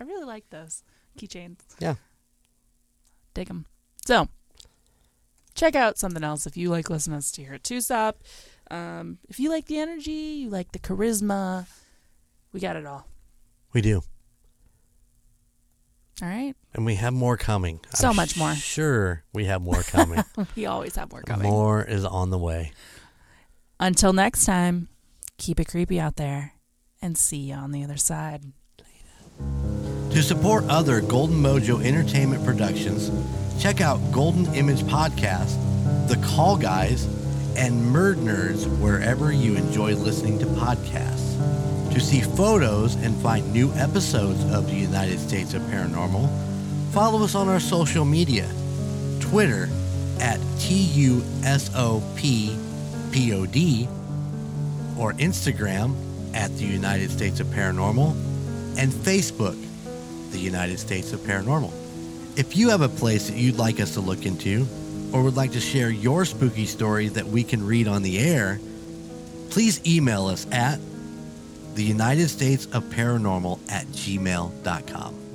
I 0.00 0.04
really 0.04 0.24
like 0.24 0.48
those 0.50 0.82
keychains. 1.18 1.58
Yeah. 1.80 1.94
Dig 3.34 3.48
them. 3.48 3.66
So, 4.06 4.28
check 5.54 5.74
out 5.74 5.98
something 5.98 6.24
else 6.24 6.46
if 6.46 6.56
you 6.56 6.70
like 6.70 6.88
listening 6.88 7.20
to 7.20 7.42
here 7.42 7.54
at 7.54 7.62
TUSOP. 7.62 8.14
Um, 8.70 9.18
if 9.28 9.40
you 9.40 9.50
like 9.50 9.66
the 9.66 9.78
energy, 9.78 10.12
you 10.12 10.50
like 10.50 10.72
the 10.72 10.78
charisma, 10.78 11.66
we 12.52 12.60
got 12.60 12.76
it 12.76 12.86
all. 12.86 13.06
We 13.72 13.80
do. 13.80 14.02
All 16.22 16.28
right. 16.28 16.54
And 16.74 16.84
we 16.84 16.96
have 16.96 17.12
more 17.12 17.36
coming. 17.36 17.80
So 17.94 18.08
I'm 18.08 18.16
much 18.16 18.36
more. 18.36 18.54
Sure, 18.54 19.22
we 19.32 19.44
have 19.46 19.62
more 19.62 19.82
coming. 19.82 20.22
We 20.56 20.66
always 20.66 20.96
have 20.96 21.10
more 21.10 21.22
coming. 21.22 21.48
more 21.48 21.82
is 21.84 22.04
on 22.04 22.30
the 22.30 22.38
way. 22.38 22.72
Until 23.80 24.12
next 24.12 24.44
time, 24.44 24.88
keep 25.36 25.60
it 25.60 25.66
creepy 25.66 26.00
out 26.00 26.16
there 26.16 26.54
and 27.00 27.16
see 27.16 27.36
you 27.36 27.54
on 27.54 27.70
the 27.72 27.84
other 27.84 27.96
side. 27.96 28.42
To 30.10 30.22
support 30.22 30.64
other 30.68 31.00
Golden 31.00 31.36
Mojo 31.40 31.84
Entertainment 31.84 32.44
productions, 32.44 33.10
check 33.62 33.80
out 33.80 33.98
Golden 34.10 34.52
Image 34.54 34.82
Podcast, 34.82 35.56
The 36.08 36.16
Call 36.26 36.56
Guys, 36.56 37.04
and 37.56 37.80
Murd 37.94 38.16
Nerds 38.16 38.66
wherever 38.80 39.30
you 39.30 39.54
enjoy 39.56 39.94
listening 39.94 40.38
to 40.40 40.46
podcasts. 40.46 41.27
To 41.98 42.04
see 42.04 42.20
photos 42.20 42.94
and 42.94 43.12
find 43.22 43.52
new 43.52 43.72
episodes 43.72 44.44
of 44.54 44.68
the 44.68 44.76
United 44.76 45.18
States 45.18 45.52
of 45.52 45.62
Paranormal, 45.62 46.30
follow 46.92 47.24
us 47.24 47.34
on 47.34 47.48
our 47.48 47.58
social 47.58 48.04
media 48.04 48.48
Twitter 49.18 49.68
at 50.20 50.38
TUSOPPOD 50.60 51.18
or 54.96 55.12
Instagram 55.14 55.96
at 56.34 56.56
the 56.56 56.66
United 56.66 57.10
States 57.10 57.40
of 57.40 57.48
Paranormal 57.48 58.12
and 58.78 58.92
Facebook, 58.92 59.60
the 60.30 60.38
United 60.38 60.78
States 60.78 61.12
of 61.12 61.18
Paranormal. 61.22 61.72
If 62.38 62.56
you 62.56 62.68
have 62.68 62.82
a 62.82 62.88
place 62.88 63.28
that 63.28 63.36
you'd 63.36 63.58
like 63.58 63.80
us 63.80 63.94
to 63.94 64.00
look 64.00 64.24
into 64.24 64.68
or 65.12 65.24
would 65.24 65.34
like 65.34 65.50
to 65.50 65.60
share 65.60 65.90
your 65.90 66.24
spooky 66.24 66.66
story 66.66 67.08
that 67.08 67.26
we 67.26 67.42
can 67.42 67.66
read 67.66 67.88
on 67.88 68.04
the 68.04 68.20
air, 68.20 68.60
please 69.50 69.80
email 69.84 70.26
us 70.26 70.46
at 70.52 70.78
the 71.78 71.84
United 71.84 72.28
States 72.28 72.66
of 72.72 72.82
Paranormal 72.86 73.60
at 73.70 73.86
gmail.com. 73.86 75.27